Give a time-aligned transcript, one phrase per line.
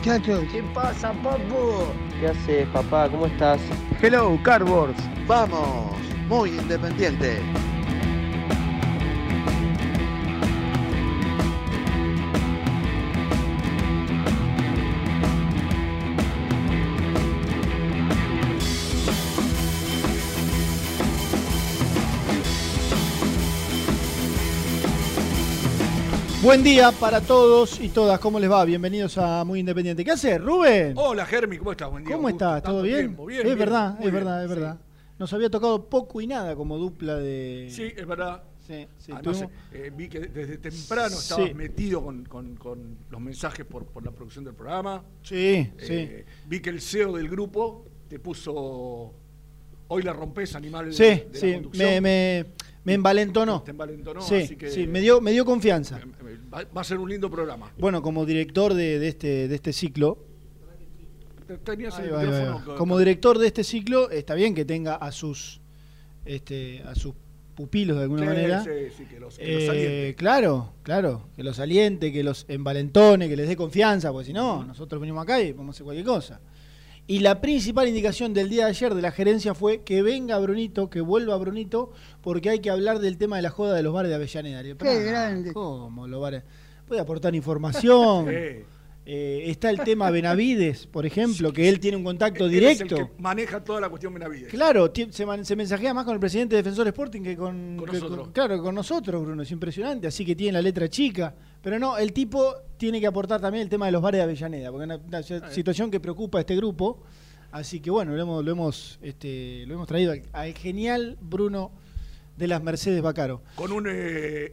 [0.00, 0.44] Muchachos.
[0.50, 1.84] ¿Qué pasa, papu?
[2.18, 3.08] ¿Qué haces, papá?
[3.10, 3.60] ¿Cómo estás?
[4.00, 4.94] Hello, Cardboard.
[5.26, 5.94] Vamos,
[6.28, 7.42] muy independiente.
[26.42, 28.18] Buen día para todos y todas.
[28.18, 28.64] ¿Cómo les va?
[28.64, 30.04] Bienvenidos a Muy Independiente.
[30.04, 30.94] ¿Qué hace, Rubén?
[30.96, 31.90] Hola, Germi, ¿cómo estás?
[31.90, 32.16] Buen día.
[32.16, 32.62] ¿Cómo estás?
[32.62, 32.98] ¿Todo bien?
[32.98, 33.26] tiempo.
[33.26, 34.80] Bien, es bien, verdad, es bien, verdad, es verdad.
[35.18, 37.68] Nos había tocado poco y nada como dupla de.
[37.70, 38.42] Sí, es verdad.
[38.66, 41.54] Sí, sí, Ah, no sé, tuvimos- eh, vi que desde temprano estabas Sí.
[41.54, 45.02] metido con, con- con los mensajes por, por la producción del programa.
[45.22, 45.92] sí, sí.
[45.92, 49.12] Eh, vi que el CEO del grupo te puso.
[49.92, 51.88] Hoy la rompes, animal Sí, de la sí, conducción.
[51.94, 52.46] me, me,
[52.84, 53.62] me envalentonó.
[53.62, 56.00] Te envalentonó, sí, así que- sí, me dio, me dio confianza.
[56.54, 57.72] Va, va a ser un lindo programa.
[57.76, 60.18] Bueno, como director de, de este, de este ciclo,
[61.48, 62.64] Te- Tenías el va, micrófono.
[62.68, 62.76] va.
[62.76, 65.60] como director de este ciclo, está bien que tenga a sus,
[66.24, 67.14] este, a sus
[67.56, 68.62] pupilos de alguna Sí, manera.
[68.62, 73.28] sí, sí, que los, que los Eh, claro, claro, que los aliente, que los envalentone,
[73.28, 76.40] que les dé confianza, porque si no, nosotros venimos acá y podemos hacer cualquier cosa.
[77.10, 80.90] Y la principal indicación del día de ayer de la gerencia fue que venga Brunito,
[80.90, 81.90] que vuelva Brunito,
[82.20, 84.62] porque hay que hablar del tema de la joda de los bares de Avellaneda.
[84.62, 85.52] Qué "Pará, grande".
[85.52, 86.44] ¿Cómo los bares?
[86.86, 88.28] Puede aportar información.
[89.12, 92.96] Eh, está el tema Benavides, por ejemplo, que él tiene un contacto Él es directo.
[92.96, 94.48] el que maneja toda la cuestión Benavides.
[94.50, 97.86] Claro, se, man- se mensajea más con el presidente de Defensor Sporting que con, Con
[97.86, 98.28] que nosotros.
[98.32, 99.42] claro, con nosotros, Bruno.
[99.42, 100.06] Es impresionante.
[100.06, 101.34] Así que tiene la letra chica.
[101.60, 104.70] Pero no, el tipo tiene que aportar también el tema de los bares de Avellaneda,
[104.70, 107.02] porque es una, una situación que preocupa a este grupo.
[107.50, 111.72] Así que bueno, lo hemos, lo hemos, este, lo hemos traído al, al genial Bruno
[112.36, 113.42] de las Mercedes Bacaro.
[113.56, 114.52] Con un, eh,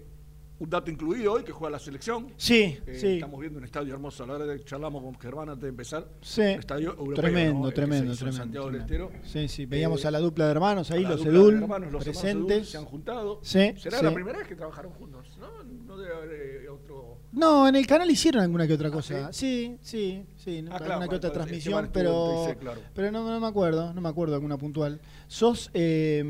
[0.59, 2.34] un dato incluido hoy que juega la selección.
[2.38, 3.07] Sí, Eh, sí.
[3.16, 4.23] Estamos viendo un estadio hermoso.
[4.23, 6.07] A la hora de charlamos con Germán antes de empezar.
[6.22, 6.41] Sí.
[6.41, 7.13] Un estadio europeo.
[7.16, 7.72] Tremendo, ¿no?
[7.72, 9.12] Tremendo, tremendo, Santiago del tremendo.
[9.13, 9.28] Estero.
[9.31, 9.66] Sí, sí.
[9.66, 12.69] Veíamos Eh, a la dupla de hermanos ahí, los Edul, hermanos, los hermanos Edul presentes.
[12.69, 13.40] se han juntado.
[13.44, 14.06] Sí, ¿Será sí.
[14.06, 15.38] la primera vez que trabajaron juntos?
[15.40, 16.31] No, no debe haber
[16.63, 17.19] eh, otro.
[17.34, 19.34] No, en el canal hicieron alguna que otra ¿Ah, cosa.
[19.34, 22.81] sí, sí, sí, Ah, alguna que otra bueno, transmisión, pero, claro.
[22.95, 25.01] pero no, no me acuerdo, no me acuerdo alguna puntual.
[25.28, 26.24] ¿Sos eh,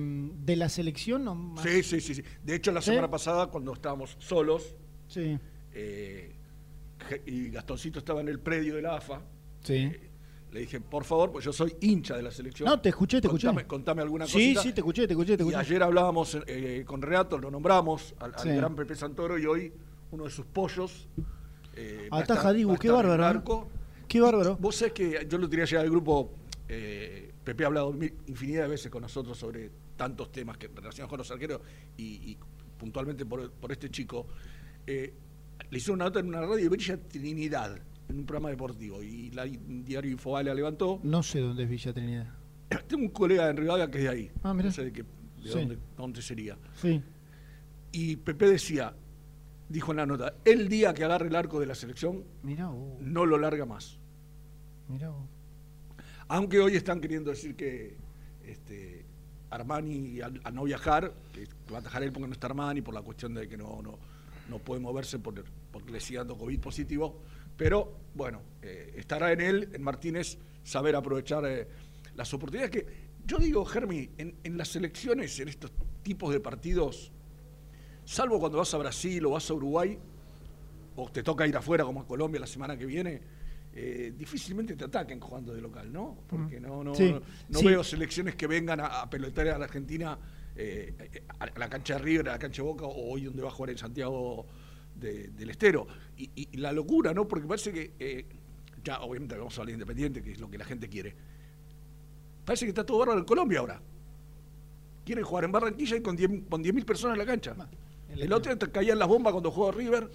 [0.44, 1.24] de la selección?
[1.24, 2.24] No, más- Sí, sí, sí, sí.
[2.44, 2.90] De hecho, la ¿Sí?
[2.90, 4.76] semana pasada, cuando estábamos solos,
[5.08, 5.38] Sí,
[5.74, 6.34] eh,
[7.26, 9.22] y Gastoncito estaba en el predio de la AFA,
[9.64, 9.74] sí.
[9.76, 10.10] eh,
[10.52, 12.68] le dije, por favor, pues yo soy hincha de la selección.
[12.68, 13.48] No, te escuché, te escuché.
[13.68, 14.62] Contame, alguna Sí, cosita.
[14.64, 15.58] sí, te escuché, te escuché, te Y escuché.
[15.58, 18.50] ayer hablábamos eh, con Renato, lo nombramos al, al Sí.
[18.50, 19.72] gran Pepe Santoro y hoy
[20.12, 21.08] uno de sus pollos.
[21.76, 23.70] eh, Ataja Dibu, qué bárbaro, arco.
[24.08, 24.58] Qué bárbaro.
[24.58, 26.34] Vos sabés que yo lo quería llegar al grupo.
[26.70, 27.96] eh, Pepe ha hablado
[28.28, 31.62] infinidad de veces con nosotros sobre tantos temas que relacionados con los arqueros
[31.96, 32.38] y, y
[32.78, 34.28] puntualmente por, por este chico.
[34.86, 35.14] Eh,
[35.70, 37.78] le hicieron una nota en una radio de Villa Trinidad,
[38.10, 41.00] en un programa deportivo, y la diario Infobae la levantó.
[41.04, 42.28] No sé dónde es Villa Trinidad.
[42.88, 44.32] Tengo un colega en Rivadavia que es de ahí.
[44.44, 44.54] Ah.
[44.54, 45.08] No sé de, qué, de
[45.44, 45.50] Sí.
[45.60, 46.58] dónde, dónde sería.
[46.82, 47.02] Sí.
[47.92, 48.94] Y Pepe decía,
[49.70, 53.00] dijo en la nota, el día que agarre el arco de la selección, Mirá vos,
[53.02, 53.98] no lo larga más.
[54.88, 55.26] mirá vos.
[56.30, 57.96] Aunque hoy están queriendo decir que
[58.46, 58.97] este,
[59.50, 63.02] Armani, al, no viajar, que va a atajar él porque no está Armani, por la
[63.02, 63.98] cuestión de que no, no,
[64.50, 67.22] no puede moverse por, porque le sigue dando COVID positivo,
[67.56, 71.68] Pero bueno, eh, estará en él, en Martínez, saber aprovechar eh,
[72.16, 75.72] las oportunidades que yo digo, Germi, en, en las elecciones, en estos
[76.02, 77.12] tipos de partidos,
[78.06, 80.00] salvo cuando vas a Brasil o vas a Uruguay,
[80.96, 83.22] o te toca ir afuera como a Colombia la semana que viene,
[83.80, 86.18] eh, difícilmente te ataquen jugando de local, ¿no?
[86.28, 87.66] Porque no, no, Sí, no, no sí.
[87.68, 90.18] veo selecciones que vengan a, a pelotear a la Argentina
[90.56, 90.96] eh,
[91.38, 93.52] a la cancha de River, a la cancha de Boca, o hoy donde va a
[93.52, 94.48] jugar en Santiago
[94.96, 95.86] de- del Estero.
[96.18, 97.28] Y, la locura, ¿no?
[97.28, 98.26] Porque parece que, eh,
[98.84, 101.14] ya obviamente vamos a hablar de Independiente, que es lo que la gente quiere.
[102.46, 103.80] Parece que está todo bárbaro en Colombia ahora.
[105.06, 107.56] Quieren jugar en Barranquilla y con 10 con 10.000 personas en la cancha.
[108.16, 110.10] El otro caían las bombas cuando jugaba River,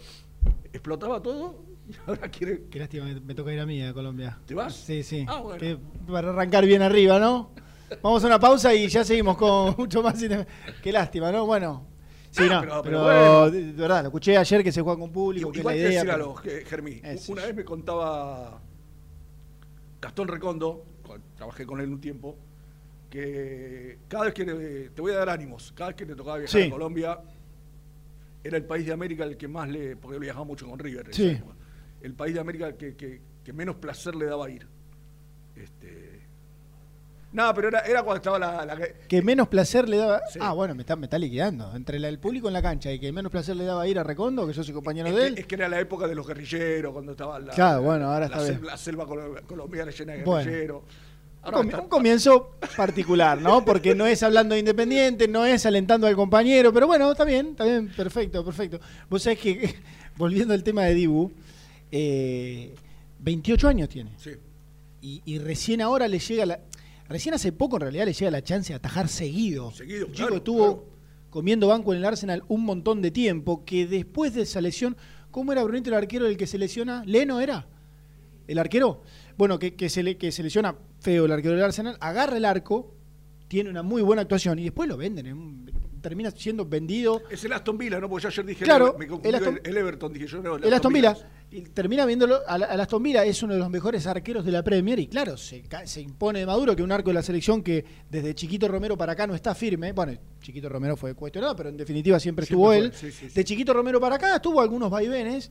[0.73, 1.63] explotaba todo,
[2.07, 2.65] ahora quiere...
[2.71, 4.39] Qué lástima, me, toca ir a mí a Colombia.
[4.47, 4.75] ¿Te vas?
[4.75, 5.25] Sí, sí.
[5.29, 5.59] Ah, bueno.
[5.61, 5.79] Que
[6.11, 7.51] para arrancar bien arriba, ¿no?
[8.03, 10.19] Vamos a una pausa y ya seguimos con mucho más.
[10.83, 11.45] Qué lástima, ¿no?
[11.47, 11.87] Bueno.
[12.31, 13.51] Sí, Ah, no, pero- pero, pero bueno.
[13.51, 15.83] de, verdad, lo escuché ayer que se juega con público, que es Igual la te
[15.83, 16.05] voy a idea.
[16.05, 16.35] decir algo,
[16.67, 17.01] Germí.
[17.05, 18.61] Es- Una vez me contaba
[20.01, 22.37] Gastón Recondo, con- trabajé con él un tiempo,
[23.11, 26.39] que cada vez que le- te voy a dar ánimos, cada vez que te tocaba
[26.39, 26.69] viajar Sí.
[26.69, 27.19] a Colombia,
[28.43, 31.39] era el país de América el que más le, porque viajaba mucho con River, Sí.
[32.03, 34.67] El país de América que, que- que menos placer le daba ir.
[35.57, 36.23] Este,
[37.33, 38.79] nada, pero era, era cuando estaba la, la-
[39.09, 40.21] Que menos placer le daba.
[40.31, 40.39] Sí.
[40.43, 41.75] Ah, bueno, me está, me está liquidando.
[41.75, 44.03] Entre la- el público en la cancha y que menos placer le daba ir a
[44.05, 45.39] Recondo, que yo soy compañero es, de que, él.
[45.39, 48.47] es que era la época de los guerrilleros, cuando estaba la, Claro, bueno, ahora la,
[48.49, 50.45] está la selva colo- colombiana llena de Bueno.
[50.45, 50.83] guerrilleros.
[51.45, 53.65] Un está- un comienzo particular, ¿no?
[53.65, 57.49] Porque no es hablando de Independiente, no es alentando al compañero, pero bueno, está bien,
[57.49, 58.79] está bien, perfecto, perfecto.
[59.11, 59.75] Vos sabés que,
[60.17, 61.33] volviendo al tema de Dibu,
[61.93, 62.75] eh,
[63.21, 64.11] 28 años tiene.
[64.17, 64.31] Sí.
[65.01, 66.61] Y, y recién ahora le llega la.
[67.09, 69.71] Recién hace poco en realidad le llega la chance de atajar seguido.
[69.73, 70.85] Seguido, El chico claro, estuvo claro.
[71.31, 74.97] comiendo banco en el Arsenal un montón de tiempo, que después de esa lesión,
[75.31, 77.05] ¿cómo era Brunito el arquero el que se lesiona?
[77.05, 77.67] ¿Leno era?
[78.49, 79.03] ¿El arquero?
[79.37, 82.45] Bueno, que, que se le, que se lesiona feo el arquero del Arsenal, agarra el
[82.45, 82.95] arco,
[83.49, 85.71] tiene una muy buena actuación y después lo venden, en un-
[86.03, 88.09] termina siendo vendido Es el Aston Villa, ¿no?
[88.11, 90.75] Porque yo ayer dije, Claro, el, me el Aston- el, Everton, dije yo, no, El
[90.75, 91.17] Aston Villa.
[91.51, 92.41] Y termina viéndolo.
[92.47, 94.99] Al, al Aston Villa es uno de los mejores arqueros de la Premier.
[94.99, 98.35] Y claro, se, se impone de Maduro que un arco de la selección que desde
[98.35, 99.93] Chiquito Romero para acá no está firme.
[99.93, 102.93] Bueno, Chiquito Romero fue cuestionado, pero en definitiva siempre, Siempre estuvo fue, él.
[102.95, 103.35] sí, sí, sí.
[103.35, 105.51] De Chiquito Romero para acá tuvo algunos vaivenes.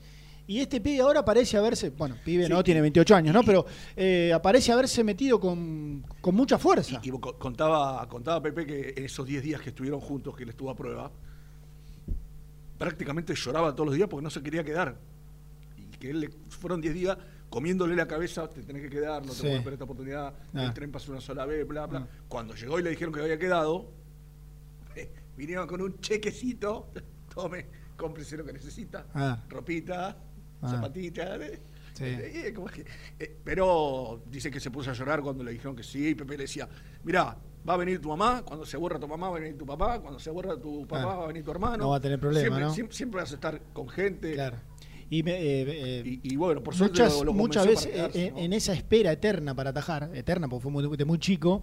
[0.52, 1.92] Y este pibe ahora parece haberse.
[1.92, 3.42] Bueno, pibe Sí, no, tiene 28 años, ¿no?
[3.42, 3.66] Pero
[3.96, 7.00] eh, aparece haberse metido con, con mucha fuerza.
[7.02, 10.44] Y, y co- contaba, contaba Pepe que en esos 10 días que estuvieron juntos, que
[10.44, 11.10] él estuvo a prueba,
[12.78, 14.98] prácticamente lloraba todos los días porque no se quería quedar.
[15.78, 17.18] Y que él le, fueron 10 días
[17.50, 19.42] comiéndole la cabeza, te tenés que quedar, no te Sí.
[19.44, 20.64] puedes perder esta oportunidad, Ah.
[20.66, 22.00] el tren pasó una sola vez, bla, bla.
[22.00, 22.24] Ah.
[22.28, 23.90] Cuando llegó y le dijeron que había quedado,
[24.96, 26.90] eh, vinieron con un chequecito,
[27.34, 29.44] tome, cómprese lo que necesita, Ah.
[29.50, 30.18] ropita,
[30.62, 30.70] Ah.
[30.70, 31.60] zapatita, eh,
[31.94, 32.06] Sí.
[32.06, 32.86] eh, como que-
[33.20, 36.10] eh, pero dice que se puso a llorar cuando le dijeron que sí.
[36.10, 36.68] Y Pepe le decía:
[37.04, 37.38] Mirá,
[37.68, 38.44] va a venir tu mamá.
[38.46, 40.00] Cuando se aburra tu mamá, va a venir tu papá.
[40.00, 41.18] Cuando se aburra tu papá, Ah.
[41.18, 41.78] va a venir tu hermano.
[41.78, 42.74] No va a tener problema, siempre, ¿no?
[42.74, 44.34] siempre, siempre vas a estar con gente.
[44.34, 44.58] Claro.
[45.10, 48.00] Y, me- eh, eh, Y, y bueno, por suerte muchas, lo- lo muchas convenció veces
[48.02, 48.38] para quedarse, ¿no?
[48.46, 51.62] en esa espera eterna para atajar, eterna porque fue muy, de muy chico,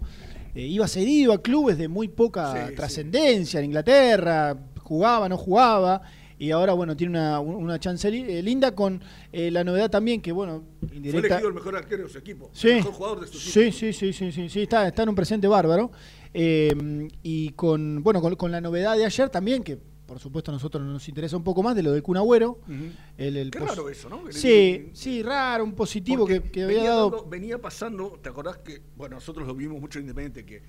[0.53, 5.99] iba cedido a clubes de muy poca Sí, trascendencia en Inglaterra, jugaba, no jugaba,
[6.39, 10.31] y ahora bueno, tiene una, una chance eh, linda con eh, la novedad también que
[10.31, 11.27] bueno, Fue indirecta.
[11.27, 12.49] elegido el mejor arquero de su equipo.
[12.53, 13.51] Sí, El mejor jugador de su equipo.
[13.51, 15.91] sí, sí, sí, sí, sí, está, está en un presente bárbaro.
[16.33, 20.53] Eh, y con, bueno, con, con la novedad de ayer también, que por supuesto a
[20.55, 22.51] nosotros nos interesa un poco más, de lo del Kun Agüero.
[22.67, 22.73] Ujú.
[23.17, 24.23] El, el Qué raro eso, ¿no?
[24.31, 27.09] Sí, sí, raro, un positivo que, que había venía dado.
[27.11, 30.61] dando- venía pasando, ¿te acordás que, bueno, nosotros lo vimos mucho en Independiente, que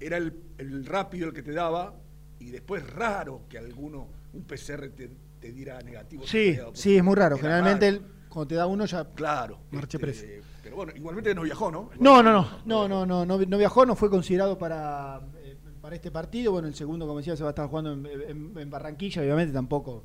[0.00, 1.94] era el, el rápido el que te daba
[2.38, 5.10] y después raro que alguno, un PCR te,
[5.40, 6.26] te diera negativo.
[6.26, 7.36] Sí, sí, es muy raro.
[7.36, 9.04] Era Generalmente cuando te da uno ya.
[9.14, 9.58] Claro.
[9.70, 10.24] Marche este, preso.
[10.62, 11.90] Pero bueno, igualmente no viajó, ¿no?
[12.00, 15.94] No, no, no, no, no, no, no, no viajó, no fue considerado para, eh, para
[15.96, 16.52] este partido.
[16.52, 19.52] Bueno, el segundo, como decía, se va a estar jugando en, en- en Barranquilla, obviamente
[19.52, 20.02] tampoco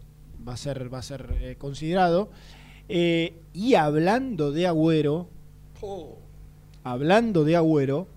[0.48, 2.30] va a ser, va a ser eh, considerado.
[2.90, 5.30] Eh, y hablando de Agüero,
[5.82, 6.18] Oh,
[6.84, 8.08] hablando de Agüero,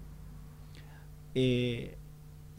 [1.34, 1.96] eh,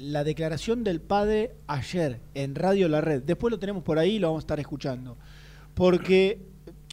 [0.03, 4.19] la declaración del padre ayer en Radio La Red, después lo tenemos por ahí y
[4.19, 5.17] lo vamos a estar escuchando.
[5.74, 6.39] Porque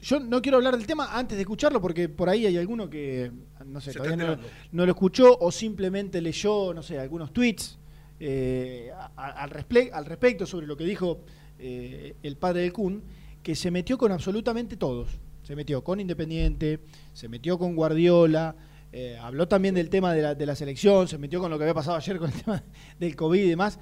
[0.00, 3.30] yo no quiero hablar del tema antes de escucharlo, porque por ahí hay alguno que,
[3.66, 4.38] no sé, Se todavía
[4.72, 7.78] no, lo escuchó o simplemente leyó, no sé, algunos tweets
[8.20, 9.50] eh, al,
[9.92, 11.20] al respecto sobre lo que dijo
[11.58, 13.02] eh, el padre del Kun,
[13.42, 15.08] que se metió con absolutamente todos.
[15.42, 16.80] Se metió con Independiente,
[17.12, 18.54] se metió con Guardiola,
[18.92, 21.64] eh, habló también del tema de la, de la selección, se metió con lo que
[21.64, 22.62] había pasado ayer con el tema
[22.99, 23.78] del COVID y demás,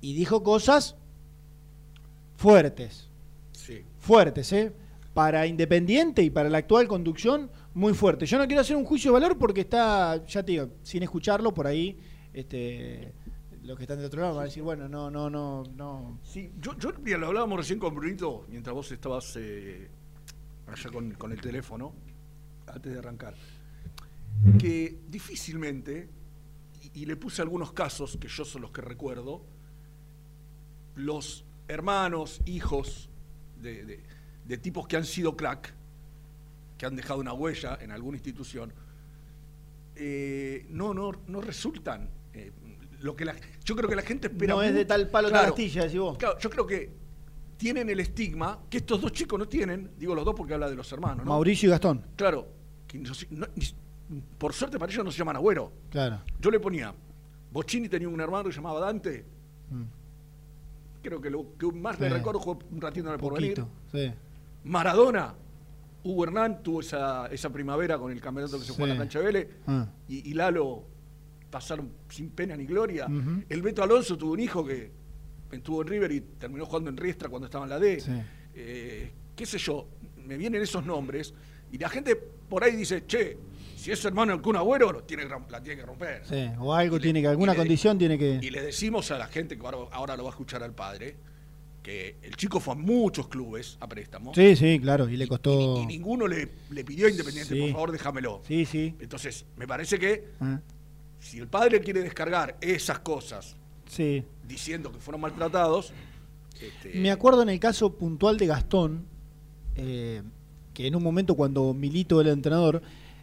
[0.00, 0.96] y dijo cosas
[2.36, 3.10] fuertes,
[3.52, 3.84] sí.
[3.98, 4.72] fuertes, ¿eh?
[5.14, 8.26] para Independiente y para la actual conducción muy fuerte.
[8.26, 11.52] Yo no quiero hacer un juicio de valor porque está, ya te digo, sin escucharlo
[11.52, 11.98] por ahí,
[12.32, 13.12] este,
[13.62, 16.18] los que están de otro lado van a decir, bueno, no, no, no, no.
[16.22, 19.88] Sí, yo, yo mira, lo hablábamos recién con Brunito mientras vos estabas eh,
[20.66, 21.92] allá con, con el teléfono,
[22.66, 23.34] antes de arrancar,
[24.58, 26.08] que difícilmente,
[26.94, 29.44] y, y le puse algunos casos que yo son los que recuerdo,
[30.94, 33.08] los hermanos, hijos
[33.60, 34.02] de, de-
[34.44, 35.72] de tipos que han sido crack,
[36.76, 38.72] que han dejado una huella en alguna institución,
[39.94, 42.10] eh, no, no, no resultan.
[42.34, 42.50] eh,
[43.00, 43.34] lo que la,
[43.64, 44.54] yo creo que la gente espera.
[44.54, 46.16] No es de tal palo, tal astilla, decís vos.
[46.18, 46.90] Claro, yo creo que
[47.56, 50.76] tienen el estigma que estos dos chicos no tienen, digo los dos porque habla de
[50.76, 51.30] los hermanos, ¿no?
[51.32, 52.46] Mauricio y Gastón, Claro,
[52.86, 53.46] que no no-
[54.38, 55.72] por suerte para ellos no se llaman agüero.
[55.90, 56.20] claro.
[56.40, 56.94] Yo le ponía,
[57.52, 59.24] Bocini tenía un hermano que se llamaba Dante,
[59.70, 59.82] Mm,
[61.02, 62.14] creo que lo que más le Sí.
[62.14, 63.64] recuerdo jugó un ratito en el porvenir.
[63.90, 64.12] sí.
[64.64, 65.34] Maradona,
[66.04, 69.18] Hugo Hernán tuvo esa, esa primavera con el campeonato que se jugó en la cancha
[69.20, 69.86] de Vélez, Ah.
[70.08, 70.84] y, y Lalo
[71.50, 73.06] pasaron sin pena ni gloria.
[73.48, 74.90] El Beto Alonso tuvo un hijo que
[75.50, 78.02] estuvo en River y terminó jugando en Riestra cuando estaba en la D.
[78.54, 79.86] Eh, qué sé yo,
[80.26, 81.34] me vienen esos nombres
[81.70, 83.36] y la gente por ahí dice, che,
[83.82, 86.22] si es hermano del Kun Agüero, lo tiene la tiene que romper.
[86.26, 88.50] Sí, o algo Y le- tiene que, alguna y le- condición tiene Y que.
[88.50, 91.16] le decimos a la gente que ahora, ahora lo va a escuchar al padre,
[91.82, 94.32] que el chico fue a muchos clubes a préstamo.
[94.34, 95.82] Sí, sí, claro, y le Y, costó.
[95.82, 97.60] y ninguno le, le pidió a Independiente, Sí.
[97.60, 98.40] por favor, déjamelo.
[98.46, 98.94] Sí, sí.
[99.00, 100.60] Entonces, me parece que Ah,
[101.18, 104.24] si el padre quiere descargar esas cosas Sí.
[104.46, 105.92] diciendo que fueron maltratados,
[106.60, 109.06] este, Me acuerdo en el caso puntual de Gastón,
[109.74, 110.22] eh,
[110.74, 112.80] que en un momento cuando Milito era el entrenador,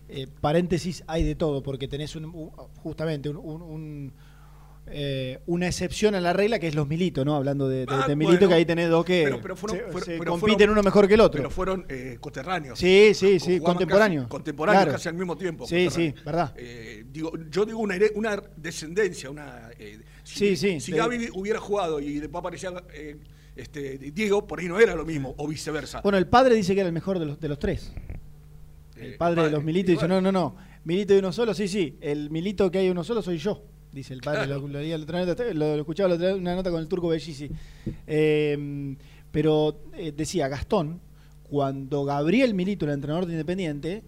[0.09, 2.49] eh, paréntesis, hay de todo, porque tenés un- un-
[2.83, 4.13] justamente un-
[4.91, 7.35] eh, una excepción a la regla que es los Milito, ¿no?
[7.35, 8.47] Hablando de, de- Ah, de Milito, bueno.
[8.49, 10.81] que ahí tenés dos que Pero- pero fueron- se, fueron- se pero compiten fueron- uno
[10.83, 11.37] mejor que el otro.
[11.37, 12.79] pero fueron eh, coterráneos.
[12.79, 14.23] Sí, sí, sí, Jugaban contemporáneos.
[14.23, 14.97] casi- Contemporáneos, Claro.
[14.97, 15.67] casi al mismo tiempo.
[15.67, 16.55] Sí, sí, verdad.
[16.57, 19.69] Eh, digo, yo digo una, descendencia, una...
[19.77, 22.71] eh, Sí, si, sí, Si de- Gaby hubiera jugado y después aparecía
[23.55, 26.01] este, Diego, por ahí no era lo mismo, o viceversa.
[26.01, 27.91] Bueno, el padre dice que era el mejor de los, de los tres.
[29.01, 31.67] El padre de los Militos dice, bueno, no, no, no, Milito de uno solo, sí,
[31.67, 34.61] sí, el Milito que hay uno solo soy yo, dice el padre, Claro.
[34.61, 34.79] lo, lo
[35.53, 37.49] lo, lo escuchaba la otra- una nota con el turco Bellisi.
[38.07, 38.95] Eh,
[39.31, 40.99] pero eh, decía Gastón,
[41.43, 44.03] cuando Gabriel Milito era entrenador de Independiente,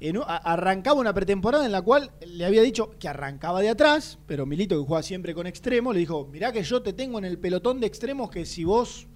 [0.00, 3.68] en un- a- arrancaba una pretemporada en la cual le había dicho que arrancaba de
[3.68, 7.18] atrás, pero Milito que juega siempre con extremo, le dijo, mirá que yo te tengo
[7.18, 9.06] en el pelotón de extremos que si vos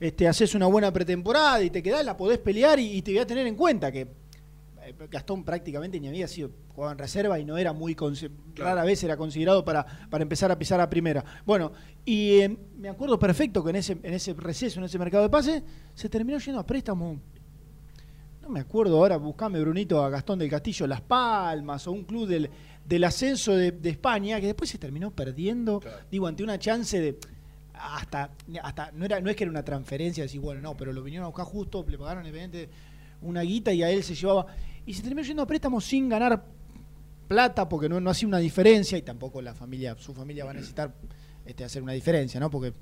[0.00, 3.20] este, haces una buena pretemporada y te quedás, la podés pelear y, y te voy
[3.20, 4.00] a tener en cuenta que
[4.82, 8.30] eh, Gastón prácticamente ni había sido jugaba en reserva y no era muy Claro.
[8.56, 11.22] rara vez era considerado para, para empezar a pisar a primera.
[11.44, 11.72] Bueno,
[12.04, 15.28] y eh, me acuerdo perfecto que en ese, en ese receso, en ese mercado de
[15.28, 15.62] pase,
[15.94, 17.20] se terminó yendo a préstamo.
[18.42, 22.26] No me acuerdo ahora, buscame Brunito a Gastón del Castillo, Las Palmas o un club
[22.26, 22.48] del,
[22.86, 25.98] del ascenso de, de España que después se terminó perdiendo, Claro.
[26.10, 27.18] digo, ante una chance de
[27.82, 28.30] hasta,
[28.62, 31.24] hasta no era no es que era una transferencia, decir, bueno, no, pero lo vinieron
[31.24, 32.72] a buscar justo, le pagaron evidentemente
[33.22, 34.46] una guita y a él se llevaba
[34.86, 36.44] y se terminó yendo a préstamo sin ganar
[37.28, 40.54] plata porque no, no hacía una diferencia y tampoco la familia, su familia va a
[40.54, 40.92] necesitar
[41.46, 42.50] este, hacer una diferencia, ¿no?
[42.50, 42.72] Porque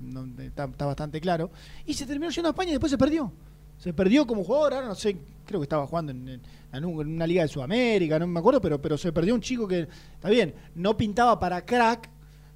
[0.43, 1.51] está, bastante claro.
[1.85, 3.31] Y se terminó yendo a España y después se perdió.
[3.77, 6.41] Se perdió como jugador, ahora no sé, creo que estaba jugando en, en-
[6.71, 9.87] en una liga de Sudamérica, no me acuerdo, pero, pero se perdió un chico que,
[10.13, 12.09] está bien, no pintaba para crack,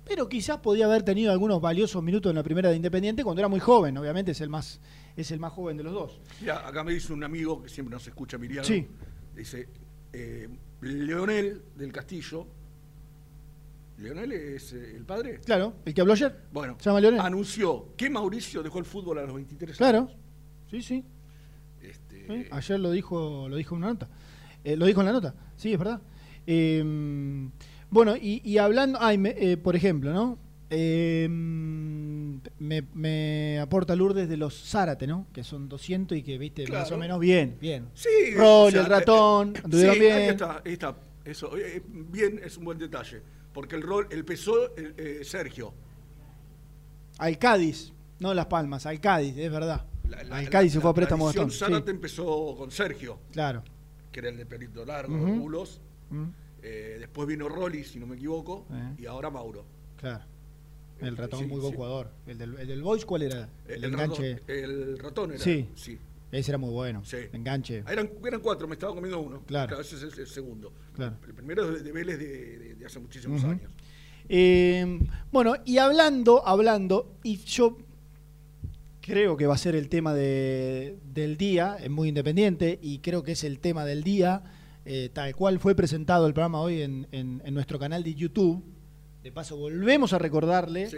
[0.06, 3.48] pero quizás podía haber tenido algunos valiosos minutos en la primera de Independiente cuando era
[3.48, 4.80] muy joven, obviamente es el más,
[5.16, 6.20] es el más joven de los dos.
[6.42, 8.64] Mira, acá me dice un amigo que siempre nos escucha, Miriam.
[8.66, 8.88] Sí.
[9.36, 9.68] Dice,
[10.12, 10.50] eh,
[10.82, 12.46] Leonel del Castillo.
[13.98, 15.40] ¿Leonel es eh, el padre?
[15.46, 16.36] Claro, el que habló ayer.
[16.52, 17.20] Bueno, Se llama Leonel.
[17.22, 19.98] anunció que Mauricio dejó el fútbol a los 23 Claro.
[20.00, 20.12] años.
[20.70, 21.06] Sí, sí.
[21.82, 24.10] Este, Sí, Ayer lo dijo, lo dijo en una nota.
[24.64, 26.02] Eh, lo dijo en la nota, sí, es verdad.
[26.48, 27.50] Eh,
[27.94, 30.38] bueno, y, y hablando, ay, me- eh, por ejemplo, ¿no?
[30.70, 35.28] Eh, me, me aporta Lourdes de los Zárate, ¿no?
[35.34, 37.88] Que son 200 y que, viste, más o menos bien, bien.
[37.94, 40.14] Sí, Rolly, o sea, el ratón, eh, anduvieron sí, bien.
[40.14, 40.96] Ahí está, ahí está.
[41.26, 43.22] Eso, eh, eh, bien, es un buen detalle.
[43.54, 45.74] Porque el rol, el pesó eh, eh, Sergio.
[47.20, 49.86] Al Cádiz, no Las Palmas, al Cádiz, es verdad.
[50.10, 51.52] La- la- al Cádiz se fue a préstamo Gastón.
[51.52, 53.64] Zárate Sí, empezó con Sergio, claro.
[54.12, 55.36] que era el de pelito largo, Ujú.
[55.42, 55.80] bulos.
[56.10, 56.24] Mm,
[56.64, 58.66] Eh, después vino Rolly, si no me equivoco.
[58.72, 58.96] Eh.
[59.04, 59.66] Y ahora Mauro.
[59.98, 60.24] claro.
[61.02, 61.76] El Eh, ratón, sí, muy buen sí.
[61.76, 62.12] jugador.
[62.28, 63.50] El del, el del Boys, ¿cuál era?
[63.68, 64.34] El, el, enganche.
[64.36, 65.40] ratón, el ratón era.
[65.44, 65.68] Sí.
[65.76, 65.98] sí.
[66.32, 67.04] Ese era muy bueno.
[67.04, 67.18] Sí.
[67.18, 67.84] El enganche.
[67.86, 69.42] Ah, Eran, eran cuatro, me estaba comiendo uno.
[69.46, 69.80] Claro.
[69.82, 70.72] Ese es el, segundo.
[70.96, 71.18] Claro.
[71.28, 73.70] El primero es de, de Vélez de, de- de hace muchísimos años.
[74.30, 75.00] Eh,
[75.32, 77.78] bueno, y hablando, hablando, y yo
[79.02, 83.24] creo que va a ser el tema de- del día, es muy independiente y creo
[83.24, 84.44] que es el tema del día,
[84.86, 88.64] eh, tal cual fue presentado el programa hoy en, en- en nuestro canal de YouTube.
[89.24, 90.98] De paso, volvemos a recordarle, Sí,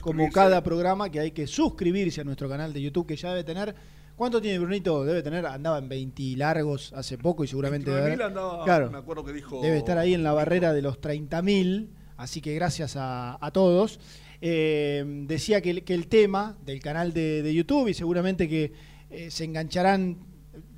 [0.00, 3.44] como cada programa, que hay que suscribirse a nuestro canal de YouTube, que ya debe
[3.44, 3.74] tener...
[4.16, 5.04] ¿Cuánto tiene Brunito?
[5.04, 7.90] Debe tener, andaba en 20 largos hace poco y seguramente...
[7.90, 8.90] debe 29.000 haber- andaba, claro.
[8.90, 9.60] me acuerdo que dijo.
[9.60, 14.00] Debe estar ahí en la barrera de los 30.000, así que gracias a, a todos.
[14.40, 18.72] Eh, decía que, el- que el tema del canal de, de YouTube y seguramente que
[19.10, 20.16] eh, se engancharán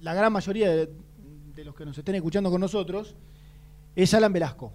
[0.01, 0.91] la gran mayoría de,
[1.59, 3.17] de los que nos estén escuchando con nosotros,
[3.97, 4.73] es Alan Velasco,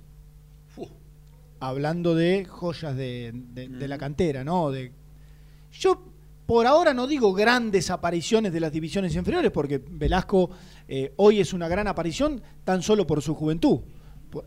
[1.62, 4.70] hablando de joyas de, de- de la cantera, ¿no?
[4.70, 4.92] De,
[5.72, 6.04] yo
[6.46, 10.50] por ahora no digo grandes apariciones de las divisiones inferiores, porque Velasco
[10.90, 13.80] eh, hoy es una gran aparición tan solo por su juventud.
[14.30, 14.46] Por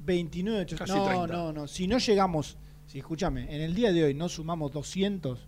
[0.00, 1.26] 29, ocho- Casi no, 30.
[1.28, 1.68] no, no.
[1.68, 5.38] Si no llegamos, si escúchame, en el día de hoy no sumamos 200,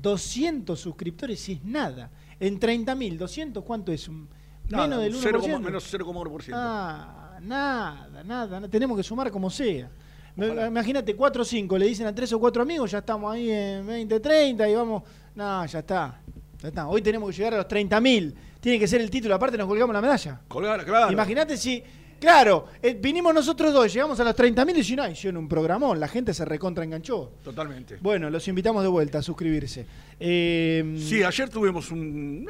[0.00, 2.10] 200 suscriptores es nada.
[2.40, 4.08] En 30.000, 200, ¿cuánto es?
[4.08, 4.30] Un-
[4.68, 5.40] nada, menos del 1%.
[5.42, 6.50] 0, menos 0,1%.
[6.54, 9.88] Ah, nada, nada, tenemos que sumar como sea.
[10.36, 10.68] Ojalá.
[10.68, 13.86] Imagínate, 4 o 5, le dicen a 3 o 4 amigos, ya estamos ahí en
[13.86, 15.02] 20, 30 y vamos.
[15.34, 16.20] No, ya está.
[16.60, 16.86] Ya está.
[16.88, 18.34] Hoy tenemos que llegar a los 30.000.
[18.60, 20.40] Tiene que ser el título, aparte nos colgamos la medalla.
[20.48, 21.12] Colgar, claro.
[21.12, 21.82] Imagínate si.
[22.20, 26.00] Claro, eh, vinimos nosotros dos, llegamos a los 30.000 y dicen, ay, hicieron un programón,
[26.00, 27.32] la gente se recontra enganchó.
[27.44, 27.98] Totalmente.
[28.00, 29.86] Bueno, los invitamos de vuelta a suscribirse.
[30.18, 32.48] Eh, Sí, ayer tuvimos un,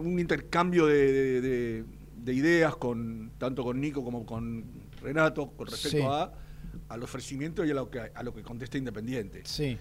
[0.00, 1.84] un intercambio de, de- de-
[2.24, 4.64] de ideas con tanto con Nico como con
[5.02, 6.02] Renato con respecto Sí.
[6.08, 6.32] a
[6.88, 9.42] al ofrecimiento y a lo que a lo que contesta Independiente.
[9.44, 9.76] Sí,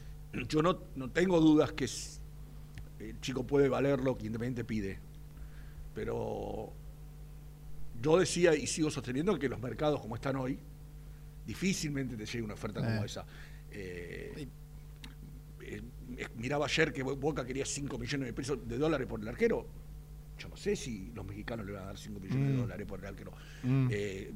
[0.50, 1.86] Yo no, no tengo dudas que
[3.00, 5.00] el chico puede valer lo que Independiente pide,
[5.96, 6.74] pero
[8.04, 10.60] yo decía y sigo sosteniendo que los mercados como están hoy
[11.46, 12.84] difícilmente te llegue una oferta Eh.
[12.84, 13.26] como esa.
[13.72, 14.48] Eh,
[15.62, 15.82] eh,
[16.18, 19.28] eh, miraba ayer que Bo- Boca quería 5 millones de pesos de dólares por el
[19.28, 19.66] arquero.
[20.38, 22.58] Yo no sé si los mexicanos le van a dar 5 millones de Mm.
[22.62, 23.32] dólares por el arquero.
[23.64, 23.88] Mm.
[23.92, 24.32] Eh,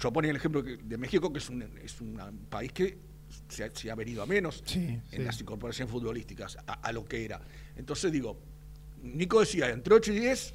[0.00, 2.18] yo ponía el ejemplo de México, que es un, es un
[2.50, 2.98] país que
[3.48, 5.18] se ha, se ha venido a menos Sí, en sí.
[5.18, 7.40] las incorporaciones futbolísticas, a, a lo que era.
[7.76, 8.38] Entonces digo,
[9.02, 10.54] Nico decía, entre 8 y 10,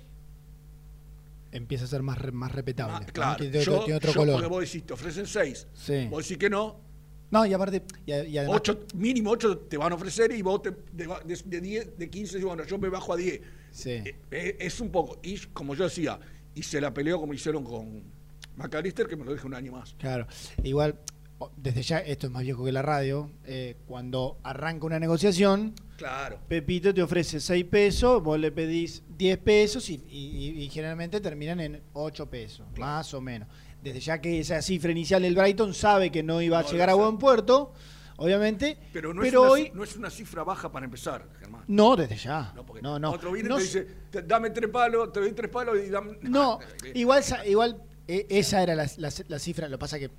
[1.53, 2.95] empieza a ser más, re- más respetable.
[2.97, 3.13] ah, ¿no?
[3.13, 4.33] claro, Tiene, yo, tiene otro yo, color.
[4.35, 6.07] porque vos decís, te ofrecen 6, Sí.
[6.09, 6.81] vos decís que no,
[7.31, 10.61] No, y aparte, y, y además, 8, mínimo 8 te van a ofrecer y vos
[10.61, 13.41] te, de, de, de 10, de 15, decís, bueno, yo me bajo a 10.
[13.71, 13.89] Sí.
[13.91, 16.19] Eh, eh, es un poco, y como yo decía,
[16.53, 18.03] y se la peleó como hicieron con
[18.55, 19.95] McAllister, que me lo deje un año más.
[19.97, 20.27] Claro,
[20.63, 20.99] igual,
[21.57, 26.39] desde ya, esto es más viejo que la radio, eh, cuando arranca una negociación, Claro.
[26.47, 31.59] Pepito te ofrece 6 pesos, vos le pedís 10 pesos y, y- y generalmente terminan
[31.59, 33.47] en 8 pesos, más o menos.
[33.81, 36.89] Desde ya que esa cifra inicial del Brighton sabe que no iba a No, llegar
[36.89, 37.73] a buen puerto,
[38.17, 39.71] obviamente, Pero no, pero es una, hoy...
[39.73, 41.63] no es una cifra baja para empezar, Germán.
[41.67, 42.51] No, desde ya.
[42.55, 43.11] No, porque No, no.
[43.11, 45.89] otro viene No y te dice, "Te- dame tres palos, te doy tres palos y
[45.89, 46.17] dame...
[46.21, 46.59] No,
[46.93, 49.67] igual, igual eh, esa era la, la- la cifra.
[49.67, 50.09] Lo que pasa que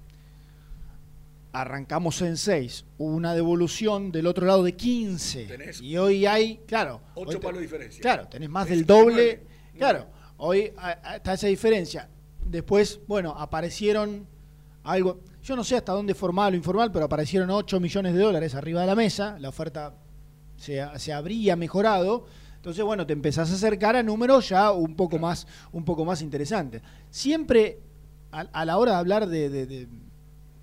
[1.54, 5.44] arrancamos en 6, hubo una devolución del otro lado de 15.
[5.46, 7.00] Tenés y hoy hay, claro.
[7.14, 8.02] Ocho hoy te- palos de diferencia.
[8.02, 9.42] Claro, tenés más Tenés del doble.
[9.78, 10.72] Claro, hoy
[11.14, 12.08] está esa diferencia.
[12.44, 14.26] Después, bueno, aparecieron
[14.82, 18.54] algo, yo no sé hasta dónde formal o informal, pero aparecieron 8 millones de dólares
[18.54, 19.38] arriba de la mesa.
[19.38, 19.94] La oferta
[20.56, 22.26] se, se habría mejorado.
[22.56, 26.20] Entonces, bueno, te empezás a acercar a números ya un poco más, un poco más
[26.22, 26.82] interesantes.
[27.10, 27.78] Siempre,
[28.32, 29.88] a, a la hora de hablar de, de- de-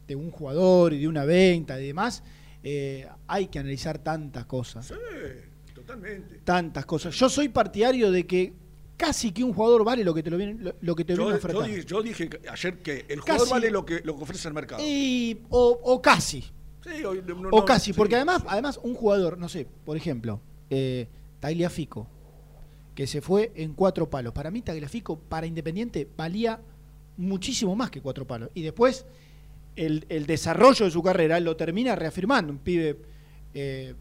[0.07, 2.23] de un jugador y de una venta y demás,
[2.63, 4.87] eh, hay que analizar tantas cosas.
[4.87, 4.93] Sí,
[5.73, 6.39] totalmente.
[6.43, 7.15] Tantas cosas.
[7.15, 8.53] Yo soy partidario de que
[8.97, 11.23] casi que un jugador vale lo que te lo viene, lo, lo que te Yo,
[11.25, 14.23] viene a yo dije, yo dije ayer que el jugador vale lo que, lo que
[14.23, 14.83] ofrece el mercado.
[14.85, 16.41] Y- o, o casi.
[16.83, 19.97] Sí, o, no- O no- casi, sí, porque además, además un jugador, no sé, por
[19.97, 21.07] ejemplo, eh,
[21.39, 22.07] Tagliafico,
[22.95, 24.33] que se fue en cuatro palos.
[24.33, 26.59] Para mí Tagliafico, para Independiente, valía
[27.17, 28.49] muchísimo más que cuatro palos.
[28.53, 29.05] Y después,
[29.75, 32.51] el, el desarrollo de su carrera lo termina reafirmando.
[32.53, 32.97] Un pibe,
[33.53, 33.93] eh,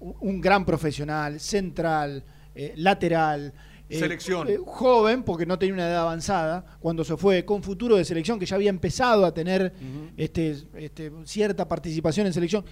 [0.00, 2.22] un, gran profesional, central,
[2.54, 3.52] eh, lateral.
[3.88, 4.46] eh, Selección.
[4.66, 8.46] joven, porque no tenía una edad avanzada, cuando se fue, con futuro de selección, que
[8.46, 9.72] ya había empezado a tener
[10.16, 12.64] este, este, cierta participación en selección.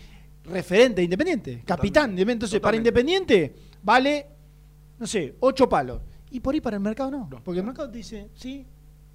[0.44, 2.22] Referente de Independiente, capitán de.
[2.22, 2.76] Entonces, para.
[2.76, 4.26] Independiente vale,
[4.98, 6.00] no sé, ocho palos.
[6.30, 7.28] Y por ahí para el mercado no.
[7.30, 8.64] No, porque el mercado dice, sí,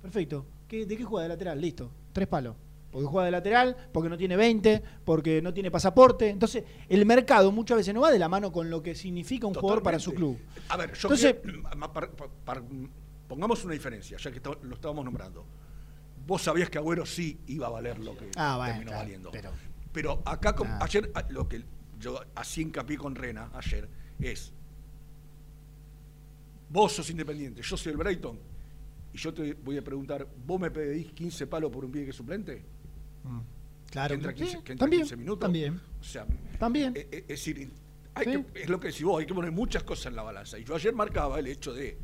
[0.01, 0.45] perfecto.
[0.67, 1.59] ¿Qué- ¿De qué juega de lateral?
[1.61, 2.55] Listo, tres palos.
[2.93, 6.29] Porque juega de lateral, porque no tiene 20, porque no tiene pasaporte.
[6.29, 9.55] Entonces, el mercado muchas veces no va de la mano con lo que significa un
[9.55, 10.37] jugador para su club.
[10.69, 11.63] A ver, yo Entonces- quiero-
[12.45, 12.63] par-
[13.27, 15.43] pongamos una diferencia, ya que lo estábamos nombrando.
[16.27, 19.31] Vos sabías que Agüero sí iba a valer lo que Ah, bueno, terminó claro, valiendo.
[19.31, 19.51] pero-
[19.91, 21.63] Pero acá, ayer, lo que
[21.99, 24.53] yo así hincapié con Rena ayer es,
[26.69, 28.39] vos sos independiente, yo soy el Brighton,
[29.13, 32.09] y yo te voy a preguntar, ¿vos me pedís 15 palos por un pie que
[32.11, 32.63] es suplente?
[33.89, 35.39] Claro, que entra sí, 15, que entra también, 15 minutos.
[35.39, 35.79] también.
[35.99, 36.25] O sea,
[36.59, 36.93] También.
[36.95, 37.71] eh, eh, es decir,
[38.15, 38.31] hay Sí.
[38.53, 40.57] que- es lo que decís vos, hay que poner muchas cosas en la balanza.
[40.57, 41.97] Y yo ayer marcaba el hecho de.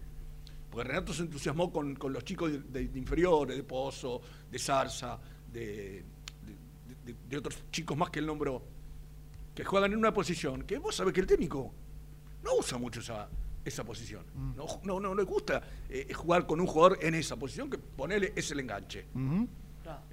[0.69, 4.59] Porque Renato se entusiasmó con, con los chicos de, de- de inferiores, de Pozo, de
[4.59, 5.19] Zarza,
[5.51, 6.03] de,
[6.45, 8.63] de- de- de otros chicos más que el nombró,
[9.55, 11.73] que juegan en una posición que vos sabés que el técnico
[12.43, 13.27] no usa mucho esa,
[13.65, 14.23] esa posición.
[14.35, 14.55] Mm.
[14.55, 18.31] No, no, no le gusta eh, jugar con un jugador en esa posición que ponele
[18.35, 19.07] es el enganche.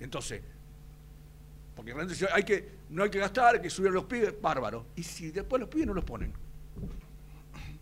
[0.00, 0.40] Entonces,
[1.76, 4.86] porque realmente hay que, no hay que gastar, hay que subir a los pibes, bárbaro.
[4.96, 6.32] Y si después los pibes no los ponen.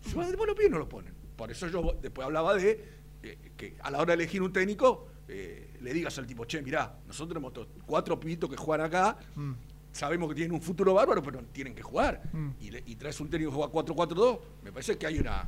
[0.01, 1.13] Si después los pibes no los ponen.
[1.35, 2.83] Por eso yo después hablaba de
[3.23, 6.61] eh, que a la hora de elegir un técnico, eh, le digas al tipo, che,
[6.61, 9.53] mirá, nosotros tenemos cuatro pibitos que juegan acá, Mm.
[9.91, 12.21] sabemos que tienen un futuro bárbaro, pero tienen que jugar.
[12.33, 12.49] Mm.
[12.59, 15.45] Y, le- y traes un técnico que juega 4-4-2, me parece que hay una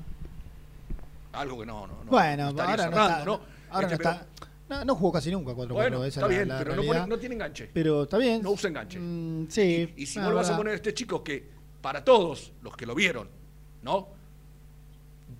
[1.34, 3.26] algo que no, no, no bueno, ahora no cerrando, está.
[3.26, 3.42] ¿no?
[3.70, 4.26] Ahora Este, no está.
[4.70, 7.08] No, no jugó casi nunca 4 Bueno, esa está la- bien, la pero no, pone-
[7.08, 7.70] no tiene enganche.
[7.74, 8.42] Pero está bien.
[8.44, 9.00] No usa enganche.
[9.00, 9.94] Mm, sí.
[9.96, 11.44] Y si le vas a poner a este chico que,
[11.82, 13.30] para todos los que lo vieron,
[13.84, 14.10] ¿no?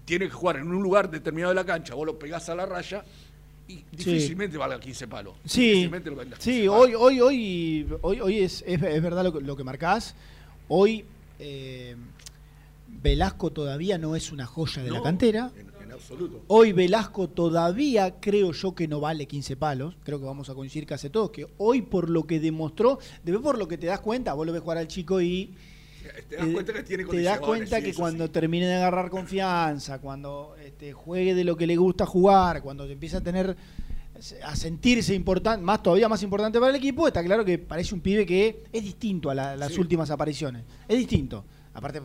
[0.06, 2.66] Tiene que jugar en un lugar determinado de la cancha, vos lo pegás a la
[2.66, 3.04] raya
[3.68, 5.34] y difícilmente valga 15 palos.
[5.46, 9.26] Sí, Difícilmente lo vendas sí 15 hoy, hoy, hoy, hoy, hoy es, es, es verdad
[9.26, 10.16] lo que, lo que marcás.
[10.70, 11.04] Hoy
[11.40, 11.96] eh,
[12.88, 15.52] Velasco todavía no es una joya de la No, cantera.
[15.58, 16.44] En, en absoluto.
[16.48, 19.96] Hoy Velasco todavía creo yo que no vale 15 palos.
[20.04, 21.32] Creo que vamos a coincidir casi todos.
[21.32, 24.54] Que hoy por lo que demostró, después por lo que te das cuenta, vos lo
[24.54, 25.54] ves jugar al chico y
[26.30, 28.32] Te das cuenta que tiene te das cuenta que cuando sí.
[28.32, 33.18] termine de agarrar confianza, cuando este, juegue de lo que le gusta jugar, cuando empieza
[33.18, 33.58] a tener
[34.44, 38.02] a sentirse importante, más todavía más importante para el equipo, está claro que parece un
[38.02, 39.80] pibe que es distinto a la- las Sí.
[39.80, 40.64] últimas apariciones.
[40.88, 41.46] Es distinto.
[41.74, 42.02] Aparte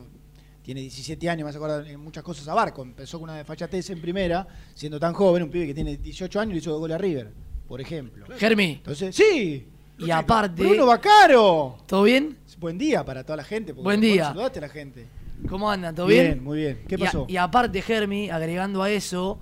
[0.62, 2.83] tiene 17 años, me hace acordar en muchas cosas a Barco.
[2.83, 6.51] Empezó con una desfachatez en primera, siendo tan joven, un pibe que tiene 18 años
[6.51, 7.33] y le hizo gol a River,
[7.66, 8.27] por ejemplo.
[8.38, 9.66] Germi, Entonces, sí,
[9.98, 11.79] y aparte, Bruno Bacaro.
[11.87, 12.38] ¿todo bien?
[12.59, 13.72] Buen día para toda la gente.
[13.75, 14.27] porque Buen día.
[14.27, 15.07] Saludaste a la gente.
[15.48, 15.94] ¿Cómo andan?
[15.94, 16.42] ¿Todo bien?
[16.44, 16.83] muy bien.
[16.87, 17.27] ¿Qué Y a- pasó?
[17.29, 19.40] Y, aparte, Germi, agregando a eso,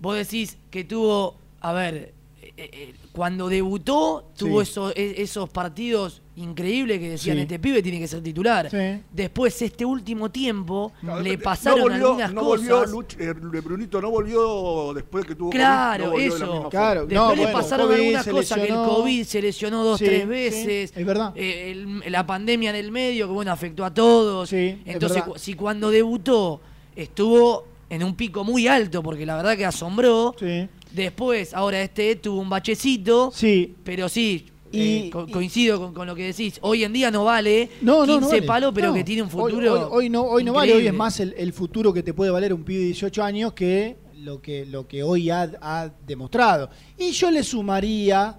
[0.00, 4.70] vos decís que tuvo, a ver, eh, eh, cuando debutó, tuvo Sí.
[4.70, 7.42] esos, e- esos partidos increíbles que decían, Sí.
[7.42, 8.70] este pibe tiene que ser titular.
[8.70, 9.02] Sí.
[9.12, 12.68] Después, este último tiempo, le pasaron no volvió, algunas no cosas.
[12.68, 16.68] volvió Luch- eh, Brunito no volvió después que tuvo Claro, COVID, no eso.
[16.70, 17.00] Claro.
[17.06, 18.74] Después No, le bueno, pasaron COVID, algunas cosas, que el.
[18.74, 20.92] COVID se lesionó dos, Sí, tres sí, veces.
[20.94, 21.32] es verdad.
[21.34, 21.70] Eh,
[22.04, 24.52] el- la pandemia en el medio, que bueno, afectó a todos.
[24.52, 26.60] Entonces, cu- si cuando debutó
[26.94, 30.34] estuvo en un pico muy alto, porque la verdad que asombró.
[30.38, 30.68] Sí.
[30.92, 33.30] Después, ahora este tuvo un bachecito.
[33.32, 33.74] Sí.
[33.84, 36.58] Pero sí, Y- eh, co- y- coincido con, con lo que decís.
[36.62, 38.42] Hoy en día no vale No, 15 no, no vale.
[38.42, 38.94] palos, pero No.
[38.94, 39.72] que tiene un futuro.
[39.90, 42.30] Hoy, hoy no, hoy no vale, hoy es más el, el futuro que te puede
[42.30, 46.68] valer un pibe de 18 años que lo que, lo que hoy ha, ha demostrado.
[46.98, 48.38] Y yo le sumaría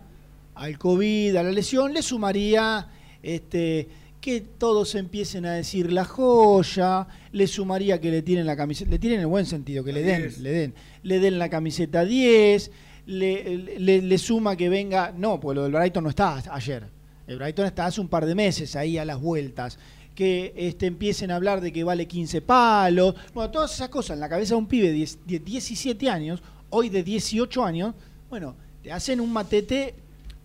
[0.56, 2.90] al COVID, a la lesión, le sumaría
[3.24, 3.88] este
[4.20, 9.00] que todos empiecen a decir la joya, le sumaría que le tienen la camiseta, le
[9.00, 10.40] tienen en el buen sentido, que La le den, 10.
[10.40, 12.72] le den, le den la camiseta 10,
[13.08, 16.84] le, le- le suma que venga, no, pues lo del Brighton no está ayer.
[17.26, 19.78] El Brighton está hace un par de meses ahí a las vueltas.
[20.16, 23.14] Que este, empiecen a hablar de que vale 15 palos.
[23.34, 26.42] Bueno, todas esas cosas en la cabeza de un pibe de 10 de 17 años,
[26.70, 27.94] hoy de 18 años,
[28.30, 29.96] bueno, te hacen un matete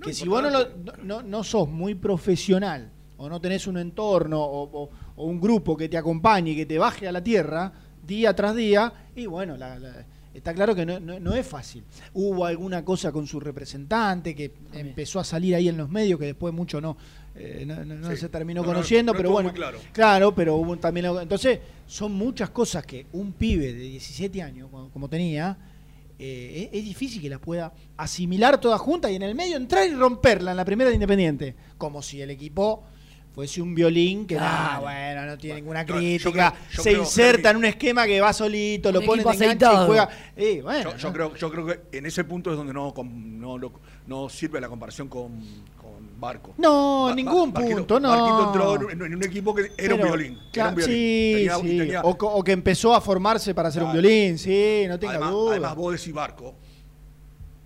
[0.00, 0.68] que No, si vos no, lo-
[1.04, 5.76] no, no sos muy profesional o no tenés un entorno o, o- o un grupo
[5.76, 7.72] que te acompañe y que te baje a la tierra
[8.06, 11.82] día tras día, y bueno, la- la- está claro que no, no- no es fácil.
[12.14, 16.26] Hubo alguna cosa con su representante que empezó a salir ahí en los medios que
[16.26, 16.96] después mucho no,
[17.34, 18.16] eh, no, no- no Sí.
[18.16, 19.78] se terminó No, no, conociendo, no pero bueno, muy claro.
[19.92, 24.68] claro, pero hubo también algo- entonces son muchas cosas que un pibe de 17 años
[24.70, 25.56] como, como tenía
[26.18, 29.88] eh, es, es difícil que las pueda asimilar todas juntas y en el medio entrar
[29.88, 32.84] y romperla en la primera de Independiente, como si el equipo
[33.34, 34.82] fuese un violín que Claro.
[34.82, 38.20] bueno, no tiene ninguna yo crítica, creo- yo se creo, inserta en un esquema que
[38.20, 40.08] va solito, Un lo pone enganche y juega.
[40.36, 41.14] Eh, bueno, Yo, yo ¿no?
[41.14, 43.72] creo, yo creo que en ese punto es donde no, no, lo-
[44.06, 45.40] no sirve la comparación con,
[45.80, 46.54] con Barco.
[46.58, 48.08] No, Ba- ningún Barquito- punto, no.
[48.10, 50.38] Barquito entró en, en un equipo que era un violín.
[50.52, 50.94] era un violín.
[50.94, 51.78] Sí, Tenía- sí.
[51.78, 55.50] tenía- O, que empezó a formarse para ser un violín, sí, no tenga además, duda.
[55.52, 56.54] además, vos decís Barco,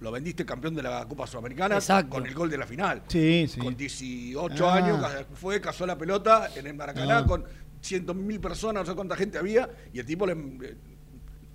[0.00, 2.10] lo vendiste campeón de la Copa Sudamericana Exacto.
[2.10, 3.02] con el gol de la final.
[3.08, 3.58] sí, sí.
[3.60, 4.74] Con 18 Ah.
[4.76, 5.04] años
[5.34, 7.24] fue, cazó la pelota en el Maracaná Ah.
[7.26, 7.44] con
[7.80, 10.76] cientos mil personas, no sé cuánta gente había, y el tipo le eh,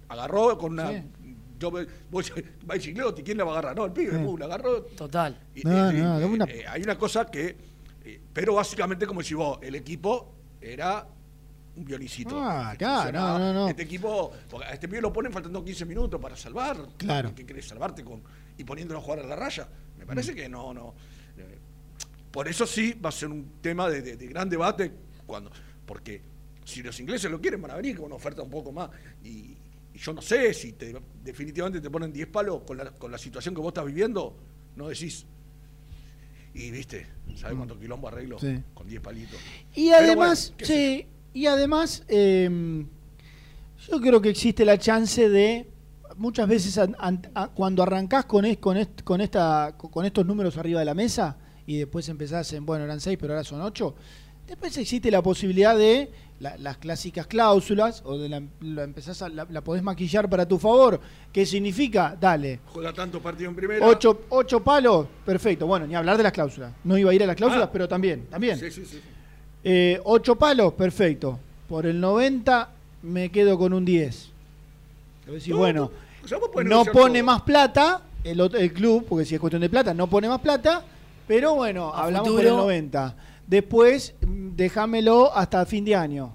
[0.10, 0.90] agarró con una.
[0.90, 1.04] Sí.
[1.60, 1.72] Yo,
[2.10, 2.34] vos,
[2.70, 3.76] va Gigliotti, ¿quién la va a agarrar?
[3.76, 4.24] No, el pibe, Sí.
[4.24, 4.82] pum, la agarró.
[4.84, 5.40] Total.
[5.54, 7.56] Y- No, y- no, y- es una- eh, hay una cosa que.
[8.04, 11.06] eh, pero básicamente, como si vos, el equipo era
[11.76, 12.38] un violincito.
[12.42, 13.68] Ah, claro, no, no, no.
[13.70, 16.78] Este equipo, porque a este pibe lo ponen faltando 15 minutos para salvar.
[16.98, 17.34] Claro.
[17.36, 18.22] ¿Qué querés salvarte con
[18.58, 19.68] y poniéndolo a jugar a la raya?
[19.98, 20.08] Me Mm.
[20.08, 20.94] parece que no, no.
[21.38, 21.58] Eh,
[22.32, 24.92] Por eso sí va a ser un tema de, de- de gran debate
[25.26, 25.52] cuando,
[25.86, 26.22] porque
[26.64, 28.90] si los ingleses lo quieren van a venir con una oferta un poco más
[29.24, 29.58] y,
[29.94, 33.18] y yo no sé si te, definitivamente te ponen 10 palos con la, con la
[33.18, 34.36] situación que vos estás viviendo,
[34.78, 35.26] no decís.
[36.54, 37.08] Y viste,
[37.38, 38.38] ¿sabes cuánto quilombo arreglo?
[38.38, 38.40] Mm.
[38.40, 38.64] Sí.
[38.74, 39.40] Con 10 palitos.
[39.76, 42.86] Y Pero además, bueno, sí, y además, eh,
[43.90, 45.68] yo creo que existe la chance de
[46.18, 50.80] muchas veces a- cuando arrancás con, es- con, est- con, esta, con estos números arriba
[50.80, 53.96] de la mesa y después empezás en, bueno, eran seis, pero ahora son ocho,
[54.48, 59.30] después existe la posibilidad de la- las clásicas cláusulas o de la, la empezás a-
[59.30, 61.00] la, la podés maquillar para tu favor.
[61.32, 62.18] ¿Qué significa?
[62.20, 62.60] Dale.
[62.68, 63.86] Juega tantos partidos en primera.
[63.88, 65.66] Ocho, ocho palos, perfecto.
[65.66, 66.74] Bueno, ni hablar de las cláusulas.
[66.84, 67.72] No iba a ir a las cláusulas, Ah.
[67.72, 68.60] pero también, también.
[68.60, 69.00] Sí, sí, sí.
[69.64, 71.40] Eh, ocho palos, perfecto.
[71.70, 72.70] Por el 90
[73.04, 74.30] me quedo con un 10.
[75.28, 75.92] Le decís, No, bueno,
[76.66, 77.26] no pone todo.
[77.26, 80.84] más plata el, club, porque si es cuestión de plata, no pone más plata,
[81.28, 82.44] pero bueno, A hablamos futuro.
[82.44, 83.16] por el 90.
[83.48, 86.34] Después, mm, déjamelo hasta fin de año.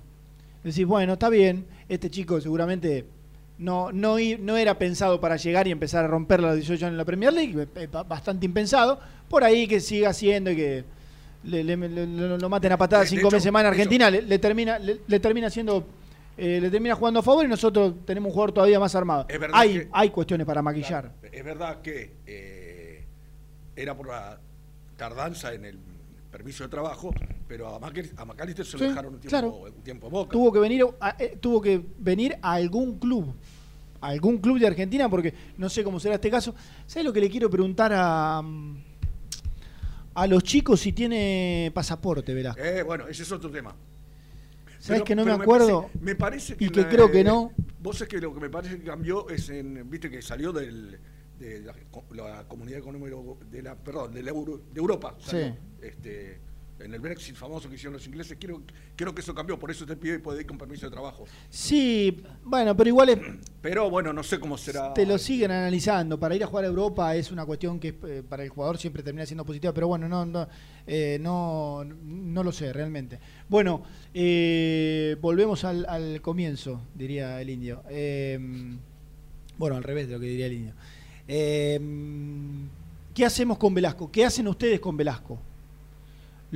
[0.65, 3.05] Decís, bueno, está bien, este chico seguramente
[3.59, 6.95] no, no, i- no era pensado para llegar y empezar a romper los 18 años
[6.95, 8.99] en la Premier League, eh, ba- bastante impensado.
[9.29, 10.85] Por ahí que siga haciendo y que
[11.45, 14.39] le, le- le- lo, lo maten a patadas cinco hecho, meses más en Argentina, le,
[14.39, 15.87] termina, le, le termina haciendo.
[16.39, 19.27] eh, le termina jugando a favor y nosotros tenemos un jugador todavía más armado.
[19.53, 21.13] Hay, que- hay cuestiones para maquillar.
[21.33, 23.05] Es verdad que eh,
[23.75, 24.39] era por la
[24.97, 25.79] tardanza en el
[26.31, 27.15] permiso de trabajo,
[27.49, 29.49] pero a, Mac- a McAllister se lo Sí, dejaron un tiempo, claro.
[29.77, 30.33] un tiempo en boca.
[30.33, 33.33] Tuvo que venir a, eh, tuvo que venir a algún club,
[34.01, 36.55] a algún club de Argentina, porque no sé cómo será este caso.
[36.87, 38.77] ¿Sabes lo que le quiero preguntar a, mm,
[40.17, 42.63] a los chicos si tiene pasaporte, Velasco?
[42.63, 43.77] Eh, bueno, ese es otro tema.
[44.79, 45.83] ¿Sabes que no me acuerdo?
[45.83, 47.53] parece- Me parece, que y que la- creo que no.
[47.83, 50.99] Vos es que lo que me parece que cambió es en, viste que salió del,
[51.39, 51.75] de la,
[52.15, 53.17] la comunidad económica
[53.51, 55.15] de la, perdón, de, la Euro- de Europa.
[55.21, 55.55] salió, Sí.
[55.83, 56.41] Este,
[56.79, 58.61] en el Brexit famoso que hicieron los ingleses, creo,
[58.97, 61.25] creo que eso cambió, por eso este pibe puede ir con permiso de trabajo.
[61.49, 63.19] Sí, bueno, pero igual es-
[63.63, 64.93] Pero bueno, no sé cómo será.
[64.93, 66.21] te lo siguen analizando.
[66.21, 69.03] Para ir a jugar a Europa es una cuestión que eh, para el jugador siempre
[69.03, 70.49] termina siendo positiva, pero bueno, no, no,
[70.87, 73.19] eh, no, no lo sé realmente.
[73.49, 77.83] Bueno, eh, volvemos al, al comienzo, diría el indio.
[77.89, 78.39] Eh,
[79.59, 80.75] bueno, al revés de lo que diría el indio.
[81.27, 81.81] Eh,
[83.15, 84.13] ¿Qué hacemos con Velasco?
[84.13, 85.41] ¿Qué hacen ustedes con Velasco?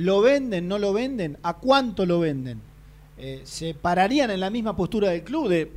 [0.01, 0.67] ¿Lo venden?
[0.67, 1.37] ¿No lo venden?
[1.43, 2.59] ¿A cuánto lo venden?
[3.17, 5.71] Eh, ¿Se pararían en la misma postura del club de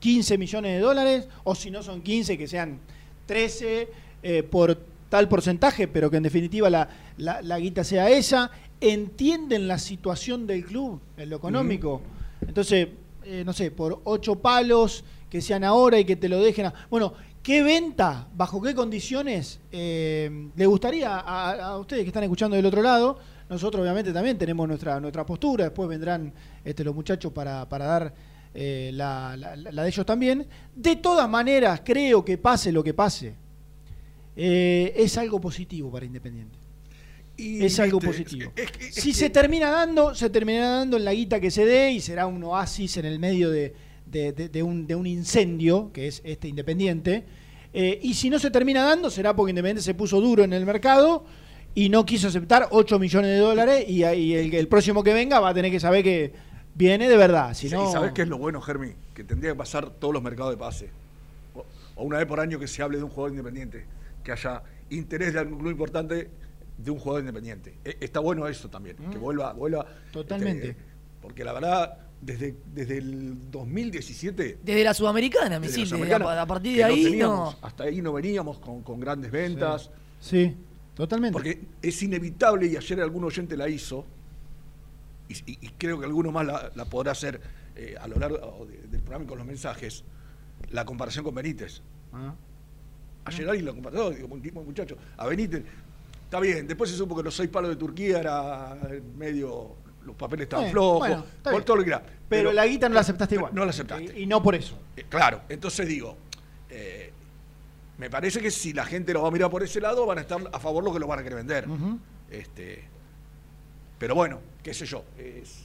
[0.00, 1.28] 15 millones de dólares?
[1.44, 2.78] O si no son 15, que sean
[3.26, 3.88] 13
[4.22, 8.50] eh, por tal porcentaje, pero que en definitiva la, la- la guita sea esa.
[8.80, 12.02] ¿Entienden la situación del club en lo económico?
[12.46, 12.88] Entonces,
[13.24, 16.66] eh, no sé, por 8 palos que sean ahora y que te lo dejen.
[16.66, 17.14] a- Bueno,
[17.46, 22.66] ¿qué venta, bajo qué condiciones eh, le gustaría a, a ustedes que están escuchando del
[22.66, 23.20] otro lado?
[23.48, 26.32] Nosotros obviamente también tenemos nuestra, nuestra postura, después vendrán
[26.64, 28.14] este, los muchachos para, para dar
[28.52, 30.44] eh, la, la- la de ellos también.
[30.74, 33.34] De todas maneras, creo que pase lo que pase,
[34.34, 36.58] eh, es algo positivo para Independiente.
[37.36, 38.50] Y, Es algo positivo.
[38.56, 41.52] es que- es si que- se termina dando, se terminará dando en la guita que
[41.52, 43.72] se dé y será un oasis en el medio de,
[44.06, 47.24] de- de- de un, de un incendio, que es este Independiente.
[47.72, 50.64] Eh, y si no se termina dando, será porque Independiente se puso duro en el
[50.64, 51.24] mercado
[51.74, 55.50] y no quiso aceptar 8 millones de dólares y, el, el próximo que venga va
[55.50, 56.32] a tener que saber que
[56.74, 57.52] viene de verdad.
[57.54, 58.92] Si no, ¿Y sabes qué es lo bueno, Germi?
[59.12, 60.88] Que tendría que pasar todos los mercados de pase.
[61.54, 61.64] O,
[61.96, 63.84] o una vez por año que se hable de un jugador independiente.
[64.24, 66.30] Que haya interés de algún club importante
[66.78, 67.74] de un jugador independiente.
[67.84, 68.96] E- está bueno eso también.
[69.10, 69.82] Que vuelva, vuelva.
[69.84, 70.12] Mm.
[70.12, 70.68] Totalmente.
[70.70, 70.82] este,
[71.20, 74.58] porque la verdad, desde, desde el 2017.
[74.62, 77.66] Desde la Sudamericana, desde Misil, desde a, a partir de no ahí teníamos, no.
[77.66, 79.90] Hasta ahí no veníamos con, con grandes ventas.
[80.20, 80.54] Sí,
[80.94, 81.32] totalmente.
[81.32, 84.04] Porque es inevitable, y ayer algún oyente la hizo,
[85.28, 87.40] y, y- y creo que alguno más la, la podrá hacer
[87.76, 90.02] eh, a lo largo de- del programa y con los mensajes,
[90.70, 91.80] la comparación con Benítez.
[92.12, 92.34] Ah.
[93.26, 95.64] Ayer alguien lo comparó, digo, "Mu- mu- muchacho, a Benítez,
[96.24, 98.78] está bien, después se supo que los seis palos de Turquía era
[99.18, 99.74] medio,
[100.06, 102.02] los papeles estaban Eh, flojos, bueno, está por todo lo que era.
[102.28, 103.54] Pero, la guita no la aceptaste igual.
[103.54, 104.18] No la aceptaste.
[104.18, 104.78] Y, y no por eso.
[104.96, 106.16] Eh, Claro, entonces digo,
[106.70, 107.12] eh,
[107.98, 110.20] me parece que si la gente lo va a mirar por ese lado, van a
[110.22, 111.66] estar a favor los que lo van a querer vender.
[112.30, 112.84] Este,
[113.98, 115.64] pero bueno, qué sé yo, es,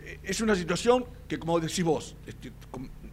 [0.00, 2.52] eh, es una situación que como decís vos, estoy,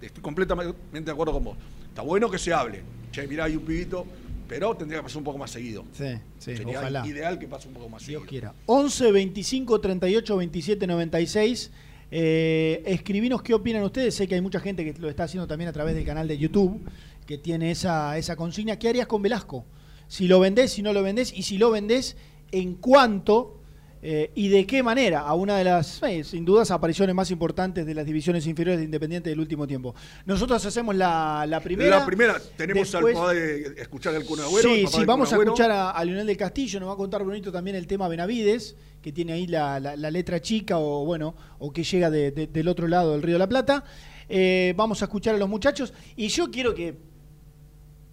[0.01, 1.57] estoy completamente de acuerdo con vos.
[1.87, 2.83] Está bueno que se hable.
[3.11, 4.05] Che, mirá, hay un pibito,
[4.49, 5.85] pero tendría que pasar un poco más seguido.
[5.93, 6.03] Sí,
[6.39, 7.07] sí, Sería ojalá.
[7.07, 8.29] ideal que pase un poco más Dios seguido.
[8.29, 8.53] quiera.
[8.65, 11.71] 11 25 38 27 96
[12.11, 14.15] Eh, escribinos qué opinan ustedes.
[14.15, 16.39] Sé que hay mucha gente que lo está haciendo también a través del canal de
[16.39, 16.81] YouTube,
[17.27, 18.79] que tiene esa, esa consigna.
[18.79, 19.63] ¿Qué harías con Velasco?
[20.07, 22.17] Si lo vendés, si no lo vendés, y si lo vendés,
[22.51, 23.58] ¿en cuánto?
[24.01, 27.85] Eh, y de qué manera a una de las, eh, sin dudas, apariciones más importantes
[27.85, 29.93] de las divisiones inferiores de Independiente del último tiempo.
[30.25, 31.99] Nosotros hacemos la, la primera.
[31.99, 34.69] la primera, tenemos después- al papá de escuchar al Kun Agüero.
[34.69, 37.51] Sí, sí, vamos a escuchar a, a Lionel del Castillo, nos va a contar bonito
[37.51, 41.71] también el tema Benavides, que tiene ahí la, la- la letra chica o bueno, o
[41.73, 43.83] que llega de- de- del otro lado del Río de la Plata.
[44.31, 46.95] Eh, vamos a escuchar a los muchachos y yo quiero que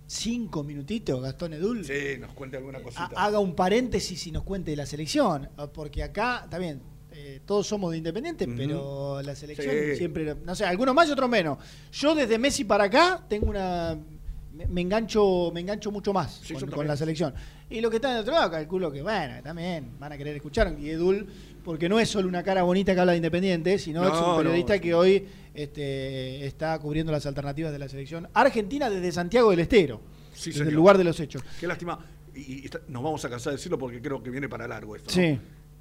[0.07, 3.11] cinco minutitos, Gastón Edul, Sí, nos cuente alguna cosita.
[3.16, 6.81] ha- haga un paréntesis y nos cuente de la selección, porque acá también
[7.19, 8.55] eh, todos somos de Independiente, Ujú.
[8.57, 9.97] pero la selección Sí.
[9.97, 11.59] siempre, no sé, algunos más y otros menos.
[11.92, 13.97] Yo desde Messi para acá tengo una
[14.53, 17.35] me, me engancho me engancho mucho más Sí, con, la selección.
[17.69, 20.75] Y lo que está del otro lado calculo que bueno, también van a querer escuchar
[20.81, 21.27] y Edul
[21.64, 24.27] porque no es solo una cara bonita que habla de Independiente, sino No, es un
[24.29, 24.81] no, periodista sí.
[24.81, 30.01] que hoy este, está cubriendo las alternativas de la selección argentina desde Santiago del Estero,
[30.35, 31.42] Sí, desde el lugar de los hechos.
[31.59, 31.99] Qué lástima.
[32.35, 34.95] Y, y está- nos vamos a cansar de decirlo porque creo que viene para largo
[34.95, 35.09] esto.
[35.09, 35.14] ¿no?
[35.14, 35.38] Sí.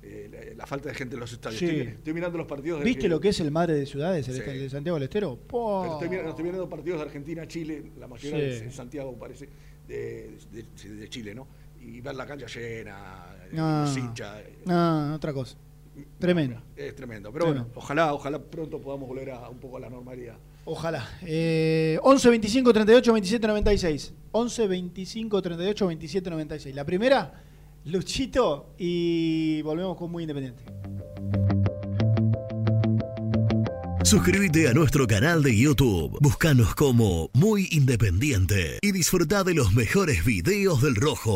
[0.08, 1.60] Eh, la, la falta de gente en los estadios.
[1.60, 1.66] Sí.
[1.66, 4.36] Estoy, estoy mirando los partidos de ¿Viste lo que es el madre de ciudades, el
[4.36, 4.42] Sí.
[4.42, 5.38] de Santiago del Estero?
[5.48, 8.64] Pero estoy, mirando, estoy mirando partidos de Argentina, Chile, la mayoría Sí.
[8.66, 9.50] en Santiago, parece,
[9.88, 11.48] de, de- de Chile, ¿no?
[11.82, 13.82] Y ver la cancha llena, No.
[13.82, 14.40] los hinchas.
[14.40, 15.58] eh, No, otra cosa.
[16.20, 16.62] Tremendo.
[16.76, 17.32] Es tremendo.
[17.32, 17.66] Pero Tremendo.
[17.70, 20.36] bueno, ojalá, ojalá pronto podamos volver a un poco a la normalidad.
[20.66, 21.08] Ojalá.
[21.22, 24.14] Eh, 11 25 38 27 96.
[24.32, 26.76] 11 25 38 27 96.
[26.76, 27.44] La primera,
[27.86, 30.64] Luchito, y volvemos con Muy Independiente.
[34.04, 36.18] Suscríbete a nuestro canal de YouTube.
[36.22, 41.36] Búscanos como Muy Independiente y disfruta de los mejores videos del Rojo.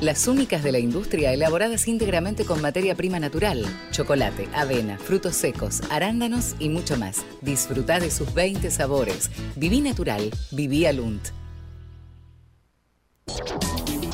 [0.00, 5.80] Las únicas de la industria elaboradas íntegramente con materia prima natural, chocolate, avena, frutos secos,
[5.90, 7.24] arándanos y mucho más.
[7.40, 9.30] Disfruta de sus 20 sabores.
[9.56, 11.28] Viví natural, viví Alunt.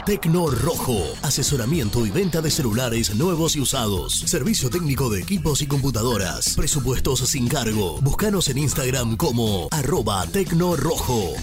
[0.09, 4.15] Tecno Rojo, asesoramiento y venta de celulares nuevos y usados.
[4.15, 6.55] Servicio técnico de equipos y computadoras.
[6.57, 8.01] Presupuestos sin cargo.
[8.01, 11.35] Búscanos en Instagram como arroba Tecno Rojo.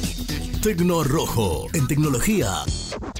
[1.04, 2.64] Rojo, en tecnología,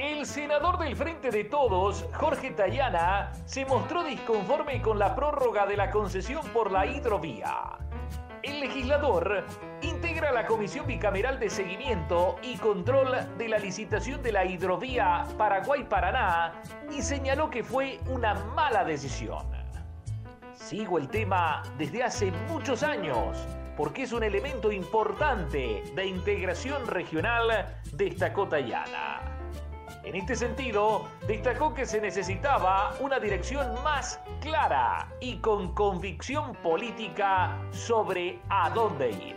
[0.00, 5.76] El senador del Frente de Todos, Jorge Tayana, se mostró disconforme con la prórroga de
[5.76, 7.76] la concesión por la hidrovía.
[8.42, 9.44] El legislador
[9.82, 16.62] integra la Comisión Bicameral de Seguimiento y Control de la licitación de la hidrovía Paraguay-Paraná
[16.90, 19.44] y señaló que fue una mala decisión.
[20.54, 23.36] Sigo el tema desde hace muchos años
[23.76, 29.29] porque es un elemento importante de integración regional, destacó Tayana.
[30.02, 37.58] En este sentido, destacó que se necesitaba una dirección más clara y con convicción política
[37.70, 39.36] sobre a dónde ir.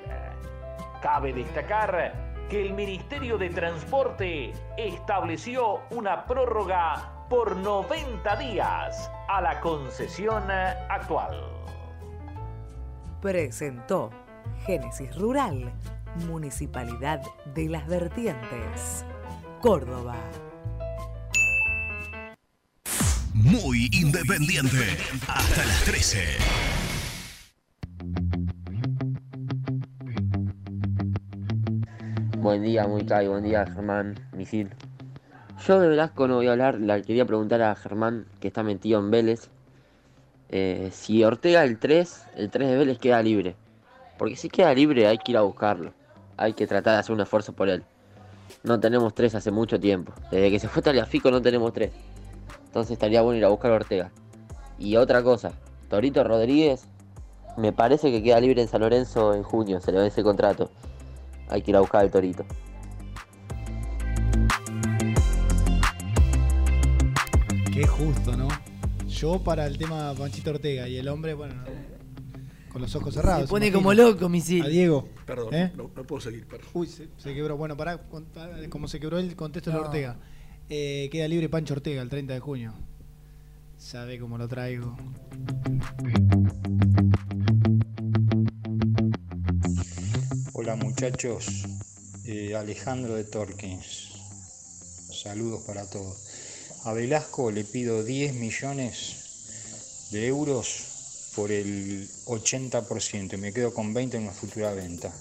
[1.01, 2.13] Cabe destacar
[2.49, 11.43] que el Ministerio de Transporte estableció una prórroga por 90 días a la concesión actual.
[13.21, 14.11] Presentó
[14.65, 15.73] Génesis Rural,
[16.27, 17.21] Municipalidad
[17.53, 19.05] de las Vertientes,
[19.61, 20.15] Córdoba.
[23.53, 24.97] Muy independiente.
[25.27, 26.17] Hasta las 13.
[32.39, 34.71] Buen día, muy Kai, buen día, Germán, misil.
[35.67, 38.99] Yo de Velasco no voy a hablar, le quería preguntar a Germán, que está metido
[38.99, 39.49] en Vélez,
[40.49, 43.55] eh, si Ortega el 3, el 3 de Vélez queda libre.
[44.17, 45.93] Porque si queda libre hay que ir a buscarlo.
[46.37, 47.83] Hay que tratar de hacer un esfuerzo por él.
[48.63, 50.11] No tenemos tres hace mucho tiempo.
[50.31, 51.91] Desde que se fue Taliafico no tenemos tres.
[52.73, 54.11] Entonces estaría bueno ir a buscar a Ortega.
[54.79, 55.51] Y otra cosa,
[55.89, 56.87] Torito Rodríguez
[57.55, 60.71] me parece que queda libre en San Lorenzo en junio, se le vence el contrato.
[61.49, 62.43] Hay que ir a buscar al Torito.
[67.71, 68.47] Qué justo, ¿no?
[69.07, 73.43] Yo para el tema Panchito Ortega y el hombre, bueno, no, con los ojos cerrados.
[73.43, 73.87] Se pone imagino.
[73.87, 74.65] como loco, misil.
[74.65, 75.07] A Diego.
[75.27, 75.71] Perdón, ¿Eh?
[75.75, 76.69] no, no puedo seguir, perdón.
[76.73, 77.55] Uy, se, se quebró.
[77.55, 77.99] Bueno, para
[78.71, 79.77] como se quebró el contexto de.
[79.77, 80.17] Ortega.
[80.75, 82.73] Eh, queda libre Pancho Ortega el 30 de junio.
[83.77, 84.97] Sabe cómo lo traigo.
[90.53, 91.65] Hola muchachos,
[92.25, 94.13] Eh, Alejandro de Torkins.
[95.11, 96.17] Saludos para todos.
[96.85, 103.93] A Velasco le pido 10 millones de euros por el 80% y me quedo con
[103.93, 105.13] 20 en una futura venta.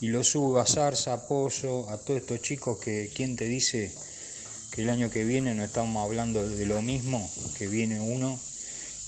[0.00, 3.92] Y lo subo a Zarza, a Pozo, a todos estos chicos que, ¿quién te dice
[4.78, 7.28] el año que viene no estamos hablando de lo mismo?
[7.56, 8.38] Que viene uno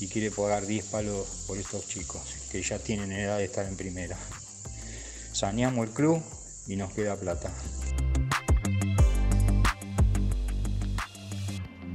[0.01, 3.77] y quiere pagar 10 palos por estos chicos, que ya tienen edad de estar en
[3.77, 4.17] primera.
[5.33, 6.23] Saneamos el club
[6.67, 7.53] y nos queda plata.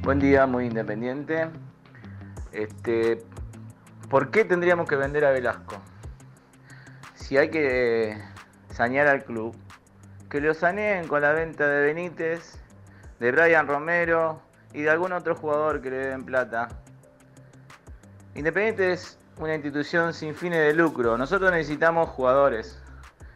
[0.04, 1.48] Buen día, muy independiente.
[2.54, 3.24] Este,
[4.10, 5.82] ¿Por qué tendríamos que vender a Velasco?
[7.16, 8.18] Si hay que
[8.72, 9.56] sanear al club,
[10.30, 12.60] que lo saneen con la venta de Benítez,
[13.20, 14.42] de Brian Romero
[14.74, 16.68] y de algún otro jugador que le den plata.
[18.36, 21.18] Independiente es una institución sin fines de lucro.
[21.18, 22.80] Nosotros necesitamos jugadores,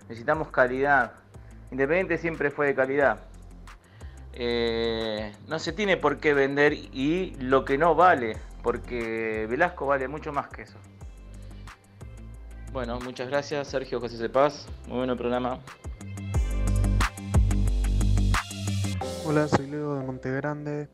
[0.04, 1.14] necesitamos calidad.
[1.72, 3.20] Independiente siempre fue de calidad.
[4.34, 10.08] Eh, no se tiene por qué vender y lo que no vale, porque Velasco vale
[10.08, 10.78] mucho más que eso.
[12.72, 15.60] Bueno, muchas gracias Sergio José Cepaz, muy bueno el programa.
[19.32, 20.90] Hola, soy Leo de Montegrande.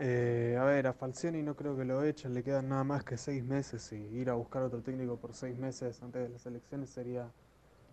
[0.00, 3.16] Eh, a ver, a Falcioni no creo que lo echen, le quedan nada más que
[3.16, 6.90] seis meses y ir a buscar otro técnico por seis meses antes de las elecciones
[6.90, 7.30] sería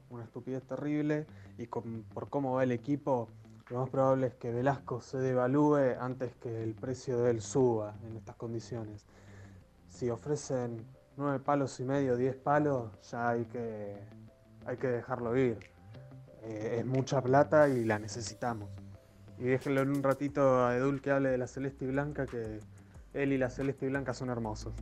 [0.10, 1.28] una estupidez terrible
[1.60, 3.30] y con- por cómo va el equipo,
[3.70, 7.94] lo más probable es que Velasco se devalúe antes que el precio de él suba
[8.08, 9.06] en estas condiciones.
[9.88, 10.84] Si ofrecen
[11.16, 14.00] nueve palos y medio, diez palos, ya hay que,
[14.66, 15.60] hay que dejarlo ir.
[16.42, 18.68] Eh, es mucha plata y la necesitamos.
[19.38, 22.60] Y déjenlo en un ratito a Edul que hable de la celeste y blanca, que
[23.14, 24.74] él y la celeste y blanca son hermosos.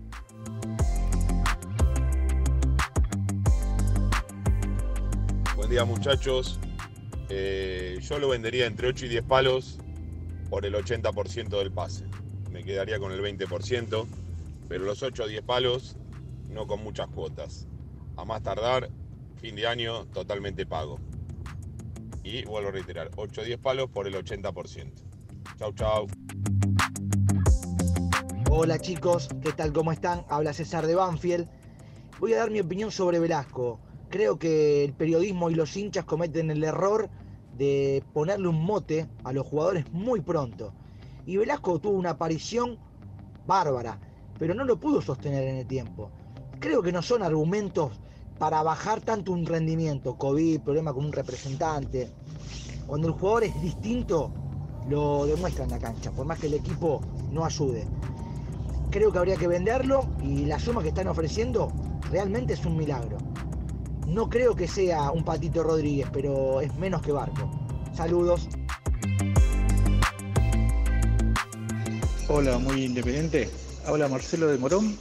[5.55, 6.59] Buen día muchachos.
[7.29, 9.79] Eh, yo lo vendería entre 8 y 10 palos
[10.49, 12.05] por el 80% del pase.
[12.51, 14.05] Me quedaría con el 20%,
[14.69, 15.95] pero los 8 o 10 palos
[16.49, 17.67] no con muchas cuotas.
[18.17, 18.89] A más tardar,
[19.41, 20.99] fin de año totalmente pago.
[22.23, 24.93] Y vuelvo a reiterar, 8 o 10 palos por el 80%.
[25.59, 26.07] Chau, chau.
[28.49, 29.73] Hola chicos, ¿qué tal?
[29.73, 30.23] ¿Cómo están?
[30.29, 31.49] Habla César de Banfield.
[32.19, 33.79] Voy a dar mi opinión sobre Velasco.
[34.09, 37.09] Creo que el periodismo y los hinchas cometen el error
[37.57, 40.73] de ponerle un mote a los jugadores muy pronto.
[41.25, 42.77] Y Velasco tuvo una aparición
[43.45, 43.99] bárbara,
[44.39, 46.09] pero no lo pudo sostener en el tiempo.
[46.59, 47.99] Creo que no son argumentos
[48.37, 50.17] para bajar tanto un rendimiento.
[50.17, 52.11] COVID, problema con un representante.
[52.87, 54.31] Cuando el jugador es distinto,
[54.89, 57.87] lo demuestra en la cancha, por más que el equipo no ayude.
[58.91, 61.71] Creo que habría que venderlo y la suma que están ofreciendo
[62.11, 63.17] realmente es un milagro.
[64.07, 67.49] No creo que sea un Patito Rodríguez, pero es menos que Barco.
[67.95, 68.47] Saludos.
[72.27, 73.49] Hola, muy independiente.
[73.85, 74.97] Habla Marcelo de Morón.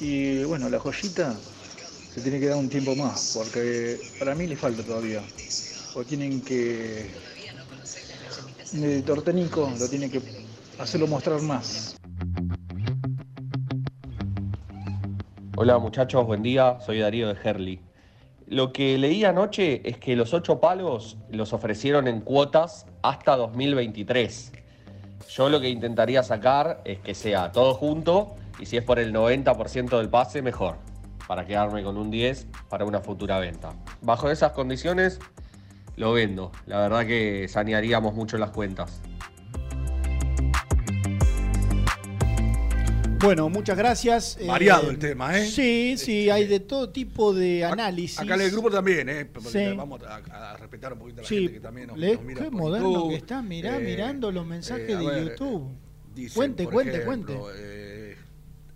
[0.00, 1.34] Y bueno, la joyita
[2.16, 5.20] se tiene que dar un tiempo más, porque para mí le falta todavía.
[5.94, 7.10] O tienen que.
[8.72, 10.22] El Tortenico lo tiene que
[10.78, 11.94] hacerlo mostrar más.
[15.58, 17.80] Hola muchachos, buen día, soy Darío de Herli.
[18.46, 24.52] Lo que leí anoche es que los ocho palos los ofrecieron en cuotas hasta 2023.
[25.28, 29.12] Yo lo que intentaría sacar es que sea todo junto y si es por el
[29.12, 30.76] 90% del pase, mejor,
[31.26, 33.74] para quedarme con un 10 para una futura venta.
[34.02, 35.18] Bajo esas condiciones,
[35.96, 36.52] lo vendo.
[36.66, 39.00] La verdad que sanearíamos mucho las cuentas.
[43.18, 44.36] Bueno, muchas gracias.
[44.38, 45.46] eh, Variado el tema, ¿eh?
[45.46, 48.20] Sí, sí, hay de todo tipo de análisis.
[48.20, 49.24] Acá en el grupo también, ¿eh?
[49.24, 49.74] Porque Sí.
[49.76, 50.16] Vamos a,
[50.52, 52.50] a respetar un poquito a la Sí, gente que también nos, le- nos mira qué
[52.50, 53.10] por moderno YouTube.
[53.10, 55.70] que está, mirá, Eh, mirando los mensajes eh, de ver, YouTube.
[56.14, 57.56] dicen, cuente, por cuente, ejemplo, cuente.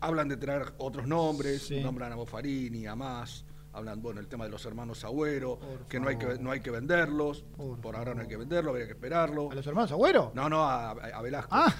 [0.01, 4.51] Hablan de traer otros nombres, nombran a Boffarini, a Más, hablan, bueno, el tema de
[4.51, 7.45] los hermanos Agüero, que no hay que no hay que venderlos,
[7.83, 9.51] por, ahora no hay que venderlos, habría que esperarlo.
[9.51, 10.33] ¿A los hermanos Agüero?
[10.35, 11.49] No, no, a, a Velasco.
[11.53, 11.75] Ah.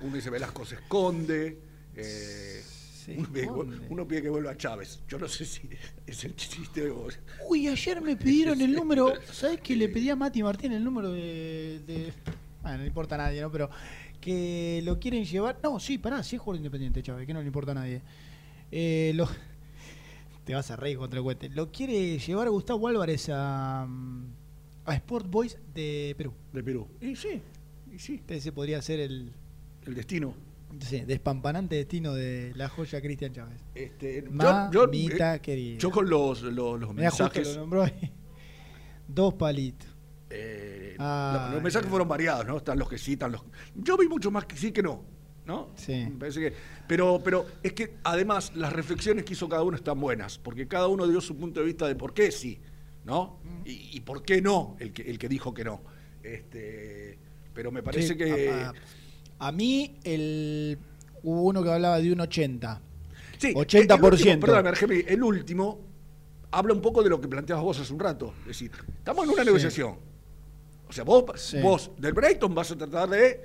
[0.00, 1.58] Uno dice Velasco se esconde.
[1.94, 2.62] eh,
[3.16, 3.48] uno, pide,
[3.88, 5.00] uno pide que vuelva a Chávez.
[5.06, 5.68] Yo no sé si
[6.06, 7.06] es el chiste o...
[7.48, 9.12] Uy, ayer me pidieron el número.
[9.32, 11.80] ¿Sabes que le pedí a Mati Martín el número de.
[11.86, 12.12] de-
[12.62, 13.52] Bueno, no le importa a nadie, ¿no?
[13.52, 13.70] Pero
[14.26, 15.60] que lo quieren llevar.
[15.62, 18.02] No, sí, pará, sí es jugador independiente, Chávez, que no le importa a nadie.
[18.72, 19.28] Eh, lo...
[20.44, 21.48] Te vas a reír contra el cuente.
[21.48, 23.86] Lo quiere llevar Gustavo Álvarez a.
[23.88, 24.24] mm,
[24.86, 26.32] a Sport Boys de Perú.
[26.52, 26.88] De Perú.
[27.00, 27.40] Y sí,
[27.92, 28.20] y sí.
[28.28, 29.32] Ese podría ser el.
[29.86, 30.34] El destino.
[30.80, 33.60] Sí, despampanante destino de la joya Cristian Chávez.
[33.74, 34.30] Este, yo-
[34.82, 35.76] Mamita eh.
[35.78, 37.54] Yo con los, los, los justo mensajes.
[37.54, 38.12] lo nombró ahí.
[39.08, 39.88] Dos palitos.
[40.30, 42.56] Eh, Ah, los, mensajes fueron variados, ¿no?
[42.56, 43.42] Están los que sí, están los.
[43.74, 45.04] Yo vi mucho más que sí que no.
[45.44, 45.70] ¿No?
[45.76, 45.92] Sí.
[46.10, 46.52] Me parece que.
[46.88, 50.88] Pero, pero es que además las reflexiones que hizo cada uno están buenas, porque cada
[50.88, 52.60] uno dio su punto de vista de por qué sí,
[53.04, 53.38] ¿no?
[53.64, 55.82] Y, y por qué no, el que, el que dijo que no.
[56.24, 57.18] Este,
[57.54, 58.50] pero me parece Sí, que.
[58.50, 58.74] A, a-
[59.38, 60.78] a mí, el,
[61.22, 62.80] hubo uno que hablaba de un 80.
[63.38, 64.26] Sí, 80%.
[64.26, 65.80] El último, el último
[66.50, 68.32] habla un poco de lo que planteabas vos hace un rato.
[68.40, 69.46] Es decir, estamos en una Sí.
[69.46, 69.96] negociación.
[70.88, 71.58] O sea, vos, Sí.
[71.60, 73.40] vos del Brighton vas a tratar de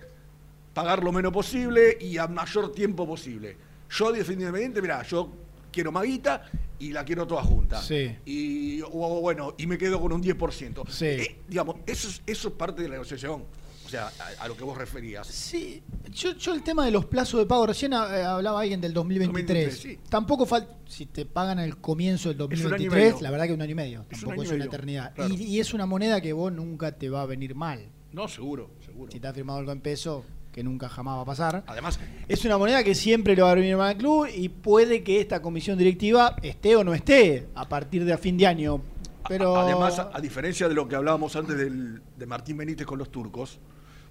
[0.73, 3.57] pagar lo menos posible y a mayor tiempo posible.
[3.89, 5.29] Yo, definitivamente, mira, yo
[5.71, 7.81] quiero maguita y la quiero toda junta.
[7.81, 8.15] Sí.
[8.25, 10.85] Y o, bueno, y me quedo con un 10%.
[10.89, 11.05] Sí.
[11.05, 13.43] Eh, digamos, eso es, eso es parte de la negociación.
[13.91, 15.27] O sea, a, a lo que vos referías.
[15.27, 18.93] Sí, yo, yo el tema de los plazos de pago, recién eh, hablaba alguien del
[18.93, 19.65] 2023.
[19.65, 20.09] 2023, sí.
[20.09, 23.23] Tampoco falta, si te pagan al comienzo del Es un año y 2023, medio.
[23.23, 25.13] la verdad que un año y medio, Es un tampoco es una medio, eternidad.
[25.13, 25.33] claro.
[25.33, 27.89] Y, y es una moneda que vos nunca te va a venir mal.
[28.13, 29.11] No, seguro, seguro.
[29.11, 30.23] Si te has firmado algo en peso,
[30.53, 31.63] que nunca jamás va a pasar.
[31.67, 35.03] Además, Es una moneda que siempre le va a venir mal al club y puede
[35.03, 38.81] que esta comisión directiva esté o no esté a partir de a fin de año.
[39.29, 42.97] Pero Además, a, a diferencia de lo que hablábamos antes del- de Martín Benítez con
[42.99, 43.59] los turcos,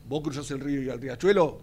[0.09, 1.61] vos cruzás el río y al riachuelo,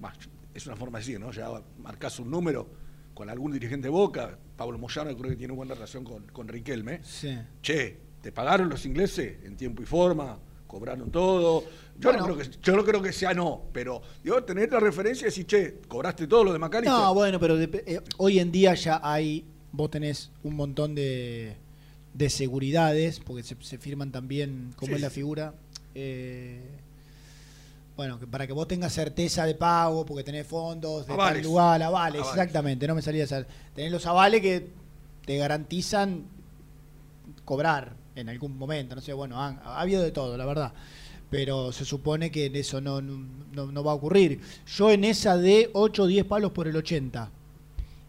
[0.00, 0.12] bah,
[0.54, 1.32] es una forma de decir, ¿no?
[1.32, 1.48] Ya
[1.78, 2.68] marcás un número
[3.14, 7.00] con algún dirigente de Boca, Pablo Moyano creo que tiene buena relación con, con Riquelme.
[7.02, 7.38] Sí.
[7.62, 10.38] Che, ¿te pagaron los ingleses en tiempo y forma?
[10.66, 11.64] ¿Cobraron todo?
[11.98, 15.26] Yo, no, creo que, yo no creo que sea no, pero digo, tener la referencia
[15.26, 16.98] y decir, che, ¿cobraste todo lo de Macalister?
[16.98, 21.56] No, bueno, pero eh, hoy en día ya hay, vos tenés un montón de,
[22.14, 25.54] de seguridades, porque se, se firman también, como Sí, es la figura,
[25.94, 26.62] eh,
[28.02, 31.42] bueno, que para que vos tengas certeza de pago, porque tenés fondos de Avales.
[31.42, 32.32] tal lugar, avales, Avales.
[32.36, 33.46] exactamente, no me salía esa.
[33.76, 34.70] Tenés los avales que
[35.24, 36.24] te garantizan
[37.44, 40.72] cobrar en algún momento, no sé, bueno, han- ha, habido de todo, la verdad.
[41.30, 44.40] Pero se supone que en eso no, no, no va a ocurrir.
[44.66, 47.30] Yo en esa de 8 o 10 palos por el 80.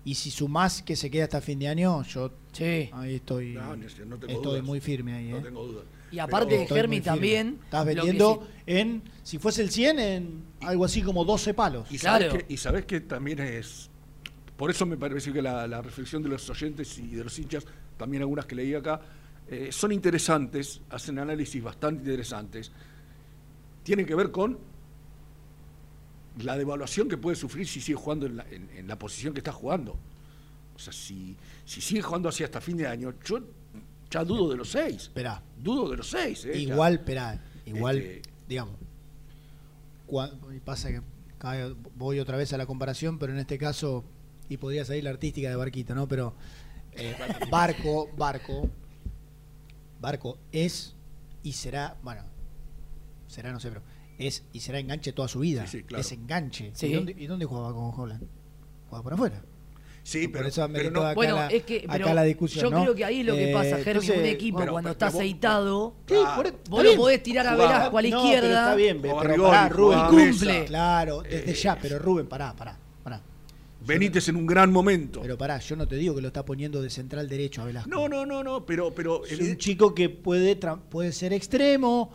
[0.05, 2.31] Y si sumás que se queda hasta fin de año, yo
[2.93, 3.85] ahí estoy, No, no
[4.17, 4.63] tengo estoy dudas.
[4.63, 5.27] muy firme ahí.
[5.29, 5.41] No ¿eh?
[5.41, 5.83] tengo dudas.
[6.13, 7.59] Y aparte, Estoy Germi también.
[7.63, 11.91] Estás vendiendo sí- en, si fuese el 100, en algo así como 12 palos.
[11.91, 13.89] Y sabes, que, y sabes que también es.
[14.55, 17.65] Por eso me parece que la, la reflexión de los oyentes y de los hinchas,
[17.97, 19.01] también algunas que leí acá,
[19.49, 22.71] eh, son interesantes, hacen análisis bastante interesantes.
[23.83, 24.59] Tienen que ver con
[26.43, 29.39] la devaluación que puede sufrir si sigue jugando en la, en- en la posición que
[29.39, 29.97] está jugando.
[30.75, 31.35] O sea, si,
[31.65, 33.39] si sigue jugando así hasta fin de año, yo
[34.13, 34.95] ya dudo de los seis.
[35.03, 35.41] Esperá.
[35.57, 36.45] Dudo de los seis.
[36.45, 36.57] eh.
[36.57, 38.75] Igual, esperá, igual, Este- digamos,
[40.63, 41.01] pasa que
[41.95, 44.03] voy otra vez a la comparación, pero en este caso,
[44.49, 46.07] y podría salir la artística de Barquito, ¿no?
[46.07, 46.35] Pero
[46.93, 47.15] eh,
[47.49, 48.69] Barco, Barco,
[49.99, 50.95] Barco es
[51.41, 52.21] y será, bueno,
[53.27, 53.81] será, no sé, pero
[54.17, 55.65] es y será enganche toda su vida.
[55.67, 56.01] Sí, sí, claro.
[56.01, 56.71] Es enganche.
[56.75, 56.87] Sí.
[56.87, 58.23] ¿Y, dónde, y dónde jugaba con Holland?
[58.89, 59.41] Jugaba por afuera.
[60.05, 62.69] Sí, Por pero, eso pero no- acá Bueno, la- es que acá la discusión, yo
[62.71, 62.81] ¿no?
[62.83, 65.15] creo que ahí es lo que Eh, pasa, Germi, un equipo cuando pero está vos-
[65.15, 68.59] aceitado, Sí, por- está vos lo podés tirar a Velasco a la No, pero izquierda.
[68.63, 69.99] está bien, pero pará, Rubén.
[70.09, 70.65] cumple.
[70.65, 73.21] Claro, desde Eh, ya, pero Rubén, pará, pará, pará.
[73.85, 75.21] Benítez en un gran momento.
[75.21, 77.89] Pero pará, yo no te digo que lo está poniendo de central derecho a Velasco.
[77.89, 80.57] No, no, no, no, pero, pero Es un chico que puede,
[80.89, 82.11] puede ser extremo,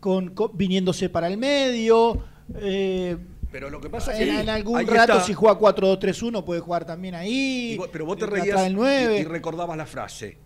[0.00, 2.24] con, con- viniéndose para el medio.
[2.60, 3.16] eh,
[3.50, 5.24] Pero lo que pasa es en, que en algún rato, está.
[5.24, 7.74] si juega 4-2-3-1, puede jugar también ahí.
[7.74, 9.18] Y pero vos te reías y- 9.
[9.18, 10.38] y, recordabas la frase.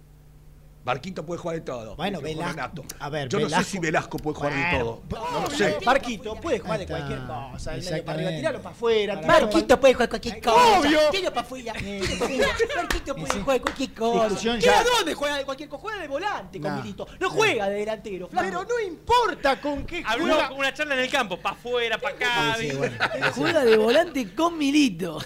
[0.84, 1.96] Barquito puede jugar de todo.
[1.96, 5.02] Bueno, Velasco- a ver, Yo no sé si Velasco puede jugar de todo.
[5.10, 5.78] No lo sé.
[5.84, 7.74] Barquito puede jugar de cualquier cosa.
[7.74, 9.20] El medio para arriba, tiralo para afuera.
[9.26, 10.80] Marquito puede jugar cualquier cosa.
[10.80, 10.98] Obvio.
[11.10, 11.72] Tiro para afuera.
[11.72, 12.46] afuera.
[12.76, 14.58] Marquito puede jugar cualquier cosa.
[14.60, 15.80] ¿Qué a dónde juega de cualquier cosa?
[15.82, 16.82] Juega de volante con Nah.
[16.82, 17.06] Milito.
[17.18, 18.28] No juega de delantero.
[18.28, 18.46] flaco.
[18.46, 20.48] Pero no importa con qué juega.
[20.48, 22.56] con una charla en el campo, para afuera, para acá.
[23.34, 25.18] Juega de volante con Milito.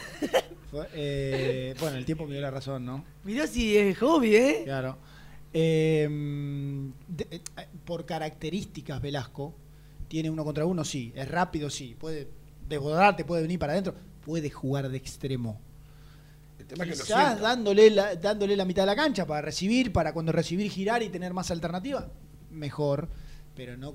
[0.71, 3.05] Fue, eh, bueno, el tiempo me dio la razón, ¿no?
[3.25, 4.63] Mirá si es hobby, ¿eh?
[4.65, 4.99] Claro.
[5.53, 6.07] Eh,
[7.09, 7.41] de- eh,
[7.85, 9.55] por características, Velasco
[10.09, 11.13] tiene uno contra uno, sí.
[11.15, 11.97] Es rápido, sí.
[11.99, 12.29] Puede
[12.69, 13.95] desbordarte, puede venir para adentro.
[14.25, 15.61] Puede jugar de extremo.
[16.59, 19.41] El tema es que lo Quizás dándole la, dándole la mitad de la cancha para
[19.43, 22.09] recibir, para cuando recibir girar y tener más alternativa,
[22.51, 23.09] mejor.
[23.55, 23.95] Pero no.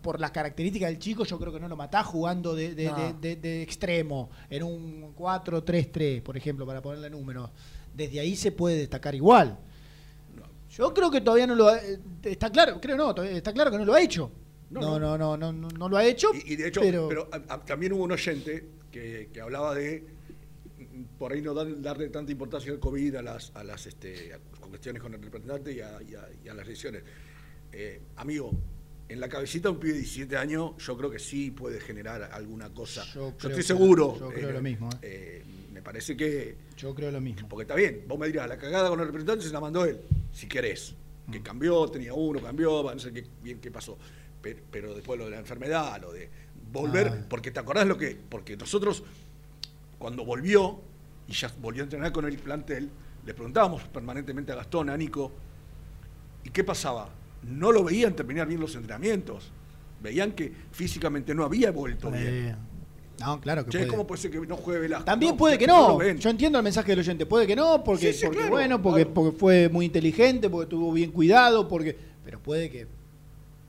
[0.00, 2.96] Por las características del chico, yo creo que no lo matás jugando de, de- No.
[2.96, 7.50] de- de- de extremo, en un 4-3-3, por ejemplo, para ponerle números.
[7.92, 9.58] Desde ahí se puede destacar igual.
[10.72, 13.78] Yo creo que todavía no lo ha, eh, está claro, creo no, está claro que
[13.78, 14.30] no lo ha hecho.
[14.70, 15.36] No, No, no.
[15.36, 16.28] no, no, no, lo ha hecho.
[16.34, 19.74] Y, y de hecho, pero, pero, a- a- también hubo un oyente que, que hablaba
[19.74, 20.02] de
[20.78, 24.32] mm, por ahí no dar- darle tanta importancia al COVID a las, a las este,
[24.32, 27.02] a cuestiones con el representante y a, y y las lesiones.
[27.70, 28.50] Eh, amigo,
[29.10, 32.30] en la cabecita de un pibe de 17 años, yo creo que sí puede generar
[32.32, 33.04] alguna cosa.
[33.12, 34.16] Yo, creo estoy que- seguro.
[34.18, 35.42] yo creo lo mismo, eh,
[35.82, 36.54] me parece que.
[36.76, 37.48] Yo creo lo mismo.
[37.48, 40.00] Porque está bien, vos me dirás, la cagada con el representante se la mandó él,
[40.32, 40.94] si querés.
[41.30, 43.98] Que cambió, tenía uno, cambió, no sé qué, bien qué pasó.
[44.40, 46.28] Pero, pero después lo de la enfermedad, lo de
[46.72, 47.26] volver, Ah.
[47.28, 48.16] porque te acordás lo que.
[48.28, 49.02] Porque nosotros,
[49.98, 50.80] cuando volvió,
[51.26, 52.88] y ya volvió a entrenar con el plantel,
[53.26, 55.32] le preguntábamos permanentemente a Gastón, a Nico,
[56.44, 57.08] ¿y qué pasaba?
[57.42, 59.50] No lo veían terminar bien los entrenamientos.
[60.00, 62.56] Veían que físicamente no había vuelto bien.
[63.24, 63.90] No, claro que Che, puede.
[63.90, 65.04] ¿cómo puede ser que no juegue Velasco?
[65.04, 66.02] También No, puede que no.
[66.02, 67.26] Yo entiendo el mensaje del oyente.
[67.26, 70.64] Puede que no, porque, Sí, sí, porque claro, bueno, porque, porque fue muy inteligente, porque
[70.64, 71.96] estuvo bien cuidado, porque.
[72.24, 72.86] Pero puede que.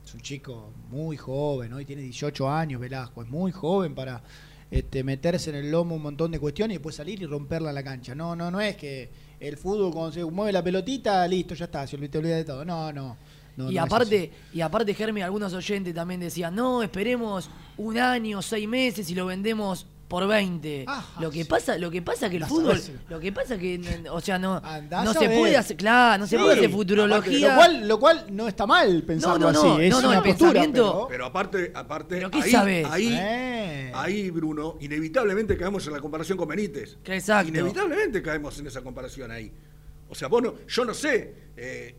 [0.04, 4.22] Es un chico muy joven, hoy tiene 18 años, Velasco, es muy joven para
[4.70, 7.74] este, meterse en el lomo un montón de cuestiones y después salir y romperla en
[7.74, 8.14] la cancha.
[8.14, 9.08] No, no, no es que
[9.40, 12.64] el fútbol cuando se mueve la pelotita, listo, ya está, se olvida de todo.
[12.64, 13.16] No, no.
[13.56, 18.42] No, y no aparte, y aparte, Germi, algunos oyentes también decían, no, esperemos un año,
[18.42, 20.84] seis meses y lo vendemos por 20.
[21.18, 24.38] lo que pasa, lo que pasa que el fútbol, lo que pasa que, o sea,
[24.38, 26.42] no, Andás no se puede hacer, claro, no se Sí.
[26.42, 27.48] puede hacer Aparte, futurología.
[27.48, 29.84] Lo cual, lo cual no está mal pensarlo No, no, no, así.
[29.84, 32.86] Es no, no, una el postura, pensamiento- pero- Pero aparte, aparte ¿Pero qué ahí, sabés?
[32.90, 33.92] ahí, Eh.
[33.94, 36.96] ahí, Bruno, inevitablemente caemos en la comparación con Benítez.
[37.06, 37.48] Exacto.
[37.48, 39.50] Inevitablemente caemos en esa comparación ahí.
[40.08, 41.96] O sea, vos no, yo no sé, eh,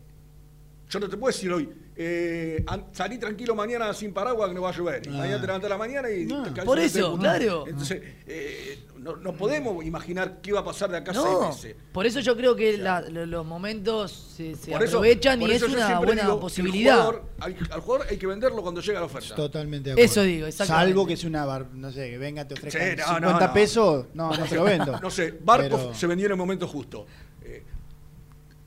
[0.89, 4.69] yo no te puedo decir hoy, eh, salí tranquilo mañana sin paraguas que no va
[4.69, 5.01] a llover.
[5.05, 5.17] Y Ah.
[5.17, 6.43] mañana te levantas a la mañana y No.
[6.53, 7.65] te Por eso, claro.
[7.67, 11.23] Entonces, eh, no, no podemos imaginar qué va a pasar de acá a No,
[11.53, 11.81] seis meses.
[11.91, 15.53] por eso yo creo que la- los momentos se, se Por eso- aprovechan por y
[15.53, 16.95] es una buena digo posibilidad.
[16.95, 19.35] jugador- al, al jugador hay que venderlo cuando llega la oferta.
[19.35, 20.11] Totalmente de acuerdo.
[20.11, 20.87] Eso digo, exactamente.
[20.91, 23.39] Salvo que sea una, bar- no sé, que venga, te ofrezca Sí, no, 50 no,
[23.47, 23.53] no.
[23.53, 24.99] pesos, no, no te lo vendo.
[24.99, 27.05] No sé, Barco Pero- se vendió en el momento justo.
[27.43, 27.63] Eh,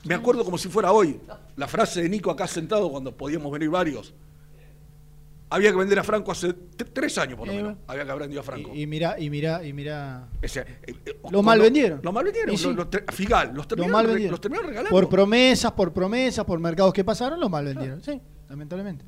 [0.05, 1.21] me acuerdo como si fuera hoy,
[1.59, 4.15] la frase de Nico acá sentado cuando podíamos venir varios.
[5.51, 6.53] Había que vender a Franco hace
[6.93, 7.77] tres años por lo menos.
[7.87, 8.71] Había que haber vendido a Franco.
[8.75, 10.29] Y, y mira, y mira, y mira.
[10.43, 12.01] Ese, eh, eh, Lo mal vendieron.
[12.03, 12.55] Lo mal vendieron.
[12.55, 12.67] Y sí.
[12.67, 14.31] Los- los tre- Figal, los Lo terminaron, mal re- vendieron.
[14.33, 14.91] los terminaron regalando.
[14.91, 18.03] Por promesas, por promesas, por mercados que pasaron, los mal vendieron.
[18.03, 19.07] Sí, lamentablemente.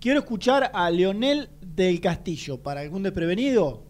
[0.00, 3.84] Quiero escuchar a Leonel del Castillo, para algún desprevenido,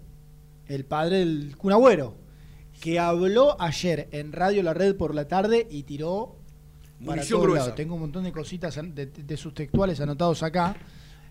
[0.66, 2.14] el padre del Kun Agüero,
[2.82, 6.36] que habló ayer en Radio La Red por la tarde y tiró
[7.00, 7.60] para Munición todos gruesa.
[7.64, 7.74] lados.
[7.76, 10.76] Tengo un montón de cositas de, de sus textuales anotados acá.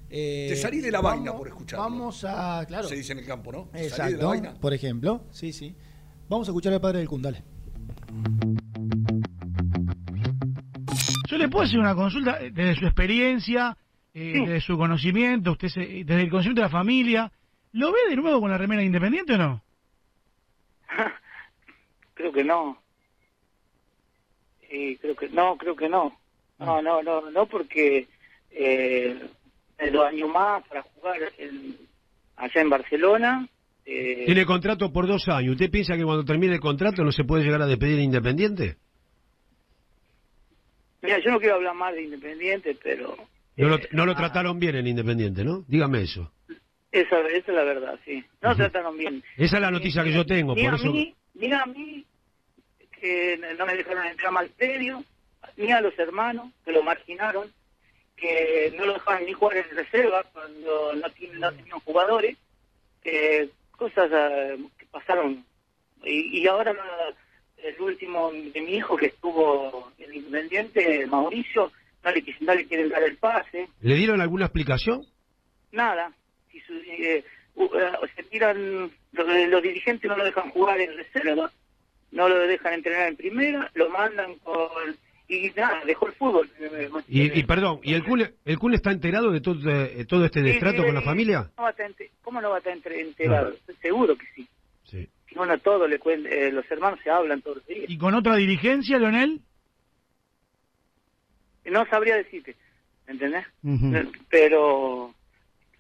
[0.10, 1.84] Eh, Te salí de la vamos- vaina por escucharlo.
[1.84, 2.88] Vamos a, claro.
[2.88, 3.64] Se dice en el campo, ¿no?
[3.72, 4.54] Te salí de la Exacto, vaina.
[4.60, 5.24] por ejemplo.
[5.32, 5.76] Sí, sí.
[6.28, 7.44] Vamos a escuchar al padre del Kun, dale.
[11.30, 13.78] Yo le puedo hacer una consulta eh, desde su experiencia,
[14.14, 17.32] eh, desde su conocimiento, usted se- desde el conocimiento de la familia.
[17.74, 19.64] ¿Lo ve de nuevo con la remera independiente o no?
[22.16, 22.82] Creo que no.
[24.70, 26.18] Sí, creo que no, creo que no.
[26.60, 28.08] No, no, no, no porque
[28.52, 29.18] eh,
[29.92, 31.76] dos años más para jugar en-
[32.36, 33.48] allá en Barcelona.
[33.86, 35.54] eh, Tiene contrato por dos años.
[35.54, 38.76] ¿Usted piensa que cuando termine el contrato no se puede llegar a despedir Independiente?
[41.02, 43.16] mira, yo no quiero hablar más de Independiente, pero
[43.58, 44.16] No lo, Eh, no lo ah.
[44.16, 45.64] trataron bien en Independiente, ¿no?
[45.68, 46.32] Dígame eso.
[46.92, 48.24] esa, esa es la verdad, sí.
[48.42, 49.24] No trataron bien.
[49.38, 50.92] Esa es la noticia que yo tengo, Ni por a eso...
[50.92, 52.06] mí, ni a mí,
[53.00, 55.04] que no me dejaron entrar al predio,
[55.58, 57.52] ni a los hermanos, que lo marginaron,
[58.16, 61.10] que no lo dejaban ni jugar en reserva cuando no, no
[61.52, 62.38] tenían jugadores,
[63.04, 65.46] que cosas eh, que pasaron.
[66.04, 66.76] Y, y ahora
[67.58, 71.72] el último de mi hijo que estuvo en Independiente, Mauricio,
[72.04, 75.02] no le, no le quieren dar el pase, ¿Le dieron alguna explicación?
[75.72, 76.12] nada.
[76.52, 77.24] Si su- eh,
[77.56, 81.52] u- eh, se tiran, los, los dirigentes no lo dejan jugar en reserva,
[82.12, 84.70] no lo dejan entrenar en primera, lo mandan con...
[85.32, 86.50] Y nada, dejó el fútbol.
[86.60, 90.26] eh, Y, y perdón, ¿y el Kun, el Kun está enterado de todo, de todo
[90.26, 91.52] este destrato sí, con la eh, familia?
[91.56, 93.50] ¿Cómo, va a estar ente- cómo no va a estar enterado?
[93.52, 94.48] Estoy seguro que sí.
[94.86, 95.08] Sí.
[95.36, 97.86] Bueno, todo le cuen- eh, los hermanos se hablan todos los días.
[97.88, 99.42] ¿Y con otra dirigencia, Leonel?
[101.66, 102.56] No sabría decirte,
[103.08, 103.46] ¿entendés?
[103.64, 103.96] Ujú.
[103.96, 105.14] Eh, Pero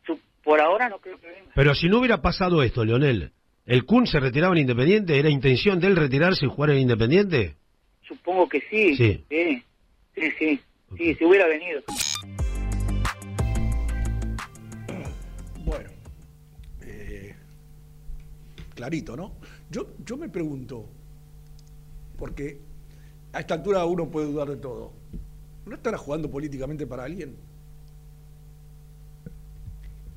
[0.05, 1.51] su- por ahora no creo que venga.
[1.55, 3.31] Pero si no hubiera pasado esto, Leonel,
[3.69, 5.17] ¿el Kun se retiraba en Independiente?
[5.17, 7.55] ¿Era intención de él retirarse y jugar en Independiente?
[8.01, 8.95] Supongo que sí.
[8.95, 9.23] Sí.
[9.29, 9.63] Sí,
[10.15, 10.59] sí, sí.
[10.97, 11.83] Sí, si hubiera venido.
[15.63, 15.89] Bueno,
[16.81, 17.35] eh,
[18.73, 19.35] clarito, ¿no?
[19.69, 20.89] Yo, yo me pregunto,
[22.17, 22.57] porque
[23.31, 24.93] a esta altura uno puede dudar de todo.
[25.67, 27.35] ¿No estará jugando políticamente para alguien?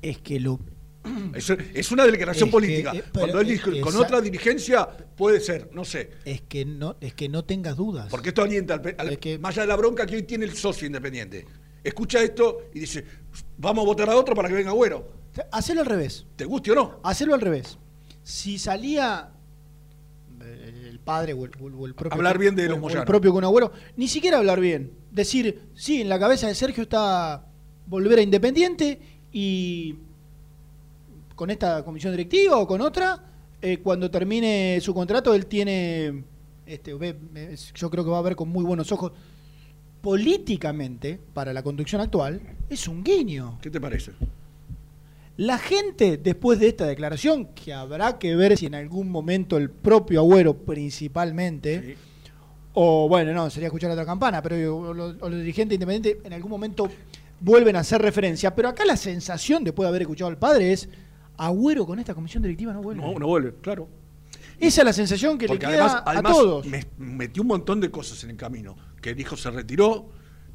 [0.01, 0.59] Es que lo.
[1.35, 2.91] Es, es una declaración Es política.
[2.93, 6.11] eh, pero Cuando él es- con otra dirigencia puede ser, no sé.
[6.25, 8.07] Es que no, es que no tengas dudas.
[8.09, 11.45] Porque esto orienta al, más allá de la bronca que hoy tiene el socio independiente.
[11.83, 13.03] Escucha esto y dice,
[13.57, 15.11] vamos a votar a otro para que venga Agüero.
[15.51, 16.25] Hacelo al revés.
[16.35, 16.99] ¿Te guste o no?
[17.03, 17.77] Hacelo al revés.
[18.23, 19.31] Si salía
[20.41, 22.15] eh, el padre o el, o el propio.
[22.15, 23.05] Hablar bien de los o el Moyano.
[23.05, 24.91] propio con Agüero, ni siquiera hablar bien.
[25.11, 27.45] Decir, sí, en la cabeza de Sergio está
[27.87, 28.99] volver a Independiente
[29.31, 29.95] y
[31.43, 33.21] con esta comisión directiva o con otra,
[33.61, 36.23] eh, cuando termine su contrato, él tiene.
[36.65, 37.17] Este, ve-
[37.75, 39.11] yo creo que va a ver con muy buenos ojos.
[39.99, 42.39] Políticamente, para la conducción actual,
[42.69, 43.59] es un guiño.
[43.61, 44.13] ¿Qué te parece?
[45.35, 49.69] La gente, después de esta declaración, que habrá que ver si en algún momento el
[49.69, 51.97] propio Agüero principalmente,
[52.73, 56.31] o bueno, no, sería escuchar otra campana, pero o los, o los dirigentes independientes en
[56.31, 56.89] algún momento
[57.41, 58.55] vuelven a hacer referencia.
[58.55, 60.87] Pero acá la sensación, después de haber escuchado al padre, es
[61.37, 63.01] Agüero con esta comisión directiva no vuelve.
[63.01, 63.87] No, no vuelve, claro.
[64.59, 66.65] Esa es la sensación que Porque le queda además, además a todos.
[66.67, 68.75] me- metió un montón de cosas en el camino.
[69.01, 70.09] Que dijo se retiró,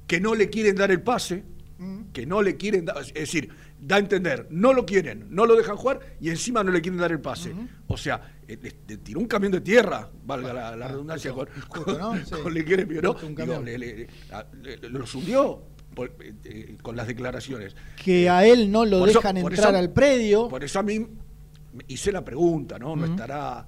[0.07, 1.45] que no le quieren dar el pase,
[1.79, 2.11] Mm.
[2.13, 3.51] que no le quieren dar, es decir,
[3.81, 6.99] da a entender, no lo quieren, no lo dejan jugar y encima no le quieren
[6.99, 7.53] dar el pase.
[7.87, 11.47] O sea, eh, le, le tiró un camión de tierra, valga la, la redundancia, con,
[11.69, 12.17] con, ¿no?
[12.25, 12.33] Sí.
[12.43, 13.15] con el gremio, ¿no?
[13.15, 15.63] Digo, le- le- a- le- los hundió
[15.99, 17.75] por- eh, eh, con las declaraciones.
[18.03, 20.49] Que a él no lo eso- dejan entrar eso- al predio.
[20.49, 22.97] Por eso a mí me hice la pregunta, ¿no?
[22.97, 23.67] ¿No estará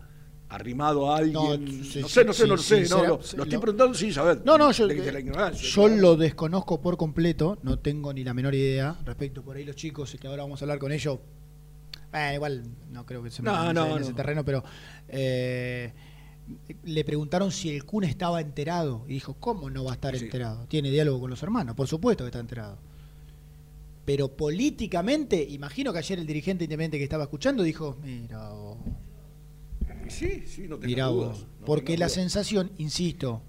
[0.49, 1.65] arrimado a alguien?
[1.65, 2.85] No, sí, sé, no sé, sí, no lo sé.
[2.87, 4.43] sí, no, será- lo, sí, lo estoy lo- preguntando sin saber.
[4.45, 5.69] No, no, yo, de, de la ignorancia.
[5.69, 9.77] yo lo desconozco por completo, no tengo ni la menor idea respecto por ahí los
[9.77, 11.19] chicos que ahora vamos a hablar con ellos.
[12.13, 13.99] eh, igual no creo que se No, metan no, en no.
[13.99, 14.65] ese terreno, pero
[15.09, 15.93] eh,
[16.85, 20.25] le preguntaron si el Kun estaba enterado y dijo, ¿cómo no va a estar Sí.
[20.25, 20.67] enterado?
[20.67, 22.79] Tiene diálogo con los hermanos, por supuesto que está enterado.
[24.05, 28.51] Pero políticamente, imagino que ayer el dirigente independiente que estaba escuchando dijo, mira,
[30.09, 31.29] Sí, sí, no tengo Mirá dudas.
[31.29, 32.13] vos, no porque la dudas.
[32.15, 33.43] sensación, insisto,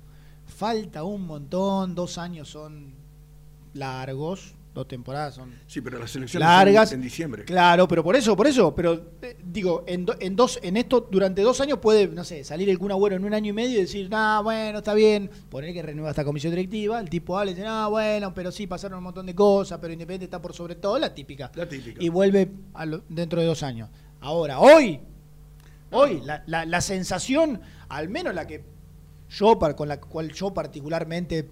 [0.46, 2.94] falta un montón, dos años son
[3.74, 6.90] largos, dos temporadas son Sí, pero las elecciones largas.
[6.90, 7.44] son en diciembre.
[7.46, 11.08] Claro, pero por eso, por eso, pero eh, digo, en, do- en dos, en esto,
[11.12, 13.78] durante dos años puede, no sé, salir el Kun Agüero en un año y medio
[13.78, 17.52] y decir, nah, bueno, está bien, poner que renueva esta comisión directiva, el tipo habla
[17.52, 20.54] y dice, ah, bueno, pero sí, pasaron un montón de cosas, pero Independiente está por
[20.54, 21.52] sobre todo, la típica.
[21.56, 22.02] La típica.
[22.02, 23.90] Y vuelve a lo- dentro de dos años.
[24.22, 25.02] Ahora, hoy,
[25.92, 27.60] hoy, la, la- la sensación,
[27.90, 28.64] al menos la que
[29.30, 31.50] yo, con la cual yo particularmente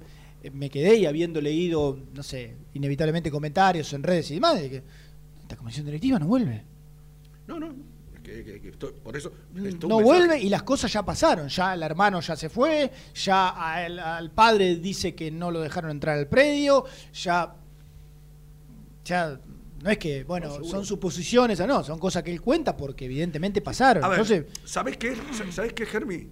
[0.54, 4.84] me quedé y habiendo leído, no sé, inevitablemente comentarios en redes y demás, de que
[5.42, 6.64] esta comisión directiva no vuelve.
[7.48, 7.68] No, no.
[8.16, 9.32] es que- que- que estoy- por eso.
[9.66, 11.48] esto No vuelve y las cosas ya pasaron.
[11.50, 15.90] Ya el hermano ya se fue, ya al, al padre dice que no lo dejaron
[15.92, 17.56] entrar al predio, ya.
[19.06, 19.40] Ya.
[19.82, 23.62] No es que, bueno, No, son suposiciones, no, son cosas que él cuenta porque evidentemente
[23.62, 24.04] pasaron.
[24.04, 25.16] A ver, Entonces, ¿sabés qué?
[25.52, 26.28] ¿Sabés qué, Germi?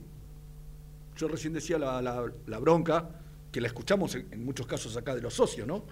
[1.16, 3.10] Yo recién decía la, la- la bronca,
[3.52, 5.86] que la escuchamos en, en muchos casos acá de los socios, ¿no?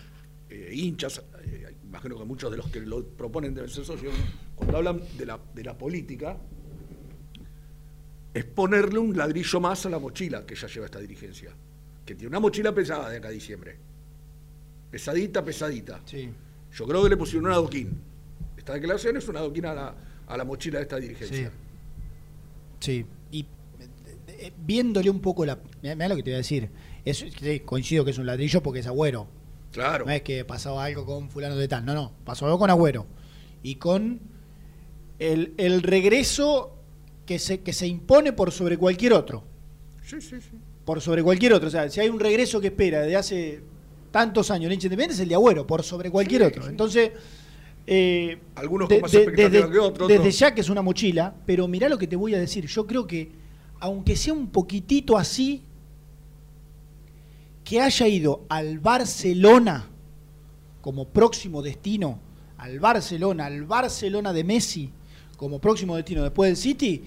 [0.49, 4.13] Eh, hinchas, eh, imagino que muchos de los que lo proponen deben ser socios,
[4.55, 6.37] cuando hablan de la, de la política,
[8.33, 11.51] es ponerle un ladrillo más a la mochila que ya lleva esta dirigencia,
[12.05, 13.77] que tiene una mochila pesada de acá a diciembre.
[14.91, 16.01] Pesadita, pesadita.
[16.05, 16.29] Sí.
[16.73, 17.97] Yo creo que le pusieron un adoquín.
[18.57, 19.95] Esta declaración es un adoquín a la,
[20.27, 21.51] a la mochila de esta dirigencia.
[22.79, 23.45] Sí, y eh,
[24.27, 25.57] eh, viéndole un poco la.
[25.81, 26.69] Mira lo que te voy a decir.
[27.05, 27.23] Es,
[27.65, 29.27] coincido que es un ladrillo porque es agüero.
[29.71, 30.05] Claro.
[30.05, 31.85] No es que pasaba algo con fulano de tal.
[31.85, 32.11] No, no.
[32.25, 33.05] Pasó algo con agüero.
[33.63, 34.19] Y con
[35.19, 36.75] el, el regreso
[37.25, 39.43] que se, que se impone por sobre cualquier otro.
[40.03, 40.51] Sí, sí, sí.
[40.83, 41.67] Por sobre cualquier otro.
[41.67, 43.61] O sea, si hay un regreso que espera desde hace
[44.11, 46.63] tantos años hincha independiente es el de agüero, por sobre cualquier Sí, otro.
[46.63, 46.69] sí.
[46.69, 47.11] Entonces.
[47.87, 50.07] eh, Algunos de- con más de- desde, que otros.
[50.07, 52.65] desde ya que es una mochila, pero mirá lo que te voy a decir.
[52.67, 53.29] Yo creo que,
[53.79, 55.63] aunque sea un poquitito así,
[57.65, 59.87] que haya ido al Barcelona
[60.81, 62.19] como próximo destino,
[62.57, 64.91] al Barcelona, al Barcelona de Messi
[65.35, 67.03] como próximo destino después del City,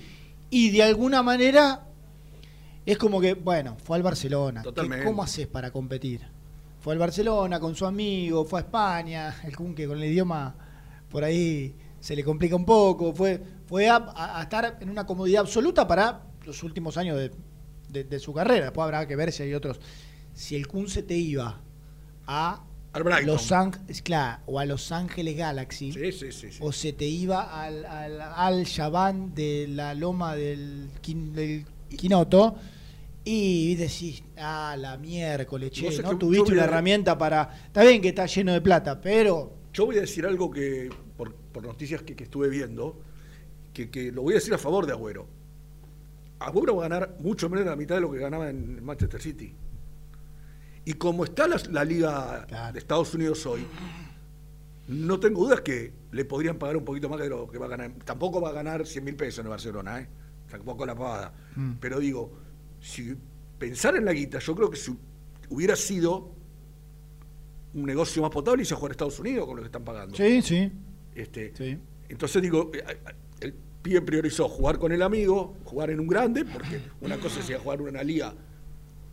[0.51, 1.87] Y de alguna manera
[2.87, 4.63] es como que, bueno, fue al Barcelona.
[4.63, 5.05] ¿Qué- Totalmente.
[5.05, 6.23] ¿Cómo haces para competir?
[6.81, 10.55] Fue al Barcelona con su amigo, fue a España, el Kun que con el idioma
[11.11, 15.87] por ahí se le complica un poco, fue, fue a estar en una comodidad absoluta
[15.87, 17.31] para los últimos años de,
[17.91, 18.65] de- de su carrera.
[18.67, 19.79] Después habrá que ver si hay otros.
[20.39, 21.61] Si el Kun se te iba
[22.29, 22.65] a.
[23.25, 26.53] Los Ángeles, claro, o a Los Ángeles Galaxy, Sí, sí, sí.
[26.53, 26.59] sí.
[26.61, 28.65] o se te iba al, al, al
[29.35, 31.67] de la loma del, del
[31.97, 32.57] Quinoto
[33.25, 37.53] y decís, ah, la miércoles, che, no tuviste una a- herramienta para...
[37.67, 39.53] Está bien que está lleno de plata, pero...
[39.73, 42.97] Yo voy a decir algo que, por, por noticias que, que estuve viendo,
[43.75, 45.27] que, que lo voy a decir a favor de Agüero.
[46.41, 49.21] Agüero va a ganar mucho menos de la mitad de lo que ganaba en Manchester
[49.21, 49.55] City.
[50.89, 53.61] Y como está la, la liga de Estados Unidos hoy,
[54.87, 57.69] no tengo dudas que le podrían pagar un poquito más de lo que va a
[57.69, 57.93] ganar.
[58.07, 60.09] Tampoco va a ganar 100 mil pesos en el Barcelona, ¿eh?
[60.51, 61.35] Tampoco la pavada.
[61.57, 61.73] Mm.
[61.79, 62.33] Pero digo,
[62.81, 63.15] si
[63.59, 64.97] pensar en la guita, yo creo que si
[65.51, 66.31] hubiera sido
[67.75, 70.17] un negocio más potable, y a jugar a Estados Unidos con lo que están pagando.
[70.17, 70.73] Sí, sí.
[71.15, 71.79] Este, Sí.
[72.09, 73.13] Entonces digo, eh, eh,
[73.43, 77.51] el pibe priorizó jugar con el amigo, jugar en un grande, porque una cosa es
[77.51, 78.33] ir a jugar en una liga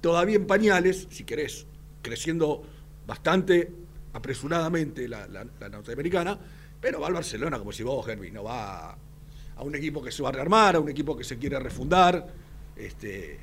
[0.06, 1.66] todavía en pañales, si querés,
[2.04, 2.62] creciendo
[3.08, 3.72] bastante
[4.14, 6.38] apresuradamente la, la- la norteamericana,
[6.80, 8.98] pero va al Barcelona, como si vos, Germi, no va a,
[9.56, 12.28] a un equipo que se va a rearmar, a un equipo que se quiere refundar.
[12.76, 13.40] Este,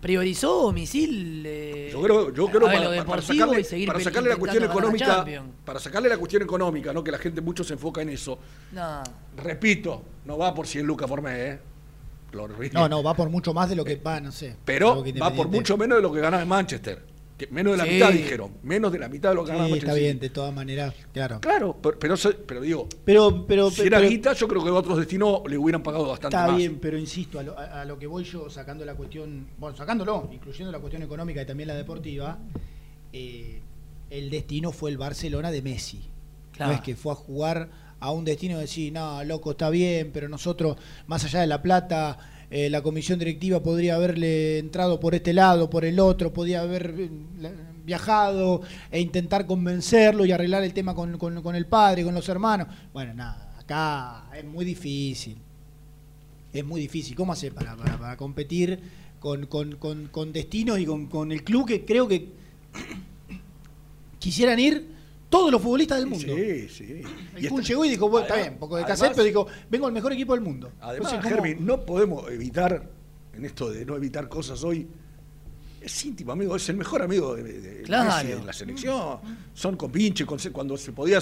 [0.00, 2.62] priorizó misil eh, yo creo, yo creo
[3.06, 5.24] para, sacarle, y para sacarle la cuestión económica,
[5.64, 8.40] para sacarle la cuestión económica, no que la gente mucho se enfoca en eso.
[8.72, 9.04] No.
[9.36, 11.60] Repito, no va por 100 lucas por mes, ¿eh?
[12.72, 14.56] No, no, va por mucho más de lo que va, no sé.
[14.64, 17.02] Pero va por mucho menos de lo que ganaba en Manchester.
[17.38, 17.90] Que menos de la Sí.
[17.90, 18.50] mitad dijeron.
[18.62, 19.90] Menos de la mitad de lo que ganaba Sí, Manchester.
[19.96, 21.38] está bien, de todas maneras, claro.
[21.40, 21.98] Claro, pero,
[22.46, 25.82] pero, digo, Pero, pero, si era pero- guita, yo creo que otros destinos le hubieran
[25.82, 26.56] pagado bastante Está más.
[26.56, 29.76] bien, pero insisto, a lo, a- a lo que voy yo sacando la cuestión, bueno,
[29.76, 32.38] sacándolo, incluyendo la cuestión económica y también la deportiva,
[33.12, 33.60] eh,
[34.08, 36.00] el destino fue el Barcelona de Messi.
[36.52, 36.72] Claro.
[36.72, 37.68] No es que fue a jugar
[38.00, 40.76] a un destino de decir, no, loco, está bien, pero nosotros,
[41.06, 42.18] más allá de la plata,
[42.50, 46.94] eh, la comisión directiva podría haberle entrado por este lado, por el otro, podía haber
[47.40, 47.52] la-
[47.84, 52.28] viajado e intentar convencerlo y arreglar el tema con, con- con el padre, con los
[52.28, 52.66] hermanos.
[52.92, 55.36] Bueno, nada, acá es muy difícil.
[56.52, 57.14] Es muy difícil.
[57.16, 58.78] ¿Cómo hacer para, para, para competir
[59.20, 62.28] con, con destinos y con, con el club que creo que
[64.18, 64.95] quisieran ir
[65.28, 66.26] todos los futbolistas del mundo?
[66.34, 67.02] Sí, sí.
[67.36, 69.92] El Kun llegó y dijo, bueno, está bien, poco de cassette, pero dijo, vengo al
[69.92, 70.72] mejor equipo del mundo.
[70.80, 72.88] Además, Entonces, ¿cómo- Germi, no podemos evitar,
[73.34, 74.86] en esto de no evitar cosas hoy,
[75.80, 78.10] es íntimo amigo, es el mejor amigo de, de- de Claro.
[78.16, 79.18] Messi en la selección.
[79.54, 81.20] Son compinches, cuando se podía,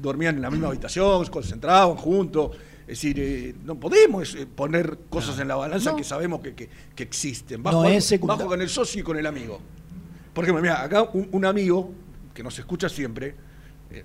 [0.00, 2.52] dormían en la misma habitación, se concentraban juntos.
[2.82, 5.96] Es decir, eh, no podemos eh, poner cosas en la balanza No.
[5.96, 7.62] que sabemos que, que- que existen.
[7.66, 9.60] Va, No es jugar con el socio y con el amigo.
[10.32, 11.92] Por ejemplo, mira, acá un, un amigo
[12.38, 13.34] que nos escucha siempre,
[13.90, 14.04] eh,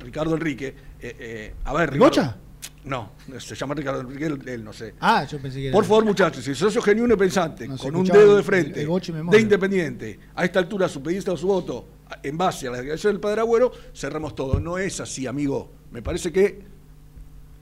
[0.00, 2.34] Ricardo Enrique, eh, eh, a ver, ¿El Ricardo.
[2.82, 4.94] No, se llama Ricardo Enrique, él, él no sé.
[4.98, 5.72] Ah, yo pensé que era...
[5.76, 8.88] Por favor, muchachos, si socio genuino y pensante, No con un dedo de frente, el
[9.30, 11.86] de independiente, a esta altura supedista su voto,
[12.20, 14.58] en base a la declaración del padre Agüero, cerramos todo.
[14.58, 15.70] No es así, amigo.
[15.92, 16.60] Me parece que.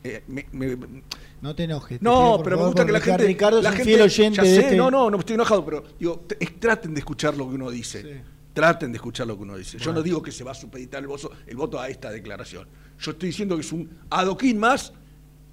[0.02, 1.02] eh, me- me-
[1.42, 1.98] No te enojes.
[1.98, 3.26] te no, pero me gusta que la gente.
[3.26, 5.84] Ricardo la es gente- fiel oyente ya de este- No, no, no estoy enojado, pero
[5.98, 6.24] digo,
[6.58, 8.22] traten de escuchar lo que uno dice.
[8.56, 9.76] Traten de escuchar lo que uno dice.
[9.78, 12.66] Yo no digo que se va a supeditar el voto, el voto a esta declaración.
[12.98, 14.94] Yo estoy diciendo que es un adoquín más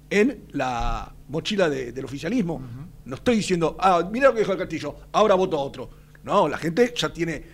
[0.08, 2.62] en la mochila de- del oficialismo.
[3.04, 5.90] No estoy diciendo, ah, mira lo que dijo el Castillo, ahora voto a otro.
[6.22, 7.44] No, la gente ya tiene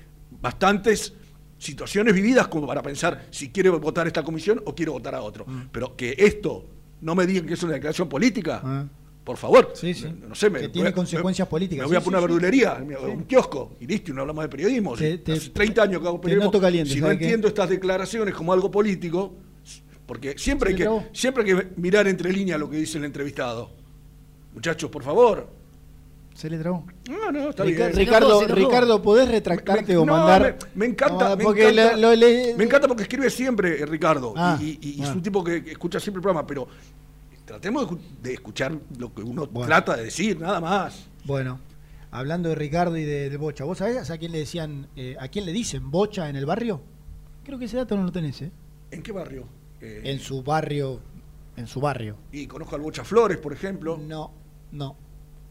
[0.40, 1.14] bastantes
[1.58, 5.20] situaciones vividas como para pensar si quiere votar a esta comisión o quiere votar a
[5.22, 5.44] otro.
[5.72, 6.64] Pero que esto
[7.00, 8.86] no me digan que es una declaración política, Ah.
[9.24, 9.72] Por favor.
[9.74, 10.06] Sí, sí.
[10.20, 11.84] No, no sé, me, Que tiene me- consecuencias me- políticas.
[11.84, 14.48] Me voy a poner sí, una verdulería, un kiosco, y listo, y no hablamos de
[14.48, 14.96] periodismo.
[14.96, 16.46] Te- te- Hace 30 años que hago te periodismo.
[16.46, 19.34] noto caliente, si no entiendo estas declaraciones como algo político,
[20.06, 23.70] porque siempre hay, que, siempre hay que mirar entre líneas lo que dice el entrevistado.
[24.54, 25.48] Muchachos, por favor.
[26.34, 26.86] Se le trabó.
[27.08, 27.96] No, no, está Rica- bien.
[27.98, 30.56] Ricardo, Ricardo, ¿podés retractarte o No, mandar?
[30.74, 33.80] Me, me encanta, No, me, porque encanta lo- lo le- me encanta porque escribe siempre,
[33.82, 35.12] eh, Ricardo, Ah, y, y- y es bueno.
[35.14, 36.66] un tipo que, que escucha siempre el programa, pero
[37.50, 39.66] tratemos de, escu- de escuchar lo que uno Bueno.
[39.66, 41.06] trata de decir, nada más.
[41.24, 41.58] Bueno,
[42.10, 45.28] hablando de Ricardo y de, de Bocha, ¿vos sabés a quién le decían, eh, a
[45.28, 46.80] quién le dicen Bocha en el barrio?
[47.44, 48.52] Creo que ese dato no lo tenés, ¿eh?
[48.90, 49.46] ¿En qué barrio?
[49.80, 51.00] Eh, En su barrio,
[51.56, 52.16] en su barrio.
[52.32, 53.96] Y conozco al Bocha Flores, por ejemplo.
[53.98, 54.32] No,
[54.72, 54.96] no.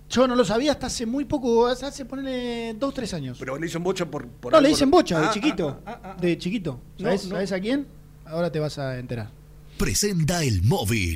[0.10, 3.38] Yo no lo sabía hasta hace muy poco, hace ponerle dos, tres años.
[3.40, 4.28] Pero le dicen Bocha por...
[4.28, 5.82] por no, le dicen Bocha, de Ah, chiquito.
[5.86, 6.22] ah, ah, ah, ah.
[6.22, 6.80] De chiquito.
[6.98, 7.30] No, ¿Sabés, no.
[7.32, 7.86] sabés a quién?
[8.26, 9.30] Ahora te vas a enterar.
[9.78, 11.16] Presenta el móvil.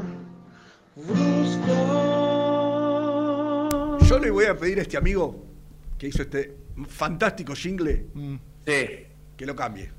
[1.07, 1.97] Brusco.
[4.05, 5.45] Yo le voy a pedir a este amigo
[5.97, 6.55] que hizo este
[6.87, 8.07] fantástico jingle
[8.65, 9.89] que lo cambie.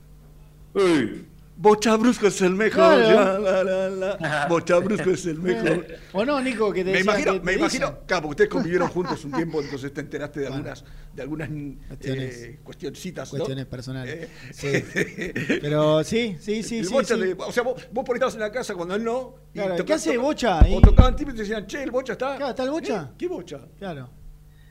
[1.62, 2.72] Brusco es el mejor.
[3.02, 3.02] Claro.
[3.02, 4.46] ya, la, la, la.
[4.48, 5.86] Bocha Brusco es el mejor.
[6.12, 6.72] ¿O no, Nico?
[6.72, 9.60] Que te Me imagino, que te me imagino, claro, porque ustedes convivieron juntos un tiempo,
[9.60, 10.84] entonces te enteraste de algunas,
[11.14, 11.48] de algunas
[11.88, 12.36] Cuestiones.
[12.42, 13.38] eh, cuestioncitas, ¿no?
[13.38, 14.14] Cuestiones personales.
[14.14, 15.58] Eh, Sí.
[15.60, 16.92] Pero sí, sí, sí, el sí.
[16.92, 17.20] Bocha sí.
[17.20, 19.36] le- o sea, vos, vos por ahí estabas en la casa cuando él no.
[19.54, 20.60] y Claro, ¿qué hace Bocha?
[20.70, 22.36] O tocaban timbre y te decían, che, el Bocha está.
[22.36, 23.10] Claro, ¿está el Bocha?
[23.12, 23.14] ¿Eh?
[23.18, 23.60] ¿Qué Bocha?
[23.78, 24.10] Claro.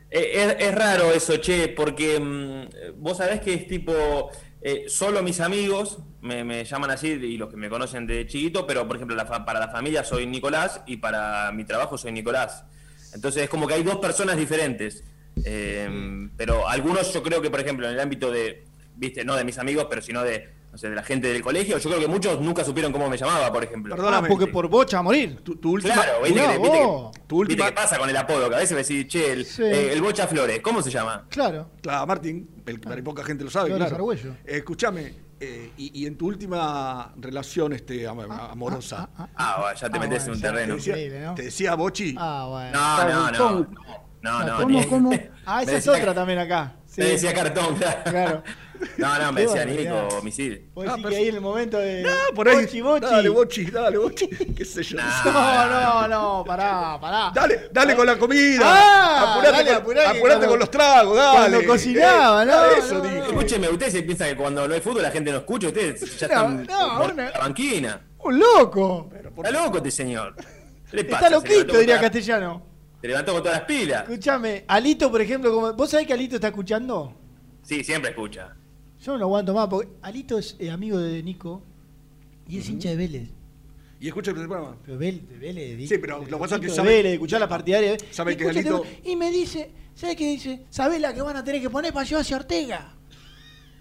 [0.09, 4.29] Eh, es, es raro eso, che, porque mm, vos sabés que es tipo,
[4.61, 8.87] eh, solo mis amigos me, llaman así y los que me conocen de chiquito, pero
[8.87, 12.63] por ejemplo para la familia soy Nicolás y para mi trabajo soy Nicolás.
[13.13, 15.03] Entonces es como que hay dos personas diferentes.
[15.45, 19.43] Eh, pero algunos yo creo que, por ejemplo, en el ámbito de, viste, no de
[19.43, 22.07] mis amigos, pero sino de, no sé, de la gente del colegio, yo creo que
[22.07, 23.95] muchos nunca supieron cómo me llamaba, por ejemplo.
[23.99, 25.41] Ah, porque por bocha a morir.
[25.43, 25.93] Tu, tu última.
[25.93, 28.71] Claro, viste, Mirá que, viste que- viste qué pasa con el apodo, que a veces
[28.71, 29.63] me decís, che, el, Sí.
[29.63, 31.25] eh, el Bocha Flores, ¿cómo se llama?
[31.29, 31.71] Claro.
[31.81, 34.11] Claro, Martín, el, pero poca gente lo sabe, claro.
[34.13, 39.09] Eh, escúchame, eh, y, y en tu última relación este, am- amorosa.
[39.35, 40.75] Ah, bueno, ya te metes en un terreno.
[40.77, 42.15] Te decía, te decía Bochi.
[42.17, 42.79] Ah, bueno.
[42.79, 43.67] No, no, no.
[44.21, 45.09] No, no, ¿Cómo, ni- cómo?
[45.45, 46.75] Ah, esa es otra también acá.
[46.85, 47.01] Sí.
[47.01, 47.99] Me decía cartón, claro.
[48.03, 48.43] Claro.
[48.97, 49.65] No, no, me decía.
[49.65, 50.69] Nico, misil.
[50.73, 52.03] Vos decís que ahí en el momento de.
[52.07, 52.65] Ah, por ahí.
[52.65, 53.05] Bochi, bochi.
[53.05, 54.27] Dale, Bochi, dale, Bochi.
[54.57, 54.97] ¿Qué sé yo?
[55.25, 57.31] No, no, no, pará, pará.
[57.33, 58.59] Dale, dale con la comida.
[58.63, 61.37] Ah, apurate dale, con, apurate cuando- con los tragos, dale.
[61.51, 62.65] cuando cocinaba, Eh, ¿no?
[62.65, 63.19] Eso No, dije.
[63.19, 66.27] Escúcheme, ustedes se piensan que cuando no hay fútbol la gente no escucha, ustedes ya
[66.27, 68.01] No, están no, la banquina.
[68.19, 69.09] Un loco.
[69.37, 70.35] Está loco este señor.
[70.89, 71.27] ¿Qué le Está pasa?
[71.27, 72.65] Se loquito, diría castellano.
[73.01, 74.03] Se levantó con todas las pilas.
[74.03, 77.15] Escúchame, Alito, por ejemplo, como, ¿vos sabés que Alito está escuchando?
[77.63, 78.55] Sí, siempre escucha.
[79.01, 81.61] Yo no lo aguanto más, porque Alito es eh, amigo de Nico
[82.47, 83.29] y es hincha de Vélez.
[83.99, 84.75] Y escucha el programa.
[84.85, 87.39] Pero Vélez, de Vélez, de- Sí, pero lo que pasa es que sabe- Vélez, escuchar
[87.39, 87.97] la partidaria.
[88.11, 90.65] sabe que Alito- Y me dice, ¿sabes qué dice?
[90.69, 92.95] ¿Sabés la que van a tener que poner para llevarse a Ortega?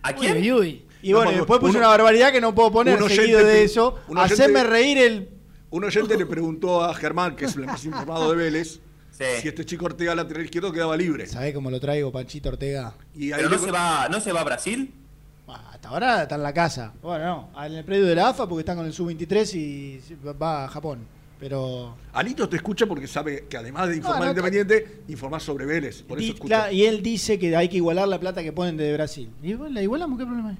[0.03, 0.37] ¿A quién?
[0.39, 0.83] Uy, uy.
[1.03, 3.97] Y bueno, No, después puso uno- una barbaridad que no puedo poner seguido de eso.
[4.09, 5.29] un oyente- Hacerme reír el.
[5.71, 9.25] Un oyente le preguntó a Germán, que es el más informado de Vélez, Sí.
[9.41, 11.27] si este chico Ortega lateral izquierdo quedaba libre.
[11.27, 12.95] ¿Sabés cómo lo traigo, Panchito Ortega?
[13.15, 14.93] Y ahí Pero no le- se va, no se va a Brasil.
[15.55, 16.93] Hasta ahora está en la casa.
[17.03, 20.65] Bueno, no, en el predio de la AFA porque está con el sub-23 y va
[20.65, 21.01] a Japón.
[21.39, 21.97] Pero.
[22.13, 26.03] Alito te escucha porque sabe que además de informar No, no, Independiente, informás sobre Vélez.
[26.03, 26.67] Por eso Di- escucha.
[26.69, 29.31] cla- y él dice que hay que igualar la plata que ponen de Brasil.
[29.43, 30.19] ¿Y la igualamos?
[30.19, 30.59] ¿Qué problema hay?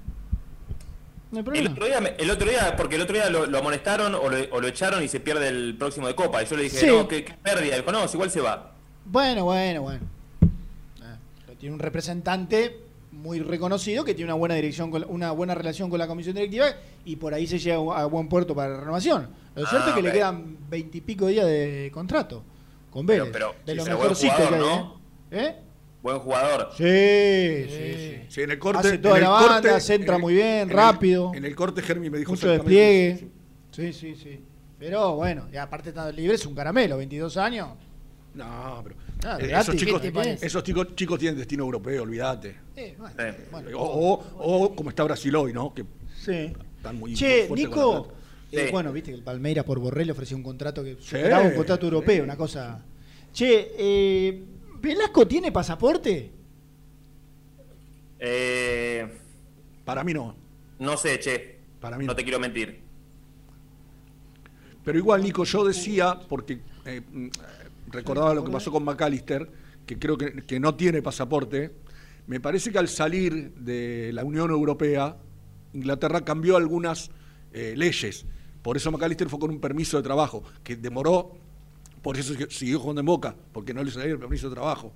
[1.33, 1.71] No hay El problema.
[1.73, 4.39] otro día, me- el otro día porque el otro día lo, lo amonestaron o lo,
[4.53, 6.43] o lo echaron y se pierde el próximo de Copa.
[6.43, 6.87] Y yo le dije, Sí.
[6.87, 7.77] no, qué, qué pérdida.
[7.77, 8.73] Dijo, no, igual se va.
[9.05, 10.01] Bueno, bueno, bueno.
[11.03, 12.81] Ah, pero tiene un representante
[13.13, 16.35] muy reconocido que tiene una buena dirección, con la- una buena relación con la comisión
[16.37, 16.67] directiva
[17.05, 19.29] y por ahí se llega a buen puerto para la renovación.
[19.55, 22.45] Lo cierto Ah, es que le quedan veintipico días de contrato
[22.91, 23.29] con Vélez.
[23.33, 24.87] pero- de pero mejorcito buen que hay, jugador,
[25.33, 25.39] ¿eh?
[25.47, 25.55] ¿Eh?
[26.03, 26.69] Buen jugador.
[26.79, 28.17] Sí, sí, sí.
[28.29, 30.35] Sí, en el corte, Hace toda en el la banda, corte, centra en el- muy
[30.35, 31.33] bien, en el- rápido.
[31.35, 33.29] en el corte Germi me dijo Mucho despliegue.
[33.73, 34.41] Sí, sí, sí.
[34.79, 37.69] Pero bueno, y aparte estando libre es un caramelo, 22 años.
[38.35, 40.01] No, pero Ah, eh, esos, chicos,
[40.41, 42.57] esos chicos, chicos tienen destino europeo, olvídate.
[42.77, 43.15] Eh, bueno,
[43.51, 43.79] bueno.
[43.79, 45.75] O, o- o como está Brasil hoy, ¿no?
[45.75, 45.85] Que
[46.17, 46.53] Sí.
[46.77, 48.13] están muy Che, Nico,
[48.53, 48.73] eh, Sí.
[48.73, 51.83] bueno, viste que el Palmeiras por Borrell le ofreció un contrato que superaba un contrato
[51.83, 51.87] sí.
[51.93, 52.83] europeo, una cosa.
[53.33, 54.43] Che, eh,
[54.81, 56.31] ¿Velasco tiene pasaporte?
[58.19, 59.07] Eh,
[59.85, 60.35] Para mí no.
[60.79, 61.59] no sé, che.
[61.81, 62.81] Para mí no te quiero mentir.
[64.85, 67.03] Pero igual, Nico, yo decía, porque eh,
[67.91, 69.51] recordaba lo que pasó con McAllister,
[69.87, 71.73] que creo que, que no tiene pasaporte.
[72.27, 75.17] Me parece que al salir de la Unión Europea,
[75.73, 77.11] Inglaterra cambió algunas
[77.53, 78.27] eh, leyes.
[78.63, 81.37] Por eso McAllister fue con un permiso de trabajo, que demoró,
[82.03, 84.93] por eso siguió jugando en Boca, porque no le salió el permiso de trabajo.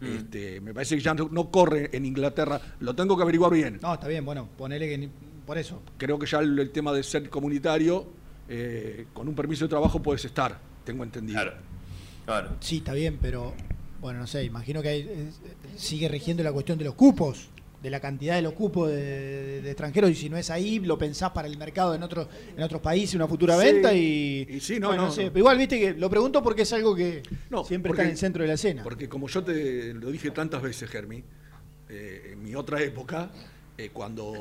[0.00, 3.78] Este, me parece que ya no, no corre en Inglaterra, lo tengo que averiguar bien.
[3.80, 5.10] No, está bien, bueno, ponele que ni-
[5.46, 5.80] por eso.
[5.96, 8.08] Creo que ya el, el tema de ser comunitario,
[8.48, 11.40] eh, con un permiso de trabajo puedes estar, tengo entendido.
[11.40, 11.56] Claro.
[12.60, 13.52] Sí, está bien, pero
[14.00, 15.30] bueno, no sé, imagino que hay- eh,
[15.76, 17.48] sigue rigiendo la cuestión de los cupos.
[17.82, 20.96] de la cantidad de los cupos de, de extranjeros y si no es ahí, lo
[20.96, 24.60] pensás para el mercado en otros en otros países, una futura Sí, venta y, y
[24.60, 25.28] sí, no, bueno, no, sé, no.
[25.32, 27.24] pero igual viste que lo pregunto porque es algo que
[27.66, 28.84] siempre porque- está en el centro de la escena.
[28.84, 31.24] Porque como yo te lo dije tantas veces, Germi,
[31.88, 33.32] eh, en mi otra época,
[33.76, 34.34] eh, cuando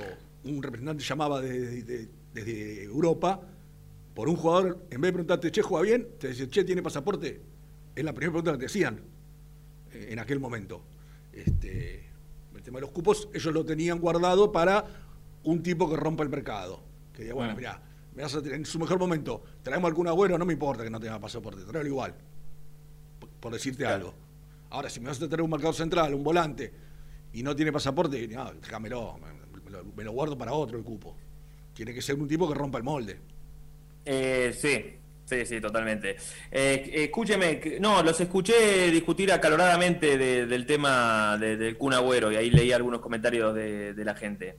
[0.43, 3.41] un representante llamaba de- de- desde Europa,
[4.13, 7.41] por un jugador, en vez de preguntarte, che, juega bien, te decía, che, ¿tiene pasaporte?
[7.95, 8.99] Es la primera pregunta que te hacían
[9.93, 10.81] eh, en aquel momento.
[11.33, 12.05] Este,
[12.55, 14.85] el tema de los cupos, ellos lo tenían guardado para
[15.43, 16.81] un tipo que rompa el mercado.
[17.13, 17.55] Que diga, bueno, Ah.
[17.55, 17.81] mirá,
[18.15, 20.89] me vas a tener- en su mejor momento, traemos algún agüero, no me importa que
[20.89, 22.13] no tenga pasaporte, tráelo igual
[23.19, 24.13] por- por decirte algo.
[24.69, 26.71] Ahora, si me vas a traer un marcador central, un volante,
[27.33, 30.83] y no tiene pasaporte, no, déjamelo, me, me lo, me lo guardo para otro el
[30.83, 31.15] cupo.
[31.73, 33.19] Tiene que ser un tipo que rompa el molde.
[34.05, 34.95] Eh, sí,
[35.31, 36.17] sí, sí, totalmente.
[36.51, 42.35] Eh, escúcheme, no, los escuché discutir acaloradamente de- del tema de- del Kun Agüero y
[42.35, 44.57] ahí leí algunos comentarios de, de la gente.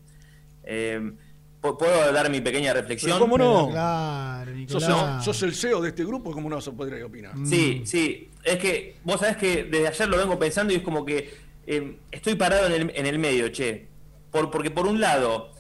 [0.65, 1.13] Eh,
[1.61, 3.13] ¿pu- ¿Puedo dar mi pequeña reflexión?
[3.13, 3.69] Pero ¿Cómo no?
[3.71, 7.33] Claro, Sos el, sos el CEO de este grupo, ¿cómo no vas a poder opinar?
[7.45, 8.31] Sí, sí.
[8.43, 11.35] Es que vos sabés que desde ayer lo vengo pensando y es como que
[11.67, 13.87] eh, estoy parado en el, en el medio, che.
[14.31, 15.53] Por, porque por un lado,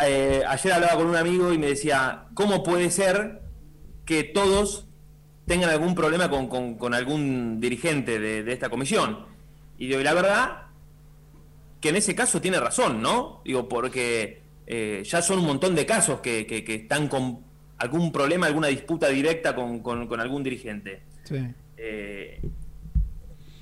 [0.00, 3.40] eh, ayer hablaba con un amigo y me decía, ¿cómo puede ser
[4.06, 4.86] que todos
[5.46, 9.26] tengan algún problema con, con- con algún dirigente de, de esta comisión?
[9.78, 10.62] Y digo, y la verdad,
[11.80, 13.42] que en ese caso tiene razón, ¿no?
[13.44, 17.40] Digo, porque eh, ya son un montón de casos que, que- que están con
[17.78, 21.02] algún problema, alguna disputa directa con, con- con algún dirigente.
[21.24, 21.36] Sí.
[21.76, 22.40] Eh,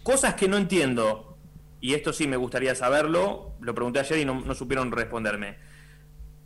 [0.02, 1.36] cosas que no entiendo,
[1.80, 5.56] y esto sí me gustaría saberlo, lo pregunté ayer y no, no supieron responderme.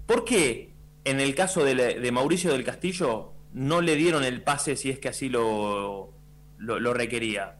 [0.06, 0.70] ¿Por qué
[1.04, 4.98] en el caso de, de Mauricio del Castillo no le dieron el pase si es
[4.98, 6.12] que así lo,
[6.58, 7.58] lo, lo requería?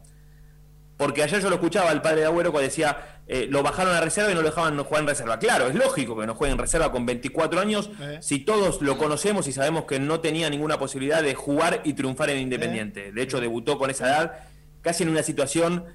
[0.99, 4.01] Porque ayer yo lo escuchaba al padre de Agüero cuando decía, eh, lo bajaron a
[4.01, 5.39] reserva y no lo dejaban jugar en reserva.
[5.39, 7.89] Claro, es lógico que no juegue en reserva con 24 años
[8.19, 12.31] si todos lo conocemos y sabemos que no tenía ninguna posibilidad de jugar y triunfar
[12.31, 13.13] en Independiente.
[13.13, 14.39] De hecho, debutó con esa edad
[14.81, 15.85] casi en una situación,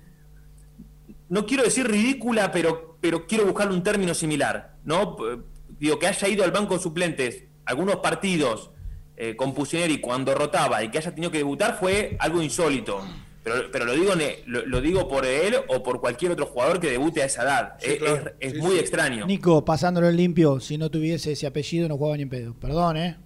[1.29, 4.77] no quiero decir ridícula, pero, pero quiero buscarle un término similar.
[4.85, 5.17] ¿no?
[5.69, 8.71] Digo, que haya ido al banco de suplentes algunos partidos
[9.17, 13.01] eh, con Pusineri cuando rotaba y que haya tenido que debutar fue algo insólito.
[13.43, 16.81] Pero, pero lo, digo, ne- lo, lo digo por él o por cualquier otro jugador
[16.81, 17.75] que debute a esa edad.
[17.79, 18.17] Sí, es claro.
[18.17, 18.79] es- es Sí, muy sí.
[18.79, 19.27] extraño.
[19.27, 22.55] Nico, pasándolo en limpio, si no tuviese ese apellido no jugaba ni en pedo.
[22.55, 23.17] Perdón, ¿eh?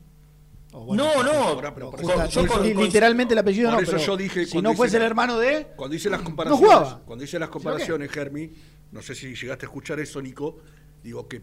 [0.73, 1.31] Bueno, no, no.
[1.33, 5.03] Ahora, pero justa- literalmente el apellido no, eso pero yo dije si no fuese el
[5.05, 5.69] hermano de...
[5.77, 7.03] Cuando hice las No comparaciones, jugaba.
[7.07, 8.51] cuando hice las comparaciones, Germi,
[8.93, 10.59] no sé si llegaste a escuchar eso, Nico,
[11.03, 11.41] digo que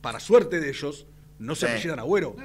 [0.00, 1.06] para suerte de ellos
[1.38, 1.72] no se Sí.
[1.72, 2.36] apellidan Agüero.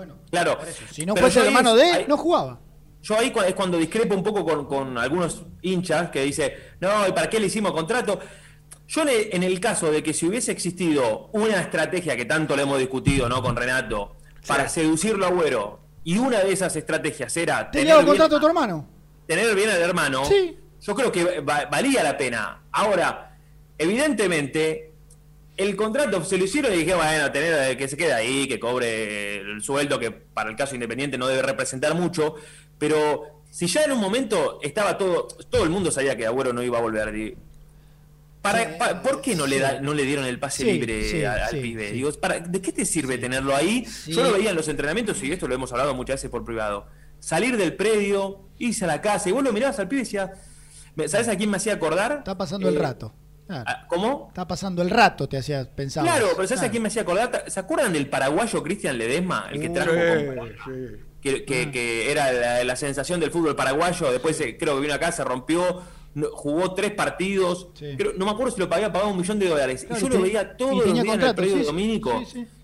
[0.00, 0.58] Bueno, Claro.
[0.90, 2.58] Si no fuese el hermano de, ahí- no jugaba.
[3.02, 7.12] Yo ahí es cuando discrepo un poco con, con algunos hinchas que dice, no, ¿y
[7.12, 8.18] para qué le hicimos contrato?
[8.88, 12.62] Yo le- en el caso de que si hubiese existido una estrategia que tanto le
[12.62, 13.42] hemos discutido ¿no?
[13.42, 14.16] con Renato
[14.46, 18.06] para seducirlo a Agüero, y una de esas estrategias era ¿Te lleva tener el bien,
[18.06, 18.88] contrato a tu hermano?
[19.26, 20.56] tener bien al hermano, Sí.
[20.80, 22.62] yo creo que va- valía la pena.
[22.72, 23.36] Ahora,
[23.76, 24.89] evidentemente,
[25.62, 28.58] el contrato se lo hicieron y dije, bueno, tener eh, que se quede ahí, que
[28.58, 32.34] cobre el sueldo, que para el caso independiente no debe representar mucho,
[32.78, 36.62] pero si ya en un momento estaba todo, todo el mundo sabía que Agüero no
[36.62, 37.34] iba a volver.
[38.42, 41.24] Para, pa- ¿Por qué no le, da- no le dieron el pase Sí, libre sí,
[41.24, 41.92] al sí, pibe?
[41.92, 43.84] Digo, para, ¿De qué te sirve tenerlo ahí?
[44.06, 46.86] Yo lo veía en los entrenamientos y esto lo hemos hablado muchas veces por privado.
[47.18, 50.30] Salir del predio, irse a la casa y vos lo mirabas al pibe y decías,
[50.96, 52.12] "Me- ¿sabes a quién me hacía acordar?
[52.20, 53.12] Está pasando el Eh, rato.
[53.50, 53.80] Claro.
[53.88, 54.26] ¿Cómo?
[54.28, 56.04] Está pasando el rato, te hacías pensar.
[56.04, 57.44] Claro, pero ¿sabes a quién me hacía acordar?
[57.48, 59.48] ¿Se acuerdan del paraguayo Cristian Ledesma?
[59.50, 60.48] El que trajo con-
[61.20, 64.10] que, que- que era la, la sensación del fútbol paraguayo.
[64.12, 65.82] Después eh, creo que vino acá, se rompió,
[66.32, 67.68] jugó tres partidos.
[67.78, 69.84] Creo- no me acuerdo si lo había pagado un millón de dólares.
[69.84, 72.22] Claro, y yo y lo te- veía todos los días en el sí, sí, dominico,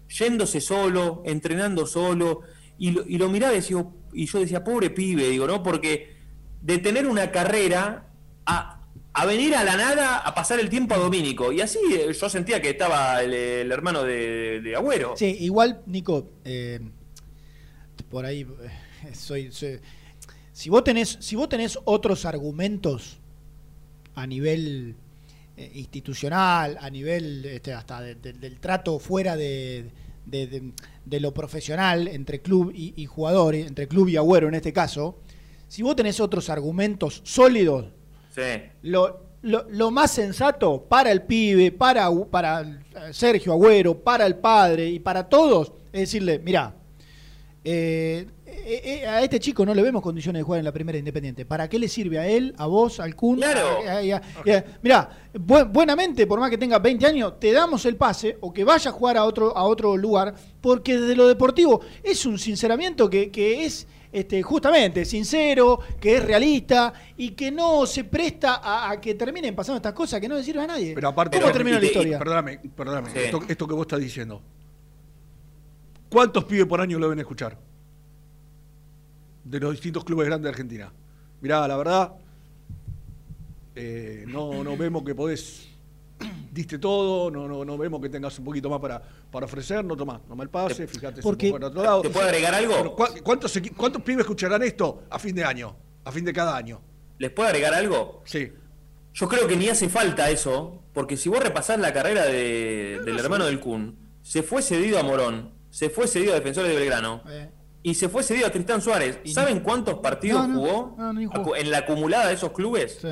[0.09, 2.41] yéndose solo, entrenando solo.
[2.79, 5.63] Y lo, y lo miraba y, decía, y yo decía, pobre pibe, digo, ¿no?
[5.63, 6.17] Porque
[6.63, 8.07] de tener una carrera
[8.47, 8.76] a,
[9.19, 11.51] a venir a la nada a pasar el tiempo a Domínico.
[11.51, 15.15] Y así eh, yo sentía que estaba el, hermano de, Agüero.
[15.17, 16.81] Sí, igual, Nico, eh,
[18.11, 19.51] por ahí eh, soy,
[20.53, 23.17] si vos tenés, si vos tenés otros argumentos
[24.15, 24.97] a nivel
[25.75, 29.91] institucional, a nivel este, hasta de- de- del trato fuera de
[31.07, 35.19] lo profesional entre club y, y jugadores, entre club y agüero en este caso,
[35.69, 37.87] si vos tenés otros argumentos sólidos,
[38.37, 38.63] Sí.
[38.83, 42.81] lo, lo- lo más sensato para el pibe, para, para
[43.13, 46.75] Sergio Agüero, para el padre y para todos, es decirle, mira,
[47.65, 50.97] eh, eh, eh, a este chico no le vemos condiciones de jugar en la primera
[50.99, 51.45] Independiente.
[51.45, 53.37] ¿Para qué le sirve a él, a vos, al Kun?
[53.39, 53.79] Claro.
[54.83, 58.91] Mira, buenamente, por más que tenga 20 años, te damos el pase o que vaya
[58.91, 63.31] a jugar a otro, a otro lugar, porque desde lo deportivo es un sinceramiento que,
[63.31, 63.87] que es
[64.17, 69.77] este, justamente sincero, que es realista y que no se presta a, que terminen pasando
[69.77, 70.95] estas cosas que no le sirven a nadie.
[70.95, 72.19] Pero aparte, ¿cómo termina la historia?
[72.19, 73.11] Perdóname, perdóname.
[73.15, 74.41] Esto, esto que vos estás diciendo.
[76.09, 77.59] ¿Cuántos pibes por año lo ven escuchar?
[79.45, 80.91] De los distintos clubes grandes de Argentina.
[81.43, 82.15] Mirá, la verdad,
[83.75, 85.69] eh, no, no vemos que podés
[86.53, 89.97] diste todo, no, no, no vemos que tengas un poquito más para, para ofrecer, no
[89.97, 92.03] tomás, no mal pase, fíjate porque, si otro lado.
[92.03, 92.97] ¿Te puedo agregar algo?
[93.23, 96.81] ¿cuántos, ¿Cuántos pibes escucharán esto a fin de año, a fin de cada año?
[97.19, 98.23] ¿Les puedo agregar algo?
[98.25, 98.53] Sí.
[99.15, 103.19] Yo creo que ni hace falta eso, porque si vos repasás la carrera de, del
[103.19, 107.23] hermano del Kun, se fue cedido a Morón, se fue cedido a Defensores de Belgrano.
[107.29, 107.51] Eh.
[107.83, 109.21] Y se fue cedido a Tristán Suárez.
[109.33, 110.97] ¿Saben cuántos partidos jugó,
[111.57, 112.99] en la acumulada de esos clubes?
[113.01, 113.09] Sí.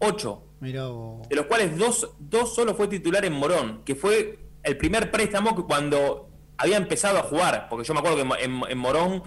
[0.00, 0.42] Ocho.
[0.62, 0.84] Mirá
[1.28, 5.56] De los cuales dos, dos solo fue titular en Morón, que fue el primer préstamo
[5.56, 9.24] que cuando había empezado a jugar, porque yo me acuerdo que en, Morón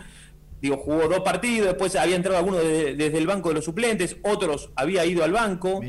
[0.62, 4.70] digo, jugó dos partidos, después había entrado alguno desde el banco de los suplentes, otros
[4.78, 5.82] había ido al banco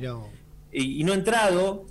[0.72, 1.86] y, y, no entrado.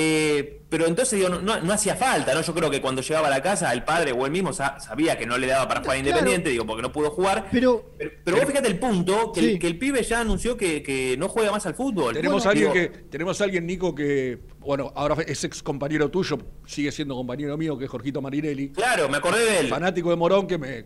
[0.00, 2.40] Eh, pero entonces digo, no, hacía falta, ¿no?
[2.40, 5.26] Yo creo que cuando llegaba a la casa, el padre o él mismo sabía que
[5.26, 7.48] no le daba para jugar independiente, digo, porque no pudo jugar.
[7.50, 11.28] Pero, pero, vos fíjate el punto, que, el, que, el, pibe ya anunció que, no
[11.28, 12.14] juega más al fútbol.
[12.14, 16.92] Tenemos a alguien que, tenemos alguien, Nico, que, bueno, ahora es ex compañero tuyo, sigue
[16.92, 18.68] siendo compañero mío, que es Jorgito Marinelli.
[18.68, 19.68] Claro, me acordé de él.
[19.68, 20.84] Fanático de Morón, que me,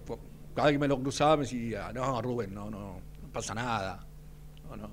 [0.55, 4.07] cada vez que me lo cruzaba me decía, no, Rubén, no, no, no pasa nada.
[4.71, 4.91] No, no.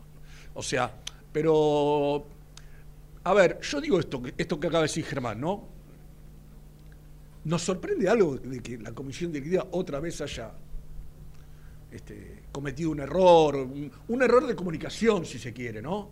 [0.56, 0.91] O sea,
[1.32, 2.26] pero
[3.24, 5.68] a ver, yo digo esto, esto que acaba de decir Germán, ¿no?
[7.44, 10.52] Nos sorprende algo de que la comisión directiva otra vez haya
[11.91, 16.12] este, cometido un error, un, error de comunicación, si se quiere, ¿no?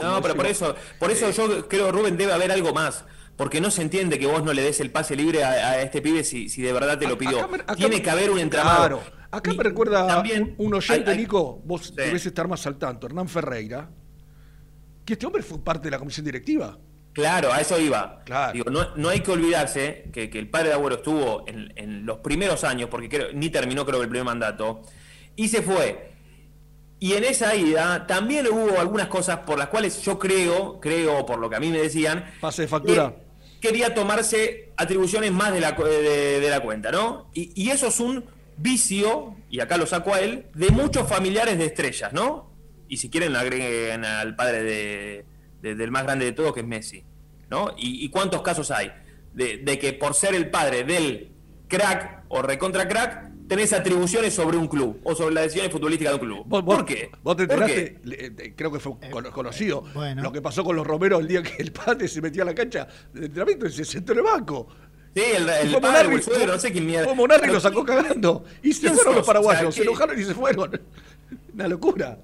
[0.00, 3.04] no, pero por eso, por eso yo creo, Rubén, debe haber algo más.
[3.36, 6.24] Porque no se entiende que vos no le des el pase libre a, este pibe
[6.24, 7.48] si, si, de verdad te lo pidió.
[7.76, 8.78] Tiene que haber un entramado.
[8.78, 9.02] Claro.
[9.30, 13.90] Acá me recuerda también, un oyente, Nico, vos debes estar más al tanto, Hernán Ferreira,
[15.08, 16.76] que este hombre fue parte de la comisión directiva.
[17.14, 18.22] Claro, a eso iba.
[18.52, 22.90] Digo, no, hay que olvidarse que, el padre de Agüero estuvo en, los primeros años,
[22.90, 24.82] porque ni terminó creo que el primer mandato,
[25.34, 26.10] y se fue.
[27.00, 31.38] Y en esa ida también hubo algunas cosas por las cuales yo creo, creo por
[31.38, 33.14] lo que a mí me decían, pase de factura.
[33.62, 37.30] quería tomarse atribuciones más de la, de, la cuenta, ¿no?
[37.32, 38.26] Y, y, eso es un
[38.58, 42.47] vicio, y acá lo saco a él, de muchos familiares de estrellas, ¿no?
[42.88, 44.62] Y si quieren agreguen al padre
[45.62, 47.04] de, del más grande de todos, que es Messi.
[47.50, 47.70] ¿no?
[47.76, 48.92] ¿Y, cuántos casos hay?
[49.34, 51.30] De, que por ser el padre del
[51.68, 56.20] crack o recontra crack, tenés atribuciones sobre un club o sobre las decisiones futbolísticas de
[56.20, 56.64] un club.
[56.64, 57.10] ¿Por qué?
[57.22, 59.84] Vos te enteraste, eh, creo que fue eh, conocido,
[60.16, 62.54] lo que pasó con los Romeros el día que el padre se metía a la
[62.54, 64.68] cancha de entrenamiento y se sentó en el banco.
[65.14, 67.06] Sí, el, el padre, el suegro, no sé quién mierda.
[67.06, 68.44] Fue Monarri lo sacó cagando.
[68.62, 70.80] Y se fueron los paraguayos, se enojaron y se fueron.
[71.54, 72.18] Una locura.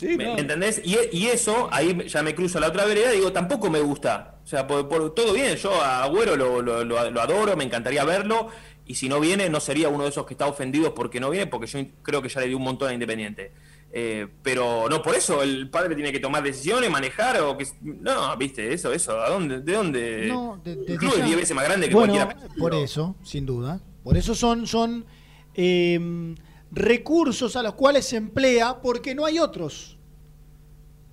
[0.00, 0.82] ¿Me, entendés?
[0.84, 4.36] Y, eso, ahí ya me cruzo a la otra vereda y digo, tampoco me gusta.
[4.44, 8.48] O sea, por, todo bien, yo a Agüero lo, lo, adoro, me encantaría verlo.
[8.86, 11.46] Y si no viene, no sería uno de esos que está ofendido porque no viene,
[11.46, 13.52] porque yo creo que ya le dio un montón a Independiente.
[13.92, 18.36] Eh, pero no por eso el padre tiene que tomar decisiones, manejar o que no,
[18.36, 20.26] viste, eso, eso, ¿a dónde, de dónde?
[20.28, 22.54] No, de, el club es 10 veces más grande que bueno, cualquiera.
[22.58, 23.80] Por eso, sin duda.
[24.04, 25.06] Por eso son, son
[25.54, 26.34] eh,
[26.70, 29.96] recursos a los cuales se emplea porque no hay otros.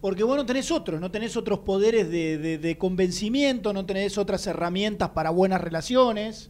[0.01, 5.11] Porque vos no tenés otros, no tenés otros poderes de, convencimiento, no tenés otras herramientas
[5.11, 6.49] para buenas relaciones,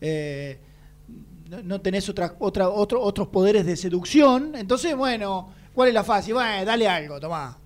[0.00, 0.60] eh,
[1.64, 4.54] no, tenés otra, otra, otros poderes de seducción.
[4.54, 6.34] Entonces, bueno, ¿cuál es la fácil?
[6.34, 7.58] Bueno, dale algo, tomá.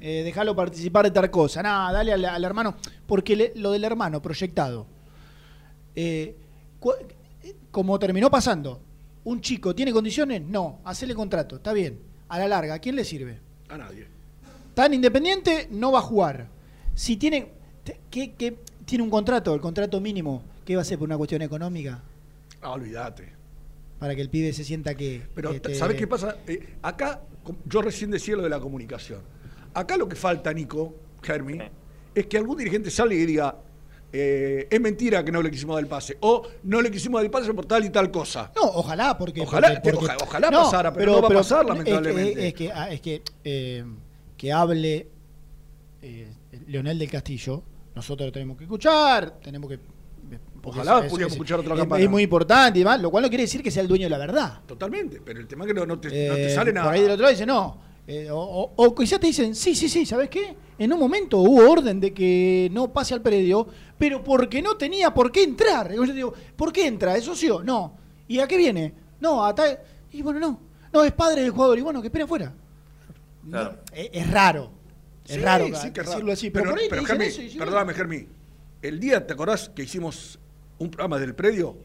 [0.00, 1.62] Eh, déjalo participar de tal cosa.
[1.62, 2.76] Nada, dale al, hermano.
[3.06, 4.86] Porque lo del hermano proyectado,
[5.94, 6.34] eh,
[7.70, 8.80] como terminó pasando,
[9.24, 12.00] un chico tiene condiciones, no, hacele contrato, está bien.
[12.28, 13.38] A la larga, ¿a quién le sirve?
[13.68, 14.06] A nadie.
[14.74, 16.48] Tan independiente no va a jugar.
[16.94, 17.48] Si tiene,
[18.10, 22.02] ¿qué, tiene un contrato, el contrato mínimo, ¿qué va a ser por una cuestión económica?
[22.62, 23.32] Ah, olvídate.
[23.98, 25.22] Para que el pibe se sienta que.
[25.34, 26.36] Pero, ¿sabes qué pasa?
[26.46, 27.20] Eh, acá,
[27.66, 29.20] yo recién decía lo de la comunicación.
[29.74, 31.58] Acá lo que falta, Nico, Germi,
[32.14, 33.56] es que algún dirigente salga y diga,
[34.12, 36.16] eh, es mentira que no le quisimos dar el pase.
[36.20, 38.52] O no le quisimos dar el pase por tal y tal cosa.
[38.54, 39.40] No, ojalá, porque.
[39.40, 39.80] Ojalá,
[40.22, 42.48] ojalá pasara, pero, no va a pasar, lamentablemente.
[42.48, 43.84] Es que, es que, eh,
[44.36, 45.08] que hable
[46.02, 46.32] eh,
[46.66, 47.62] Leonel del Castillo,
[47.94, 49.78] nosotros lo tenemos que escuchar, tenemos que
[50.62, 52.04] porque Ojalá es- es- pudiéramos es- escuchar otra es- campana.
[52.04, 54.10] Es muy importante y demás, lo cual no quiere decir que sea el dueño de
[54.10, 54.60] la verdad.
[54.64, 56.86] Totalmente, pero el tema es que no, no te, no te Eh, sale nada.
[56.86, 57.80] Por ahí del otro lado dice, no.
[58.06, 60.54] Eh, o, o- o quizás te dicen, sí, sí, sí, ¿sabes qué?
[60.78, 63.66] En un momento hubo orden de que no pase al predio,
[63.96, 65.92] pero porque no tenía por qué entrar.
[65.92, 67.16] Y yo digo, ¿por qué entra?
[67.16, 67.62] ¿Es socio?
[67.62, 67.96] No.
[68.26, 68.92] ¿Y a qué viene?
[69.20, 69.78] No, a tal...
[70.10, 70.60] Y bueno, no.
[70.92, 71.78] No, es padre del jugador.
[71.78, 72.52] Y bueno, que espera afuera.
[73.48, 73.78] Claro.
[73.92, 74.72] Es, es raro.
[75.24, 76.32] Es Sí, raro sí, que es decirlo raro.
[76.32, 76.50] así.
[76.50, 78.26] Pero, Pero, por ahí te pero Germi, eso perdóname, Germi.
[78.82, 80.38] El día, ¿te acordás que hicimos
[80.78, 81.76] un programa del predio?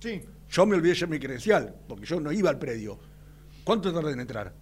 [0.00, 0.20] Sí.
[0.50, 2.98] Yo me olvidé ya mi credencial, porque yo no iba al predio.
[3.62, 4.52] ¿Cuánto tardé en entrar?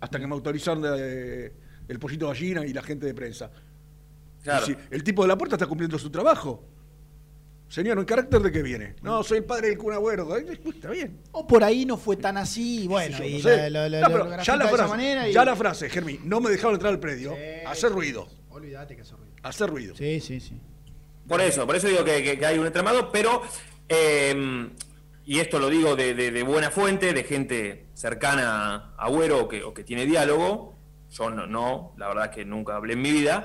[0.00, 1.52] Hasta que me autorizaron de-
[1.88, 3.50] el pollito gallina y la gente de prensa.
[4.42, 4.64] Claro.
[4.66, 6.64] Si el tipo de la puerta está cumpliendo su trabajo.
[7.68, 8.96] Señor, ¿en carácter de qué viene?
[9.02, 10.36] No, soy el padre del Kun Agüero.
[10.36, 11.20] Está bien.
[11.32, 13.70] O por ahí no fue tan así, bueno, y sé.
[13.70, 16.18] la- la- la- No, ya la de esa frase, manera y- ya la frase, Germi,
[16.24, 17.36] no me dejaron entrar al predio.
[17.66, 18.26] Hacer ruido.
[18.48, 19.34] Olvídate que hace ruido.
[19.42, 19.94] Hacer ruido.
[19.94, 20.60] Sí, sí, sí.
[21.28, 23.42] Por eso, por eso digo que, que- que hay un entramado, pero,
[23.88, 24.68] eh,
[25.26, 29.48] y esto lo digo de, de- de buena fuente, de gente cercana a Agüero o
[29.48, 30.74] que, o que tiene diálogo,
[31.10, 33.44] yo no, no, la verdad es que nunca hablé en mi vida,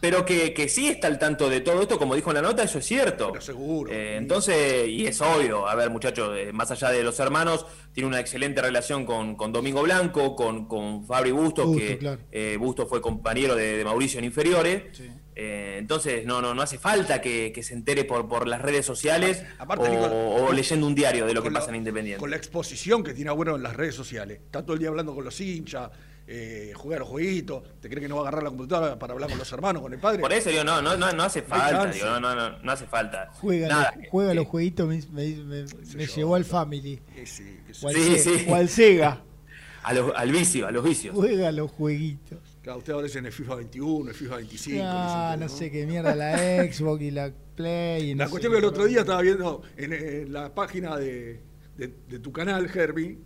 [0.00, 2.62] pero que, que sí está al tanto de todo esto, como dijo en la nota,
[2.62, 3.32] eso es cierto.
[3.40, 3.90] seguro.
[3.90, 8.08] Eh, entonces, y es obvio, a ver muchachos, eh, más allá de los hermanos, tiene
[8.08, 12.20] una excelente relación con, con Domingo Blanco, con, con Fabri Bustos, Bustos, que claro.
[12.32, 14.82] eh, Bustos fue compañero de, de Mauricio en inferiores.
[15.36, 18.86] Eh, entonces, no, no, no hace falta que, que se entere por, por las redes
[18.86, 22.20] sociales Aparte, o, leyendo un diario de lo que la- pasa en Independiente.
[22.20, 24.38] Con la exposición que tiene Agüero en las redes sociales.
[24.44, 25.90] Está todo el día hablando con los hinchas,
[26.28, 27.64] eh, juega a los jueguitos.
[27.80, 29.92] ¿Te cree que no va a agarrar la computadora para hablar con los hermanos, con
[29.92, 30.20] el padre?
[30.20, 32.86] Por eso digo, no, no, no, no hace falta, digo, no, no, no, no hace
[32.86, 33.28] falta.
[33.32, 35.64] Juega, Nada, los, juega los jueguitos, me, me- me-
[35.96, 37.00] me llevó al Family.
[37.82, 38.46] O al, Sí, sí.
[38.48, 39.20] o al Sega.
[39.82, 41.14] A los- al vicio, a los vicios.
[41.14, 42.38] Juega los jueguitos.
[42.64, 44.80] Claro, usted ahora en el FIFA 21, el FIFA 25.
[44.82, 48.10] Ah, no no sé, qué mierda, la Xbox y la Play.
[48.10, 51.40] y no La cuestión que el otro día estaba viendo en, en la página de,
[51.76, 53.18] de- de tu canal, Herbie,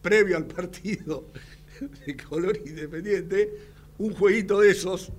[0.00, 1.26] previo al partido
[2.06, 3.52] de color independiente,
[3.98, 5.10] un jueguito de esos.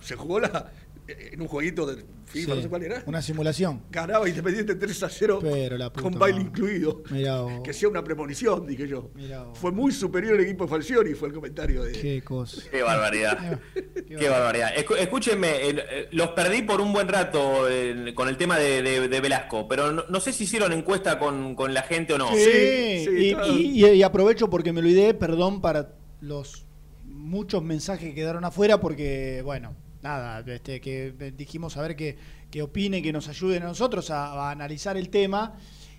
[0.00, 0.72] Se jugó la,
[1.06, 2.02] en un jueguito de
[2.34, 3.02] FIFA, Sí, no sé cuál era.
[3.06, 3.82] Una simulación.
[3.90, 6.48] Ganaba Independiente 3 a 0 Pero la puta con baile madre.
[6.50, 7.02] incluido.
[7.10, 7.52] Mirá vos.
[7.64, 9.10] Que sea una premonición, dije yo.
[9.14, 9.46] Mirá.
[9.54, 11.92] Fue muy superior el equipo de Falcioni, fue el comentario de.
[11.92, 12.62] Qué cosa.
[12.70, 13.60] Qué barbaridad.
[14.06, 14.70] Qué barbaridad.
[14.76, 19.08] Escúchenme, el- eh, los perdí por un buen rato eh, con el tema de, de-
[19.08, 22.28] de Velasco, pero no, no sé si hicieron encuesta con, con la gente o no.
[22.34, 26.66] Sí, y, y- y- y aprovecho porque me olvidé, perdón para los
[27.04, 32.16] muchos mensajes que quedaron afuera, porque, bueno, nada, este, que dijimos a ver qué,
[32.50, 35.54] qué opine, que nos ayuden a nosotros a, a analizar el tema.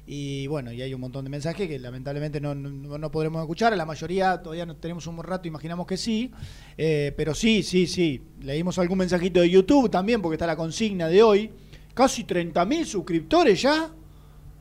[0.07, 3.75] Y bueno, y hay un montón de mensajes que lamentablemente no, no, no podremos escuchar.
[3.75, 6.31] La mayoría todavía no tenemos un buen rato, imaginamos que sí.
[6.77, 8.21] Eh, pero sí, sí, sí.
[8.41, 11.51] Leímos algún mensajito de YouTube también, porque está la consigna de hoy.
[11.95, 13.89] Casi 30.000 suscriptores ya.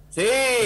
[0.08, 0.22] Sí,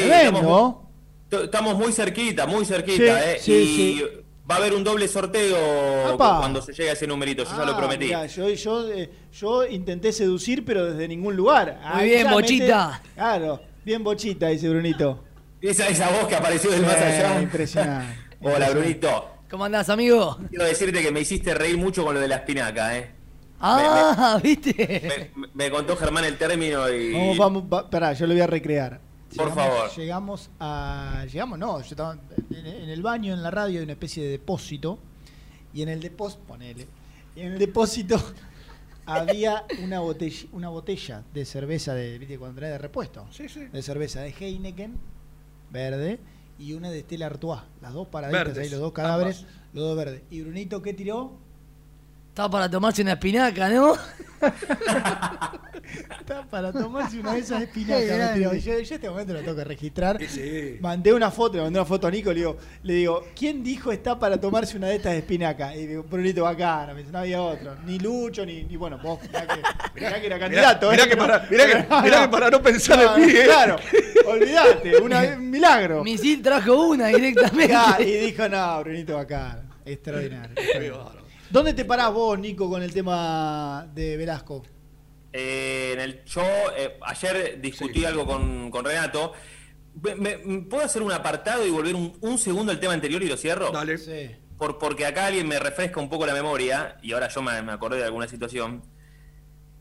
[0.06, 0.84] Tremendo.
[1.24, 3.20] estamos, estamos muy cerquita, muy cerquita.
[3.20, 4.04] Sí, eh, sí, y sí.
[4.50, 6.38] Va a haber un doble sorteo Apa.
[6.38, 8.06] cuando se llegue a ese numerito, yo ya lo Ah, prometí.
[8.06, 11.80] mirá, yo, yo, eh, yo intenté seducir, pero desde ningún lugar.
[11.94, 13.02] Muy bien, Bochita.
[13.14, 15.24] claro, bien bochita, dice Brunito.
[15.60, 17.40] Esa, esa voz que apareció del Sí, más allá.
[17.42, 18.14] impresionante.
[18.42, 19.30] Hola, Brunito.
[19.50, 20.38] ¿Cómo andás, amigo?
[20.50, 23.10] Quiero decirte que me hiciste reír mucho con lo de la espinaca, ¿eh?
[23.60, 25.30] Ah, ¿viste?
[25.34, 27.12] Me, me contó Germán el término y.
[27.12, 29.00] Vamos, vamos, va- pará, yo lo voy a recrear.
[29.36, 29.90] Por Llegamos- favor.
[29.96, 31.26] Llegamos a.
[31.30, 32.18] Llegamos, no, yo estaba
[32.50, 34.98] en, en el baño, en la radio, hay una especie de depósito.
[35.74, 36.86] Y en el depósito, ponele.
[37.36, 38.16] Y en el depósito
[39.06, 42.38] había una botella, una botella de cerveza de, ¿viste?
[42.38, 43.26] Cuando trae de repuesto.
[43.30, 43.60] Sí, sí.
[43.66, 44.96] De cerveza de Heineken,
[45.70, 46.18] verde,
[46.58, 47.60] y una de Stella Artois.
[47.82, 49.44] Las dos paraditas Verdes, ahí, los dos cadáveres,
[49.74, 50.22] los dos verdes.
[50.30, 51.36] Y Brunito, ¿qué tiró?
[52.38, 53.94] Estaba para tomarse una espinaca, ¿no?
[56.20, 58.38] Está para tomarse una de esas espinacas.
[58.38, 60.20] Yo, yo este momento lo tengo que registrar.
[60.28, 60.76] Sí.
[60.80, 63.90] Mandé una foto, le mandé una foto a Nico, le digo, le digo, ¿quién dijo
[63.90, 65.74] está para tomarse una de estas espinacas?
[65.74, 67.74] Y digo, Brunito bacana, me dice, no había otro.
[67.84, 69.60] Ni Lucho, ni, ni bueno, vos, mirá que,
[70.00, 70.90] mirá que era candidato.
[70.92, 71.08] mirá ¿eh?
[71.08, 72.22] que para- mirá que- No, mirá no.
[72.22, 73.42] que para no pensar en mí, ¿eh?
[73.46, 73.76] Claro,
[74.28, 76.04] olvidate, una, un milagro.
[76.04, 77.74] Misil trajo una directamente.
[78.04, 79.64] Y dijo, no, Brunito bacana.
[79.84, 80.52] Extraordinario.
[80.54, 81.17] extraordinario.
[81.50, 84.62] ¿Dónde te parás vos, Nico, con el tema de Velasco?
[85.32, 86.42] Eh, en el, yo
[86.76, 89.32] eh, ayer discutí algo con, con Renato.
[90.02, 93.28] Me- me- ¿Puedo hacer un apartado y volver un, un segundo al tema anterior y
[93.28, 93.70] lo cierro?
[93.70, 93.98] Dale.
[93.98, 94.30] Sí.
[94.58, 97.72] Por, porque acá alguien me refresca un poco la memoria, y ahora yo me, me
[97.72, 98.82] acordé de alguna situación,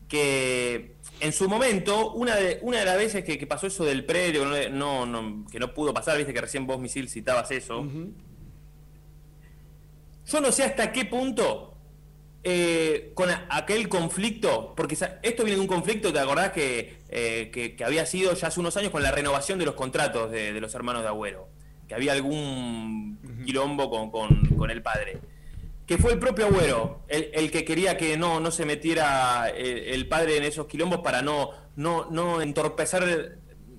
[0.08, 4.04] que en su momento, una de, una de las veces que, que pasó eso del
[4.04, 7.50] predio, que no, no, no- que no pudo pasar, viste que recién vos, Misil, citabas
[7.50, 7.84] eso,
[10.30, 11.74] yo no sé hasta qué punto
[12.44, 17.74] eh, con aquel conflicto, porque esto viene de un conflicto, ¿te acordás que, eh, que,
[17.74, 20.60] que había sido ya hace unos años con la renovación de los contratos de, de
[20.60, 21.48] los hermanos de Agüero?
[21.88, 25.18] Que había algún quilombo con, con- con el padre.
[25.86, 29.78] Que fue el propio Agüero el, el que quería que no, no se metiera el,
[29.78, 33.38] el padre en esos quilombos para no, no, no entorpecer,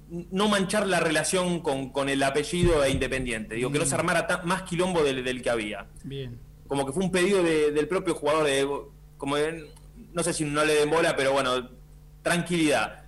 [0.10, 3.56] no manchar la relación con, con el apellido e Independiente.
[3.56, 3.99] Digo, que no se Mm.
[3.99, 6.40] armara más quilombo del, del que había Bien.
[6.68, 8.68] como que fue un pedido de- del propio jugador de
[9.18, 9.69] como de-
[10.14, 11.69] no sé si no le den bola pero bueno
[12.23, 13.03] tranquilidad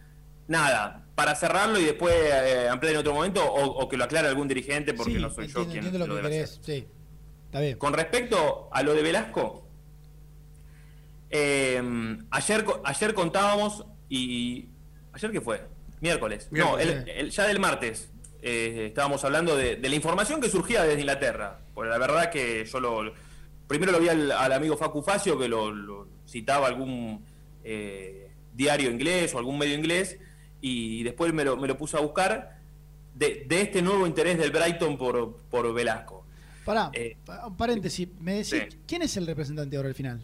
[0.48, 4.28] nada para cerrarlo y después eh, ampliar en otro momento o, o que lo aclare
[4.28, 6.60] algún dirigente porque Sí, no soy entiendo, yo quien entiendo lo lo que querés.
[6.64, 6.88] Sí.
[7.46, 7.78] Está bien.
[7.78, 9.68] con respecto a lo de Velasco
[11.30, 11.82] eh,
[12.32, 14.68] ayer ayer contábamos y
[15.14, 15.66] ayer qué fue
[16.02, 18.10] miércoles, Miércoles, no el- el- ya del martes
[18.42, 22.66] eh, estábamos hablando de, de la información que surgía desde Inglaterra porque la verdad que
[22.66, 23.14] yo lo
[23.68, 27.24] primero lo vi al, al amigo Facu Facio que lo, lo citaba algún
[27.64, 30.18] eh, diario inglés o algún medio inglés
[30.60, 32.60] y después me lo, me lo puse a buscar
[33.16, 36.26] de, de este nuevo interés del Brighton por, por Velasco.
[36.66, 37.18] Pará, Eh,
[37.48, 38.08] un paréntesis.
[38.20, 38.78] Me decís, sí.
[38.88, 40.24] ¿quién es el representante ahora al final?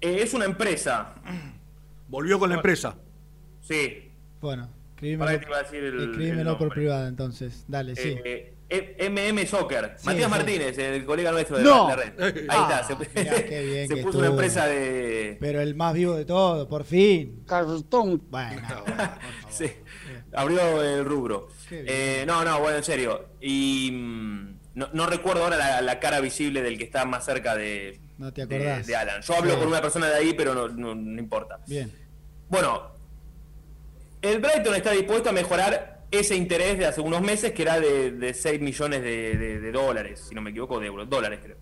[0.00, 1.14] Eh, es una empresa.
[2.08, 2.96] Volvió con la empresa.
[3.60, 4.10] Sí.
[4.40, 4.68] Bueno,
[5.00, 7.64] escribímelo, te iba a decir el- escribímelo el por privada entonces.
[7.68, 8.16] Dale, sí.
[8.24, 8.54] Eh,
[9.10, 9.94] MM Soccer.
[9.96, 10.30] Sí, Matías sí.
[10.30, 11.88] Martínez, el colega nuestro de No.
[11.88, 12.12] la red.
[12.20, 12.84] Ahí Ah, está.
[13.04, 15.36] Se, mirá, qué bien se que puso una empresa de.
[15.40, 17.42] Pero el más vivo de todos, por fin.
[17.46, 18.22] Cartón.
[18.30, 18.62] Bueno,
[19.50, 19.66] Sí,
[20.32, 21.48] abrió el rubro.
[21.70, 23.30] Eh, no, no, bueno, en serio.
[23.40, 27.56] Y mm, no, no recuerdo ahora la, la cara visible del que está más cerca
[27.56, 28.86] de, no te de, acordás.
[28.86, 29.20] de Alan.
[29.22, 29.58] Yo hablo Sí.
[29.58, 31.58] con una persona de ahí, pero no, no- no importa.
[31.66, 31.90] Bien.
[32.48, 32.92] Bueno,
[34.22, 38.10] el Brighton está dispuesto a mejorar ese interés de hace unos meses, que era de,
[38.12, 41.56] de 6 millones de, de- de dólares, si no me equivoco, de euros, dólares creo.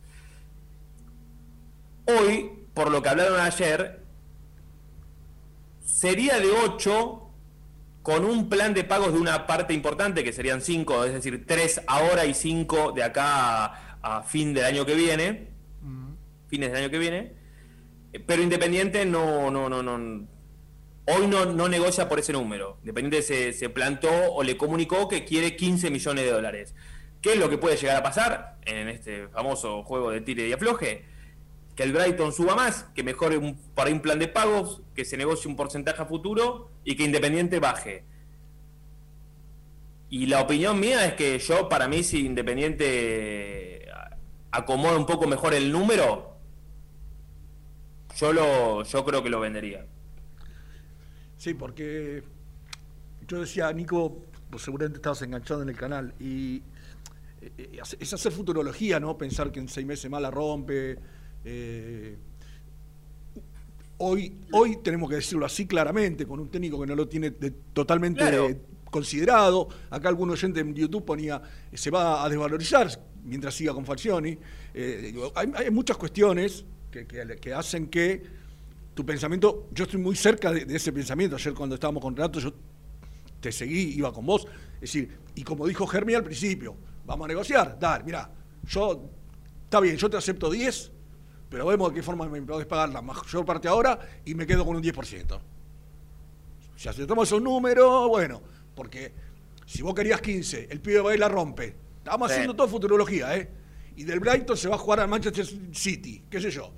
[2.07, 4.01] Hoy, por lo que hablaron ayer,
[5.85, 7.25] sería de 8
[8.03, 11.83] con un plan de pagos de una parte importante, que serían 5, es decir, 3
[11.87, 15.49] ahora y 5 de acá a, a fin del año que viene,
[16.49, 17.35] fines del año que viene,
[18.27, 20.27] pero Independiente no, no, no, no,
[21.09, 22.77] hoy no, no negocia por ese número.
[22.81, 26.75] Independiente se, se plantó o le comunicó que quiere 15 millones de dólares.
[27.23, 30.53] ¿Qué es lo que puede llegar a pasar en este famoso juego de tire y
[30.53, 31.05] afloje?
[31.75, 35.17] Que el Brighton suba más, que mejore un, para un plan de pagos, que se
[35.17, 38.05] negocie un porcentaje a futuro y que Independiente baje.
[40.11, 43.87] Y la opinión mía es que yo, para mí, si Independiente
[44.51, 46.37] acomoda un poco mejor el número,
[48.17, 49.87] yo lo yo creo que lo vendería.
[51.39, 52.23] Sí, porque
[53.27, 54.25] yo decía, Nico,
[54.59, 56.57] seguramente estabas enganchado en el canal, y
[57.41, 59.17] eh, eh, es hacer futurología, ¿no?
[59.17, 60.99] Pensar que en seis meses más la rompe.
[61.45, 62.17] eh,
[63.99, 67.51] hoy, hoy tenemos que decirlo así claramente, con un técnico que no lo tiene de-
[67.73, 68.49] totalmente Claro.
[68.91, 69.69] considerado.
[69.91, 71.41] Acá algún oyente en YouTube ponía,
[71.73, 72.89] se va a desvalorizar
[73.25, 74.37] mientras siga con Falcioni.
[74.75, 78.23] Eh, hay, hay muchas cuestiones que, que- que hacen que
[78.99, 81.37] tu pensamiento, yo estoy muy cerca de, de ese pensamiento.
[81.37, 82.53] Ayer cuando estábamos con Renato, yo
[83.41, 84.45] te seguí, iba con vos.
[84.75, 86.75] Es decir, y como dijo Germi al principio,
[87.07, 87.79] vamos a negociar.
[87.79, 88.29] Dale, mira,
[88.65, 89.09] yo,
[89.63, 90.91] está bien, yo te acepto 10,
[91.49, 94.67] pero vemos de qué forma me podés pagar la mayor parte ahora y me quedo
[94.67, 95.39] con un 10%.
[96.75, 98.43] Si aceptamos esos números, bueno,
[98.75, 99.13] porque
[99.65, 101.73] si vos querías 15, el pibe va y la rompe.
[101.99, 102.35] Estamos Sí.
[102.35, 103.49] haciendo todo futurología, ¿eh?
[103.95, 106.73] Y del Brighton se va a jugar al Manchester City, qué sé yo.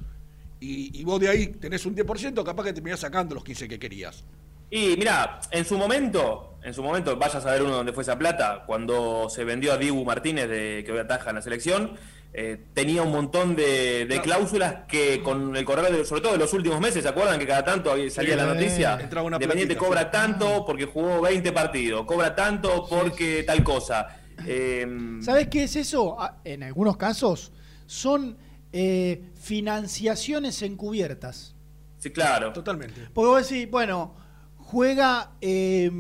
[0.61, 3.67] Y, y vos de ahí tenés un 10%, capaz que te terminás sacando los 15
[3.69, 4.25] que querías.
[4.71, 8.17] Y mira, en su momento, en su momento, vaya a saber uno dónde fue esa
[8.17, 11.97] plata, cuando se vendió a Dibu Martínez, de, que hoy ataja en la selección,
[12.33, 16.39] eh, tenía un montón de, de cláusulas que con el correo, de, sobre todo de
[16.39, 18.97] los últimos meses, ¿se acuerdan que cada tanto salía la noticia?
[19.25, 20.09] Una platita, cobra sí.
[20.13, 24.21] tanto porque jugó 20 partidos, cobra tanto porque tal cosa.
[24.47, 24.87] Eh,
[25.21, 26.17] ¿Sabes qué es eso?
[26.21, 27.51] Ah, En algunos casos
[27.87, 28.39] son
[28.73, 31.55] eh, financiaciones encubiertas.
[31.99, 32.53] sí, claro.
[32.53, 33.09] Totalmente.
[33.13, 34.15] Porque vos decís, bueno,
[34.57, 35.91] juega, eh,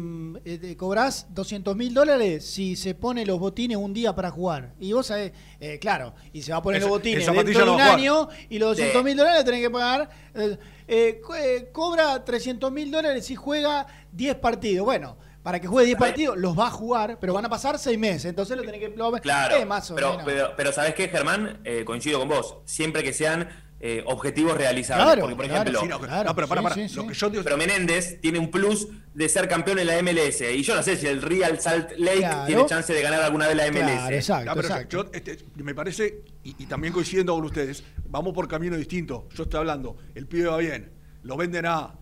[0.44, 4.74] eh, te cobrás 200 mil dólares si se pone los botines un día para jugar.
[4.78, 7.80] Y vos sabés, eh, claro, y se va a poner los botines dentro de un
[7.80, 10.08] año y los 200 mil dólares tenés que pagar.
[10.34, 14.84] eh, eh, eh, cobra 300 mil dólares si juega 10 partidos.
[14.84, 15.16] Bueno.
[15.42, 18.26] Para que juegue 10 partidos, los va a jugar, pero van a pasar 6 meses.
[18.26, 18.88] Entonces lo tenés que.
[18.94, 20.24] lo- Claro, eh, más o pero, menos.
[20.26, 21.60] pero, pero ¿sabés qué, Germán?
[21.64, 22.58] Eh, coincido con vos.
[22.66, 23.48] Siempre que sean
[23.82, 25.06] eh, objetivos realizables.
[25.06, 26.28] Claro, Porque, por claro, ejemplo, sí, no, claro.
[26.28, 29.78] No, pero para, para, lo que yo pero Menéndez tiene un plus de ser campeón
[29.78, 30.42] en la MLS.
[30.54, 32.44] Y yo no sé si el Real Salt Lake Claro.
[32.46, 34.28] tiene chance de ganar alguna vez la MLS.
[34.30, 38.76] Ah, pero yo, este, me parece, y, y también coincidiendo con ustedes, vamos por camino
[38.76, 39.26] distinto.
[39.34, 40.92] Yo estoy hablando, el pibe va bien,
[41.22, 41.94] lo venden a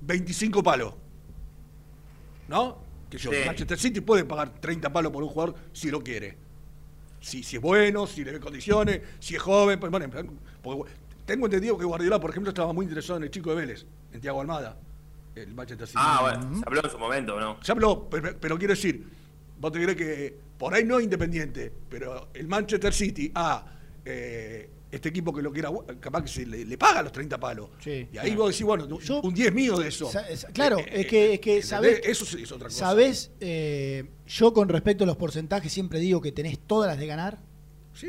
[0.00, 0.94] 25 palos.
[2.48, 2.78] ¿No?
[3.10, 3.38] Que yo, Sí.
[3.46, 6.36] Manchester City puede pagar 30 palos por un jugador si lo quiere.
[7.20, 9.80] Si, si es bueno, si le ve condiciones, si es joven.
[9.80, 10.08] Pues, bueno,
[10.62, 10.92] porque
[11.24, 14.20] tengo entendido que Guardiola, por ejemplo, estaba muy interesado en el chico de Vélez, en
[14.20, 14.76] Tiago Almada,
[15.34, 15.98] el Manchester City.
[16.00, 17.58] Ah, bueno, se habló en su momento, ¿no?
[17.62, 19.04] Se habló, pero, pero quiero decir,
[19.58, 23.66] vos te crees que por ahí no es independiente, pero el Manchester City a
[24.04, 25.70] eh, este equipo que lo quiera,
[26.00, 27.70] capaz que se le, le paga los 30 palos.
[27.78, 28.36] Sí, y ahí claro.
[28.42, 28.88] vos decís, bueno,
[29.22, 30.10] un 10 mío de eso.
[30.28, 32.78] Es- Claro, Eh, es que, es que sabés, Eso es otra cosa.
[32.78, 37.06] sabés, eh, yo con respecto a los porcentajes siempre digo que tenés todas las de
[37.06, 37.38] ganar,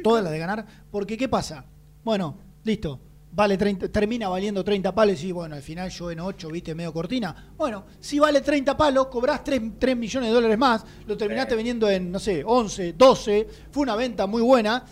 [0.03, 1.65] todas las de ganar, porque ¿qué pasa?
[2.03, 2.99] Bueno, listo,
[3.31, 6.91] vale 30, termina valiendo 30 palos y bueno, al final yo en 8, viste, medio
[6.91, 7.53] cortina.
[7.57, 11.89] Bueno, si vale 30 palos, cobrás 3, 3 millones de dólares más, lo terminaste vendiendo
[11.89, 14.83] en, no sé, 11, 12, fue una venta muy buena.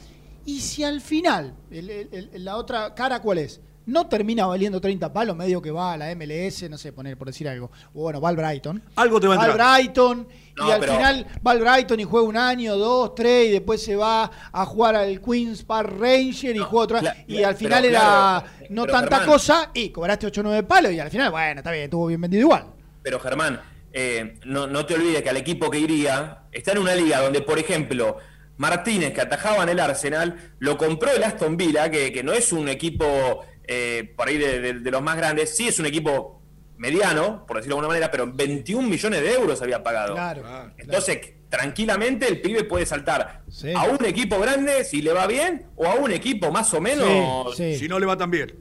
[0.46, 3.62] Y si al final, el- el- el- la otra cara, ¿cuál es?
[3.88, 7.28] No termina valiendo 30 palos, medio que va a la MLS, no sé, poner por
[7.28, 7.70] decir algo.
[7.94, 8.82] O bueno, va al Brighton.
[8.96, 9.78] Algo te va a al entrar.
[9.80, 10.28] Brighton,
[10.58, 13.52] No, y al pero- final va al Brighton y juega un año, dos, tres, y
[13.52, 16.98] después se va a jugar al Queen's Park Ranger y juega otro.
[17.00, 20.42] cla- y al pero final era claro, no pero tanta Germán- cosa, y cobraste 8
[20.42, 22.66] o 9 palos, y al final, bueno, está bien, estuvo bien vendido igual.
[23.04, 23.62] Pero Germán,
[23.94, 27.42] eh, no, no te olvides que al equipo que iría está en una liga donde,
[27.42, 28.18] por ejemplo,
[28.58, 32.52] Martínez, que atajaba en el Arsenal, lo compró el Aston Villa, que, que no es
[32.54, 36.42] un equipo eh, por ahí de, de- de los más grandes, sí es un equipo
[36.78, 40.14] mediano, por decirlo de alguna manera, pero 21 millones de euros había pagado.
[40.14, 40.44] Claro.
[40.78, 41.20] Entonces,
[41.50, 43.44] tranquilamente el pibe puede saltar
[43.76, 47.56] a un equipo grande si le va bien, o a un equipo más o menos.
[47.78, 48.54] Si no le va tan bien.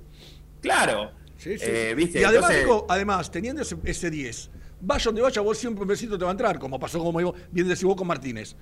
[0.60, 1.10] Claro.
[1.36, 1.64] Sí, sí.
[1.68, 2.20] Eh, ¿viste?
[2.20, 4.50] Y además, Entonces- digo, además, teniendo ese, ese 10,
[4.80, 7.34] vaya donde vaya, vos siempre un besito te va a entrar, como pasó como digo,
[7.50, 8.56] bien decís vos con Martínez.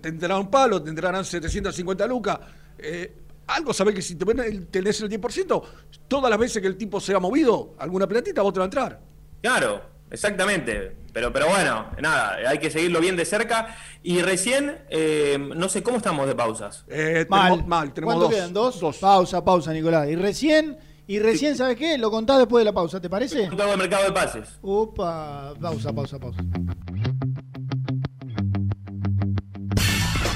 [0.00, 2.38] Te, entrará un palo, te entrarán 750 lucas.
[2.78, 3.14] eh,
[3.48, 4.24] algo sabés que si te
[4.70, 5.62] tenés el 10%,
[6.08, 8.66] todas las veces que el tipo se ha movido, alguna platita, vos te va a
[8.66, 9.00] entrar.
[9.40, 10.96] Claro, exactamente.
[11.12, 13.76] Pero, pero bueno, nada, hay que seguirlo bien de cerca.
[14.02, 16.84] Y recién, eh, no sé cómo estamos de pausas.
[16.88, 18.34] Eh, Mal, mal, tenemos ¿Cuánto dos.
[18.34, 18.52] quedan?
[18.52, 18.98] ¿Dos?
[18.98, 20.08] Pausa, pausa, Nicolás.
[20.08, 20.76] Y recién,
[21.06, 21.96] y recién, ¿sabes qué?
[21.98, 23.46] Lo contás después de la pausa, ¿te parece?
[23.56, 24.58] Todo el mercado de pases.
[24.60, 26.40] Upa, pausa, pausa, pausa.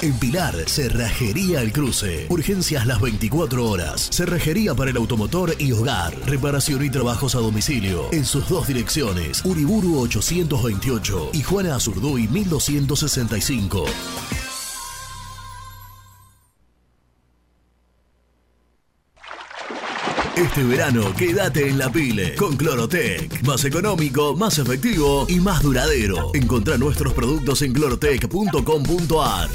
[0.00, 2.26] En Pilar, Cerrajería El Cruce.
[2.28, 4.08] Urgencias las 24 horas.
[4.12, 6.14] Cerrajería para el automotor y hogar.
[6.24, 8.06] Reparación y trabajos a domicilio.
[8.12, 9.44] En sus dos direcciones.
[9.44, 13.86] Uriburu 828 y Juana Azurduy 1265.
[20.36, 23.42] Este verano quédate en la pile con Clorotec.
[23.42, 26.30] Más económico, más efectivo y más duradero.
[26.34, 29.48] Encontrá nuestros productos en clorotec.com.ar.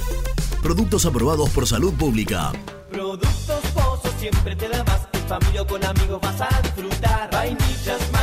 [0.64, 2.53] Productos aprobados por salud pública.
[2.90, 5.10] Productos Pozo siempre te da más.
[5.11, 7.30] En familia o con amigos vas a disfrutar.
[7.31, 8.23] Vainillas, magdalenas,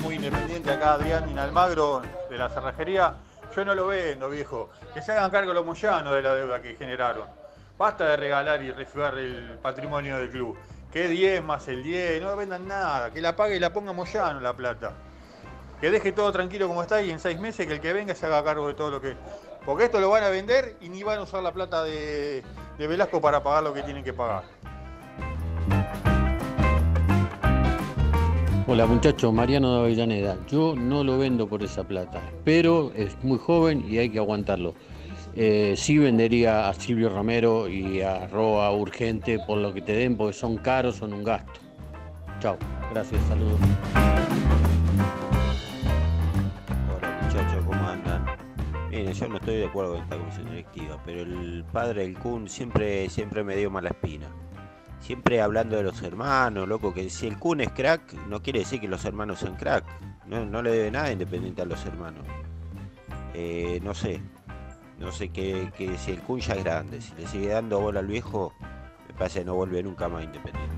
[0.00, 0.72] Muy independiente.
[0.72, 3.14] Acá Adrián Inalmagro de la cerrajería.
[3.54, 4.70] Yo no lo vendo, viejo.
[4.92, 7.28] Que se hagan cargo los moyanos de la deuda que generaron.
[7.78, 10.58] Basta de regalar y refugar el patrimonio del club.
[10.92, 13.12] Que 10 más el 10, no vendan nada.
[13.12, 14.92] Que la pague y la ponga Moyano la plata.
[15.80, 18.26] Que deje todo tranquilo como está y en seis meses que el que venga se
[18.26, 19.16] haga cargo de todo lo que.
[19.64, 22.42] Porque esto lo van a vender y ni van a usar la plata de
[22.78, 24.42] Velasco para pagar lo que tienen que pagar.
[28.66, 30.38] Hola muchachos, Mariano de Avellaneda.
[30.48, 34.72] Yo no lo vendo por esa plata, pero es muy joven y hay que aguantarlo.
[35.36, 40.16] Eh, sí vendería a Silvio Romero y a Roa Urgente por lo que te den,
[40.16, 41.60] porque son caros, son un gasto.
[42.40, 42.56] Chao,
[42.90, 43.60] gracias, saludos.
[46.96, 48.24] Hola muchachos, ¿cómo andan?
[48.88, 52.48] Miren, yo no estoy de acuerdo con esta comisión directiva, pero el padre del Kun
[52.48, 54.26] siempre, siempre me dio mala espina.
[55.04, 58.80] Siempre hablando de los hermanos, loco, que si el Kun es crack, no quiere decir
[58.80, 59.84] que los hermanos sean crack.
[60.26, 62.24] No, no le debe nada independiente a los hermanos.
[63.34, 64.22] Eh, no sé,
[64.98, 68.00] no sé que, que si el Kun ya es grande, si le sigue dando bola
[68.00, 68.54] al viejo,
[69.06, 70.74] me parece que no vuelve nunca más independiente.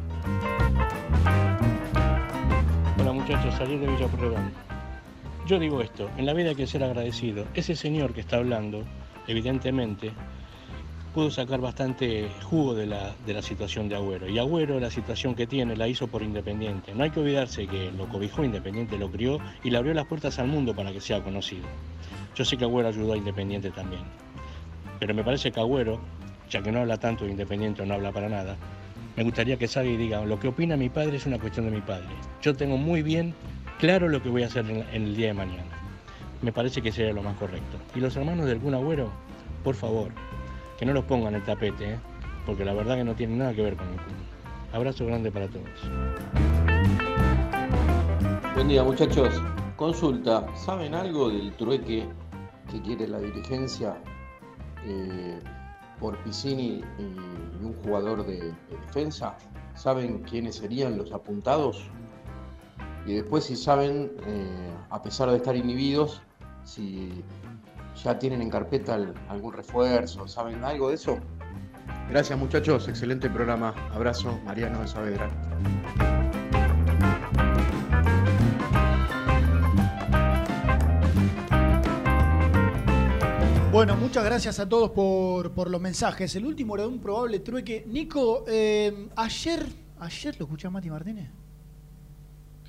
[2.98, 4.50] Hola muchachos, salir de Villa Pueyrredón.
[5.46, 7.46] Yo digo esto, en la vida hay que ser agradecido.
[7.54, 8.82] Ese señor que está hablando,
[9.28, 10.10] evidentemente,
[11.16, 14.28] pudo sacar bastante jugo de la, de la situación de Agüero.
[14.28, 16.94] Y Agüero, la situación que tiene, la hizo por Independiente.
[16.94, 20.38] No hay que olvidarse que lo cobijó Independiente, lo crió y le abrió las puertas
[20.38, 21.64] al mundo para que sea conocido.
[22.34, 24.02] Yo sé que Agüero ayudó a Independiente también.
[25.01, 25.98] Pero me parece que Agüero,
[26.51, 28.55] ya que no habla tanto de Independiente o no habla para nada,
[29.16, 31.72] me gustaría que salga y diga, lo que opina mi padre es una cuestión de
[31.72, 32.10] mi padre.
[32.43, 33.32] Yo tengo muy bien
[33.78, 35.64] claro lo que voy a hacer en, en el día de mañana.
[36.43, 37.78] Me parece que sería lo más correcto.
[37.94, 39.10] Y los hermanos del Kun Agüero,
[39.64, 40.12] por favor,
[40.78, 41.98] que no los pongan en el tapete, ¿eh?
[42.44, 44.14] porque la verdad que no tienen nada que ver con el Kun.
[44.72, 45.64] Abrazo grande para todos.
[48.54, 49.42] Buen día muchachos.
[49.76, 52.08] Consulta, ¿saben algo del trueque
[52.70, 53.96] que quiere la dirigencia
[54.84, 55.38] eh,
[56.00, 59.36] por Piscini y un jugador de, de defensa?
[59.74, 61.84] ¿Saben quiénes serían los apuntados?
[63.06, 66.22] Y después si saben, eh, a pesar de estar inhibidos,
[66.64, 67.22] si
[68.06, 71.18] ya tienen en carpeta al- algún refuerzo, ¿saben algo de eso?
[72.08, 73.74] Gracias muchachos, excelente programa.
[73.92, 75.28] Abrazo, Mariano de Saavedra.
[83.72, 86.34] Bueno, muchas gracias a todos por, por los mensajes.
[86.34, 87.84] El último era de un probable trueque.
[87.86, 89.66] Nico, eh, ayer,
[90.00, 91.28] ayer lo escuché a Mati Martínez.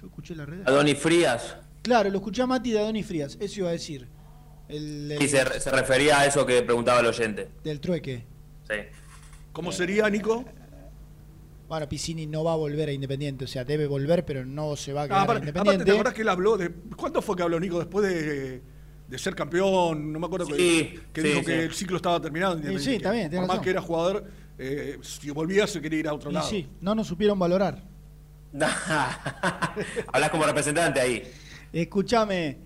[0.02, 0.68] Yo escuché la red.
[0.68, 1.56] Adoni Frías.
[1.82, 4.10] Claro, lo escuché a Mati de Adonis Frías, eso iba a decir.
[4.70, 7.50] El, el- Y se, se refería a eso que preguntaba el oyente.
[7.64, 8.26] del trueque.
[8.70, 8.76] Sí.
[9.54, 10.44] ¿Cómo sería, Nico?
[11.70, 14.94] Bueno, Piscini no va a volver a Independiente, o sea, debe volver, pero no se
[14.94, 15.86] va a quedar Ah, a aparte, aparte, Independiente.
[15.86, 16.72] ¿te acordás que él habló de.
[16.96, 18.62] ¿Cuánto fue que habló Nico después de,
[19.08, 20.14] de ser campeón?
[20.14, 21.46] No me acuerdo que, Sí, que sí, dijo sí.
[21.46, 22.54] que el ciclo estaba terminado.
[22.54, 24.26] en Sí, Independiente, sí, que tiene Por más que era jugador,
[24.58, 26.48] eh, si volvía se quería ir a otro Y lado.
[26.48, 27.84] sí, no nos supieron valorar.
[30.14, 31.24] Hablas como representante ahí.
[31.74, 32.58] Escúchame,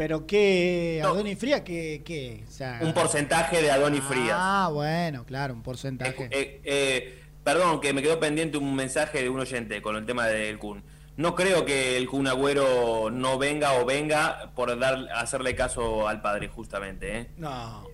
[0.00, 4.34] pero qué, Adonis Frías, qué, qué, o sea, Un porcentaje de Adoni Frías.
[4.34, 6.26] Ah, bueno, claro, un porcentaje.
[6.30, 10.26] Eh, eh, perdón, que me quedó pendiente un mensaje de un oyente con el tema
[10.26, 10.82] del Kun.
[11.18, 16.22] No creo que el Kun Agüero no venga o venga por dar hacerle caso al
[16.22, 17.18] padre, justamente.
[17.18, 17.30] ¿eh?
[17.36, 17.84] No.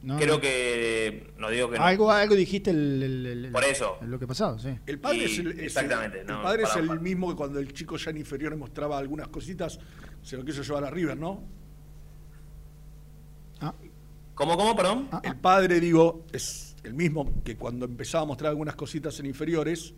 [0.00, 0.40] No, creo no.
[0.40, 1.32] que.
[1.38, 1.84] No digo que no.
[1.84, 3.98] Algo, algo dijiste el, el- el- Por eso.
[4.00, 4.68] el- lo que pasado, sí.
[4.86, 7.34] El padre Y- es el, es exactamente, el no, padre es para- el mismo que
[7.36, 9.78] cuando el chico ya en inferiores mostraba algunas cositas,
[10.22, 11.42] se lo quiso llevar a River, ¿no?
[14.34, 15.08] ¿Cómo, cómo, perdón?
[15.24, 19.94] El padre, digo, es el mismo que cuando empezaba a mostrar algunas cositas en inferiores,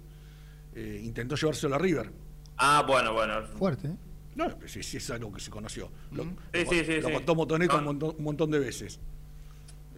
[0.75, 2.11] eh, intentó llevárselo a River.
[2.57, 3.43] Ah, bueno, bueno.
[3.59, 3.97] Fuerte, ¿eh?
[4.37, 5.91] No, sí, sí, es algo que se conoció.
[6.13, 6.31] Lo, Sí,
[6.65, 7.79] lo- sí, sí, lo contó Motoneco No.
[7.81, 8.99] un, montón, un montón de veces.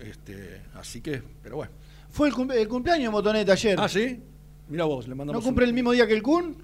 [0.03, 1.73] Este, así que, pero bueno.
[2.11, 3.79] Fue el, cum- el cumpleaños de Motoneta ayer.
[3.81, 4.20] Ah, ¿sí?
[4.69, 6.57] Mira vos, le mandamos ¿No cumple un- el mismo día que el Kun?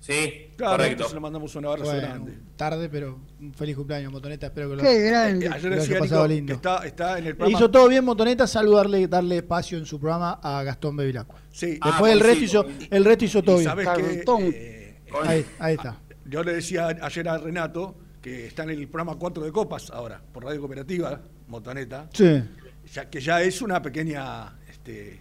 [0.00, 1.06] Sí, Claro, correcto.
[1.14, 2.34] le mandamos un abrazo Bueno, grande.
[2.56, 4.46] tarde, pero un feliz cumpleaños, Motoneta.
[4.48, 5.48] Espero que lo, Qué que grande.
[5.48, 6.50] lo Ayer haya decía pasado Nico lindo.
[6.50, 7.58] que está, está en el programa.
[7.58, 11.40] hizo todo bien Motoneta, saludarle, darle espacio en su programa a Gastón Bevilacqua.
[11.50, 11.78] Sí.
[11.82, 13.76] Después el, resto hizo, el resto hizo todo Y bien.
[13.96, 16.00] que, eh, ahí, ahí está.
[16.26, 20.20] Yo le decía ayer a Renato que está en el programa 4 de Copas ahora,
[20.32, 21.18] por Radio Cooperativa,
[21.48, 22.08] Motoneta.
[22.12, 22.42] Sí.
[22.94, 25.20] Ya, que ya es una pequeña este,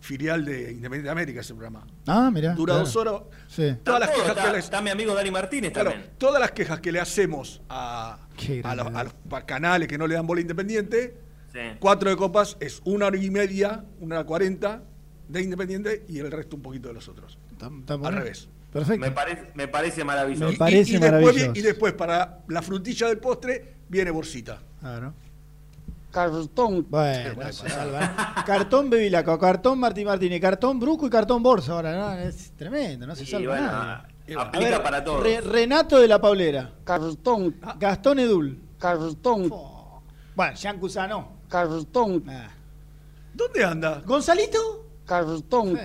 [0.00, 1.86] filial de Independiente de América ese programa.
[2.06, 2.54] Ah, mirá.
[2.54, 2.86] Dura claro.
[2.86, 3.14] dos horas.
[3.46, 3.76] Sí.
[3.84, 6.10] Todas las Está quejas que está, le- está mi amigo Dani Martínez Claro, también.
[6.16, 8.18] todas las quejas que le hacemos a,
[8.64, 8.86] a los,
[9.32, 11.16] a canales que no le dan bola independiente,
[11.52, 11.58] Sí.
[11.80, 14.82] cuatro de copas es una hora y media, una hora cuarenta
[15.28, 17.38] de independiente y el resto un poquito de los otros.
[17.52, 18.48] está Al revés.
[18.72, 19.00] Perfecto.
[19.04, 20.52] Me parece, me parece maravilloso.
[20.52, 21.52] Me parece y, y después, maravilloso.
[21.58, 24.62] y después, para la frutilla del postre, viene Borsita.
[24.78, 25.12] Claro.
[26.10, 26.86] Cartón.
[26.88, 28.42] Bueno, se salva.
[28.46, 31.72] cartón Bevilacqua, cartón Martín Martínez, cartón Bruco y cartón Borsa.
[31.72, 32.12] Ahora, ¿no?
[32.20, 34.36] es tremendo, no se salva bueno, nadie.
[34.36, 35.22] aplica ver, para todos.
[35.22, 37.56] Re- Renato de la Paulera, Cartón.
[37.78, 38.58] Gastón Edul.
[38.78, 39.52] Cartón.
[40.34, 41.40] Bueno, Jean Cusano.
[41.48, 42.24] Cartón.
[43.34, 44.02] ¿Dónde anda?
[44.04, 44.86] ¿Gonzalito?
[45.04, 45.78] Cartón.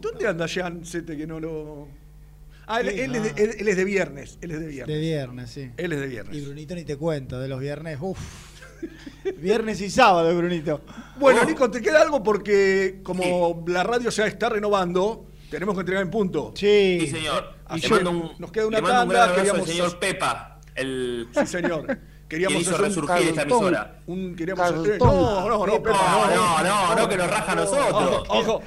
[0.00, 1.88] ¿Dónde anda Jean Sete que no lo.?
[2.66, 3.18] Ah, él, Sí, él no.
[3.18, 4.38] es de, él- él es de viernes.
[4.40, 4.94] Él es de viernes.
[4.96, 5.70] De viernes, sí.
[5.76, 6.36] Él es de viernes.
[6.36, 8.51] Y Brunito ni te cuento, de los viernes, uff.
[9.38, 10.80] Viernes y sábado, Brunito.
[11.16, 12.22] Bueno, Nico, ¿te queda algo?
[12.22, 16.52] Porque como la radio se está renovando, tenemos que entregar en punto.
[16.56, 16.98] Sí.
[17.02, 17.54] Sí, señor.
[17.66, 19.46] Así Le que mando un- nos queda una le mando un tanda, gran abrazo al
[19.64, 21.98] queríamos- señor Pepa, el Sí, señor.
[22.28, 24.00] Queríamos Quien hizo hacer un resurgir esta emisora.
[24.06, 27.54] Un, queríamos hacer- no, no, no, Pepa, No, no, no, no, que nos raja a
[27.54, 28.24] nosotros.
[28.28, 28.62] Ojo, ojo,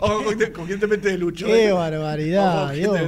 [0.00, 1.46] conscientemente de Lucho.
[1.46, 1.72] Qué eh.
[1.72, 2.98] barbaridad, Dios.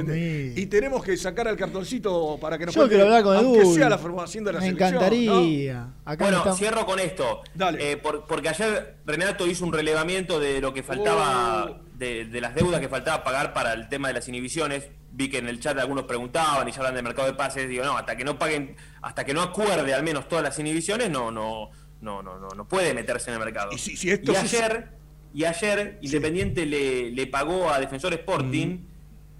[0.55, 3.59] Y tenemos que sacar el cartoncito para que nos Yo cuente, quiero hablar con aunque
[3.61, 3.73] Edu.
[3.75, 5.73] sea la formación de la Me selección, encantaría.
[5.73, 5.93] ¿no?
[6.05, 7.41] Acá bueno, estamos- cierro con esto.
[7.79, 11.79] Eh, por- porque ayer Renato hizo un relevamiento de lo que faltaba, Oh.
[11.97, 14.89] de, de las deudas que faltaba pagar para el tema de las inhibiciones.
[15.15, 17.69] Vi que en el chat algunos preguntaban y ya hablan del mercado de pases.
[17.69, 21.09] Digo, no, hasta que no paguen, hasta que no acuerde al menos todas las inhibiciones,
[21.11, 21.69] no, no,
[22.01, 23.71] no, no, no, no puede meterse en el mercado.
[23.71, 24.87] Y, si esto se- ayer,
[25.33, 28.79] y ayer Independiente le, le pagó a Defensor Sporting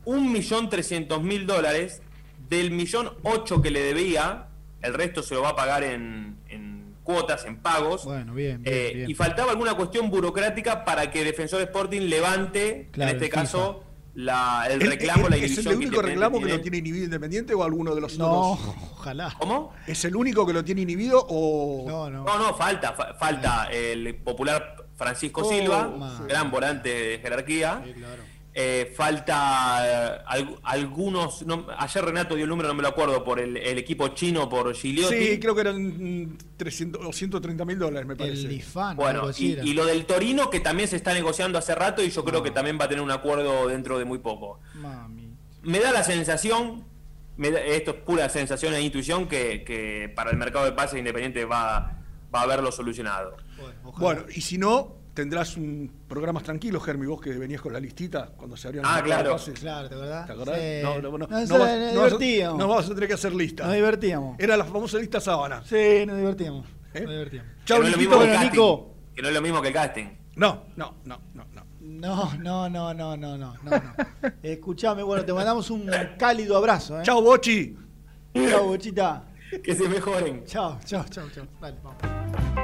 [0.05, 2.01] un millón trescientos mil dólares
[2.49, 4.47] del millón ocho que le debía,
[4.81, 8.05] el resto se lo va a pagar en, en cuotas, en pagos.
[8.05, 9.09] Bueno, bien, bien, Eh, bien.
[9.09, 13.83] Y faltaba alguna cuestión burocrática para que Defensor Sporting levante, Claro, en este el caso,
[14.15, 16.57] la, el ¿El- reclamo, la ¿Es el único Independiente reclamo que tiene.
[16.57, 18.75] lo tiene inhibido Independiente o alguno de los No, otros?
[18.91, 19.33] ojalá.
[19.39, 19.73] ¿Cómo?
[19.87, 21.85] ¿Es el único que lo tiene inhibido o.?
[21.87, 22.23] No, no.
[22.25, 26.27] No, no, falta, fa- falta el popular Francisco Oh, Silva, man.
[26.27, 27.83] gran volante de jerarquía.
[28.55, 31.41] Eh, falta eh, algu- algunos.
[31.43, 34.47] no- ayer Renato dio el número, no me lo acuerdo, por el, el equipo chino,
[34.47, 35.15] por Gigliotti.
[35.15, 35.81] Sí, creo que eran
[36.27, 38.47] mm, 300 o 130 mil dólares, me parece.
[38.95, 39.21] Bueno,
[39.65, 42.43] y, y lo del Torino, que también se está negociando hace rato y yo creo
[42.43, 44.59] que también va a tener un acuerdo dentro de muy poco.
[45.63, 46.83] Me da la sensación,
[47.37, 50.99] me da- esto es pura sensación e intuición, que, que para el mercado de pases
[50.99, 51.97] independiente va,
[52.33, 53.35] va a haberlo solucionado.
[53.97, 58.31] Bueno, y si no, tendrás un programas tranquilos, Germi, vos que venías con la listita
[58.35, 59.31] cuando se abrieron Ah, de claro.
[59.33, 59.59] pases.
[59.59, 60.25] Claro, ¿te acordás?
[60.27, 60.57] ¿Te acordás?
[60.59, 60.79] Sí.
[60.83, 62.57] No, no, no, Nos- no nos vas- no vas a- divertíamos.
[62.59, 63.65] No vamos a tener que hacer lista.
[63.65, 64.39] Nos divertíamos.
[64.39, 65.63] Era la famosa lista sábana.
[65.65, 66.67] Sí, nos divertíamos.
[66.93, 67.01] ¿Eh?
[67.01, 67.51] Nos divertíamos.
[67.65, 68.95] Chau, que no Bueno, casting, Nico.
[69.15, 70.05] Que no es lo mismo que el casting.
[70.35, 71.63] No, no, no, no, no.
[71.85, 73.55] No, no, no, no, no, no, no.
[73.63, 73.81] no.
[74.41, 76.99] Escuchame, bueno, te mandamos un cálido abrazo.
[76.99, 77.03] ¿eh?
[77.03, 77.77] Chau, Bochi.
[78.49, 79.25] Chau, Bochita.
[79.63, 80.43] Que se mejoren.
[80.45, 81.45] Chao, chao, chao, chao.
[81.61, 82.62] Dale, vamos.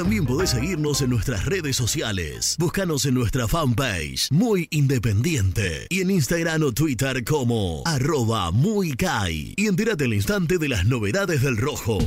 [0.00, 2.56] También podés seguirnos en nuestras redes sociales.
[2.58, 5.88] Búscanos en nuestra fanpage, Muy Independiente.
[5.90, 9.52] Y en Instagram o Twitter como arroba muy Kai.
[9.58, 11.98] Y entérate al instante de las novedades del rojo.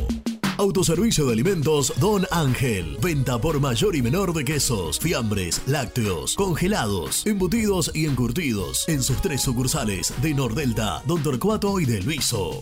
[0.57, 2.97] Autoservicio de alimentos Don Ángel.
[2.99, 8.89] Venta por mayor y menor de quesos, fiambres, lácteos, congelados, embutidos y encurtidos.
[8.89, 12.61] En sus tres sucursales de Nordelta, Don Torcuato y de Luiso.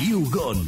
[0.00, 0.66] Liugon.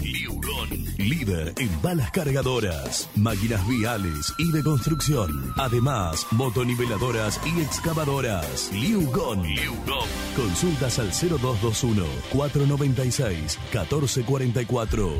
[0.98, 5.54] Líder en balas cargadoras, máquinas viales y de construcción.
[5.56, 8.70] Además, motoniveladoras y excavadoras.
[8.74, 9.42] Liugon.
[10.36, 15.10] Consultas al 0221 496 1444.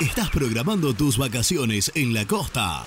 [0.00, 2.86] ¿Estás programando tus vacaciones en la costa?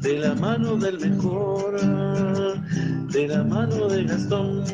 [0.00, 1.80] de la mano del mejor,
[3.10, 4.64] de la mano de Gastón.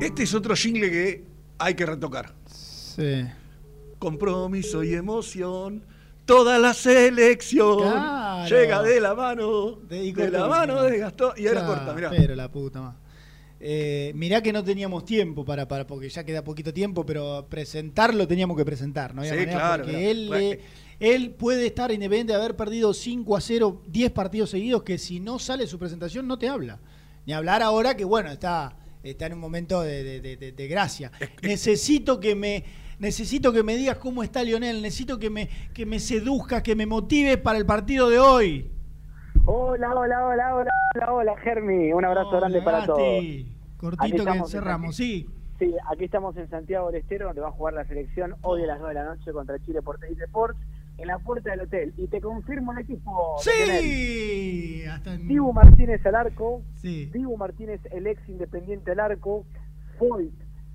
[0.00, 1.24] Este es otro jingle que
[1.58, 2.34] hay que retocar.
[2.46, 3.24] Sí.
[3.98, 5.84] Compromiso y emoción.
[6.24, 8.48] Toda la selección Claro.
[8.48, 11.32] llega de la mano, de, la mano de Gastón.
[11.36, 12.10] Y ahora Claro, corta, mirá.
[12.10, 12.96] Pero la puta más.
[13.62, 18.26] Eh, mirá que no teníamos tiempo para, para, porque ya queda poquito tiempo, pero presentarlo
[18.26, 19.20] teníamos que presentar, ¿no?
[19.20, 20.10] había Sí, manera, claro, Porque claro.
[20.10, 20.60] él, Bueno, le-
[21.00, 25.18] él puede estar independiente de haber perdido 5 a 0, 10 partidos seguidos, que si
[25.18, 26.78] no sale su presentación no te habla.
[27.26, 30.68] Ni hablar ahora que, bueno, está, está en un momento de, de- de- de- de
[30.68, 31.10] gracia.
[31.42, 32.64] Necesito que me...
[33.00, 36.84] Necesito que me digas cómo está Lionel, necesito que me, que me seduzcas, que me
[36.84, 38.70] motives para el partido de hoy.
[39.46, 41.94] Hola, hola, hola, hola, hola, hola, Germi.
[41.94, 43.00] Un abrazo grande para todos.
[43.78, 44.12] Cortito Aquí
[44.42, 45.26] que cerramos, sí.
[45.58, 48.66] Sí, aquí estamos en Santiago del Estero, donde va a jugar la selección hoy a
[48.66, 50.58] las 9 de la noche contra Chile por Teis Sports,
[51.00, 51.94] en la puerta del hotel.
[51.96, 53.34] Y te confirmo el equipo.
[53.38, 57.06] Sí, hasta en- Dibu Martínez al arco, Sí.
[57.12, 59.44] Dibu Martínez el ex independiente al arco,
[59.98, 60.32] Foyt,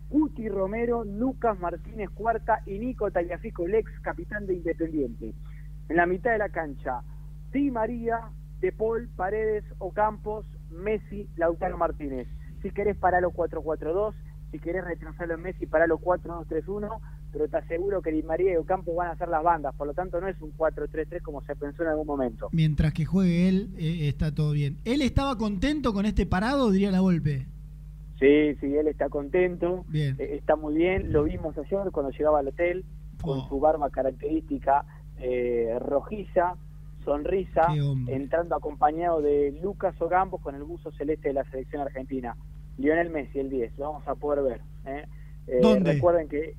[0.09, 5.33] Cuti Romero, Lucas Martínez Cuarta y Nico Tagliafico, el ex capitán de Independiente.
[5.89, 7.01] En la mitad de la cancha,
[7.51, 8.19] Di María,
[8.59, 12.27] De Paul, Paredes, Ocampos, Messi, Lautaro Martínez.
[12.61, 14.15] Si querés paralo 4-4-2,
[14.51, 16.99] si querés retrasarlo en Messi, paralo 4-2-3-1,
[17.35, 19.93] pero te aseguro que Di María y Ocampos van a hacer las bandas, por lo
[19.93, 22.47] tanto no es un 4-3-3 como se pensó en algún momento.
[22.53, 24.77] Mientras que juegue él, eh, está todo bien.
[24.85, 27.45] ¿Él estaba contento con este parado, diría la golpe?
[28.21, 30.15] Sí, sí, él está contento, Bien.
[30.17, 31.11] eh, está muy bien.
[31.11, 32.85] Lo vimos ayer cuando llegaba al hotel
[33.21, 33.47] con Oh.
[33.49, 34.85] su barba característica
[35.19, 36.55] eh, rojiza,
[37.03, 37.73] sonrisa,
[38.07, 42.35] entrando acompañado de Lucas Ocampos con el buzo celeste de la selección argentina.
[42.77, 44.61] Lionel Messi, el 10, lo vamos a poder ver.
[44.85, 45.05] ¿eh?
[45.47, 45.93] Eh, ¿Dónde?
[45.93, 46.55] Recuerden que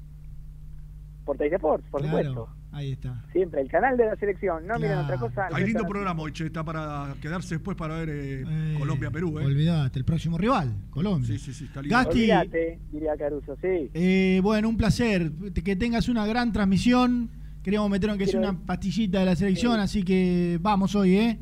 [1.26, 2.48] por Teis Sports, por Claro, supuesto.
[2.72, 3.22] ahí está.
[3.32, 4.66] Siempre, el canal de la selección.
[4.66, 5.48] No miren otra cosa.
[5.52, 9.44] Hay lindo programa hoy, che, está para quedarse después para ver eh, Colombia-Perú, ¿eh?
[9.46, 11.26] Olvídate, el próximo rival, Colombia.
[11.26, 11.96] Sí, sí, sí, está lindo.
[11.96, 13.90] Gasti, Olvídate, diría Caruso, sí.
[13.92, 15.32] eh, bueno, un placer.
[15.62, 17.28] Que tengas una gran transmisión.
[17.62, 21.38] Queríamos meter aunque sea Quiero- una pastillita de la selección, así que vamos hoy, ¿eh?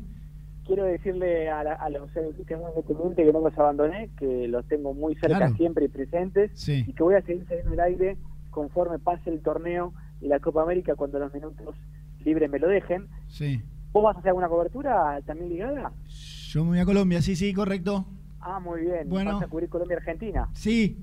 [0.65, 5.13] Quiero decirle a, la- a los independientes que no los abandoné, que los tengo muy
[5.15, 5.55] cerca Claro.
[5.57, 6.83] siempre y presentes, Sí.
[6.87, 8.17] y que voy a seguir saliendo al aire
[8.55, 11.75] conforme pase el torneo y la Copa América cuando los minutos
[12.23, 13.07] libres me lo dejen.
[13.27, 13.61] Sí.
[13.91, 15.91] ¿Vos vas a hacer alguna cobertura también ligada?
[16.49, 18.05] Yo me voy a Colombia, sí, sí, correcto.
[18.39, 19.09] Ah, muy bien.
[19.09, 19.33] Bueno.
[19.35, 20.47] ¿Vas a cubrir Colombia-Argentina?
[20.53, 20.97] Sí.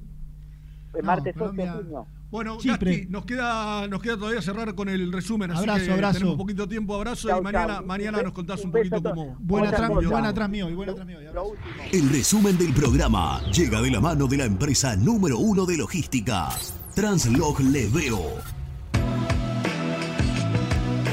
[0.95, 2.07] El No, martes 11 de Colombia- junio.
[2.31, 2.93] Bueno, Chipre.
[2.97, 6.13] Gasti, nos queda, nos queda todavía cerrar con el resumen, así Abrazo, que abrazo.
[6.15, 7.85] tenemos un poquito de tiempo, abrazo Chau, y mañana, chau.
[7.85, 9.37] mañana Un nos contás un, poquito cómo.
[9.39, 11.19] Buena tras buena tras mío y buena tras mío.
[11.21, 11.97] y.
[11.97, 16.49] El resumen del programa llega de la mano de la empresa número uno de logística,
[16.95, 18.21] Translog Leveo.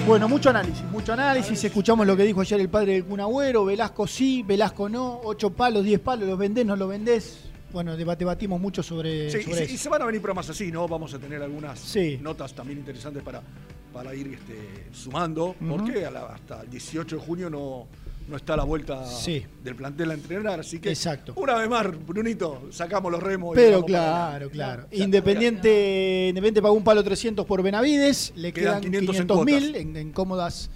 [0.06, 1.64] Bueno, mucho análisis, mucho análisis.
[1.64, 3.64] Escuchamos lo que dijo ayer el padre del Kun Agüero.
[3.66, 5.22] Velasco sí, Velasco no.
[5.24, 7.40] Ocho palos, diez palos, los vendés, no los vendés.
[7.72, 9.74] Bueno, debat- debatimos mucho sobre, Sí, y, sobre se, eso.
[9.74, 10.88] y se van a venir programas así, ¿no?
[10.88, 12.18] Vamos a tener algunas Sí.
[12.20, 13.42] notas también interesantes para,
[13.94, 17.86] para ir este, sumando, porque a la- hasta el 18 de junio no,
[18.30, 19.44] no está a la vuelta Sí.
[19.64, 21.34] del plantel a entrenar, así que Exacto.
[21.36, 23.56] una vez más, Brunito, sacamos los remos.
[23.56, 24.88] Pero claro, claro.
[24.92, 29.76] Independiente, Independiente pagó un palo 300 por Benavides, le Quedan quedan 500 en 500 mil
[29.76, 30.70] en, en cómodas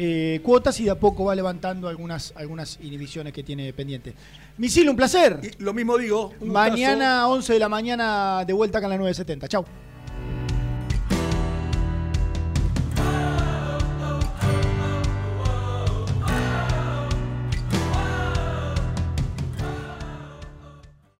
[0.00, 4.14] eh, cuotas y de a poco va levantando algunas, algunas inhibiciones que tiene pendiente.
[4.56, 5.40] Misil, un placer.
[5.42, 8.96] Y lo mismo digo, un Mañana 11 de la mañana de vuelta acá en la
[8.98, 9.48] 970.
[9.48, 9.64] Chau.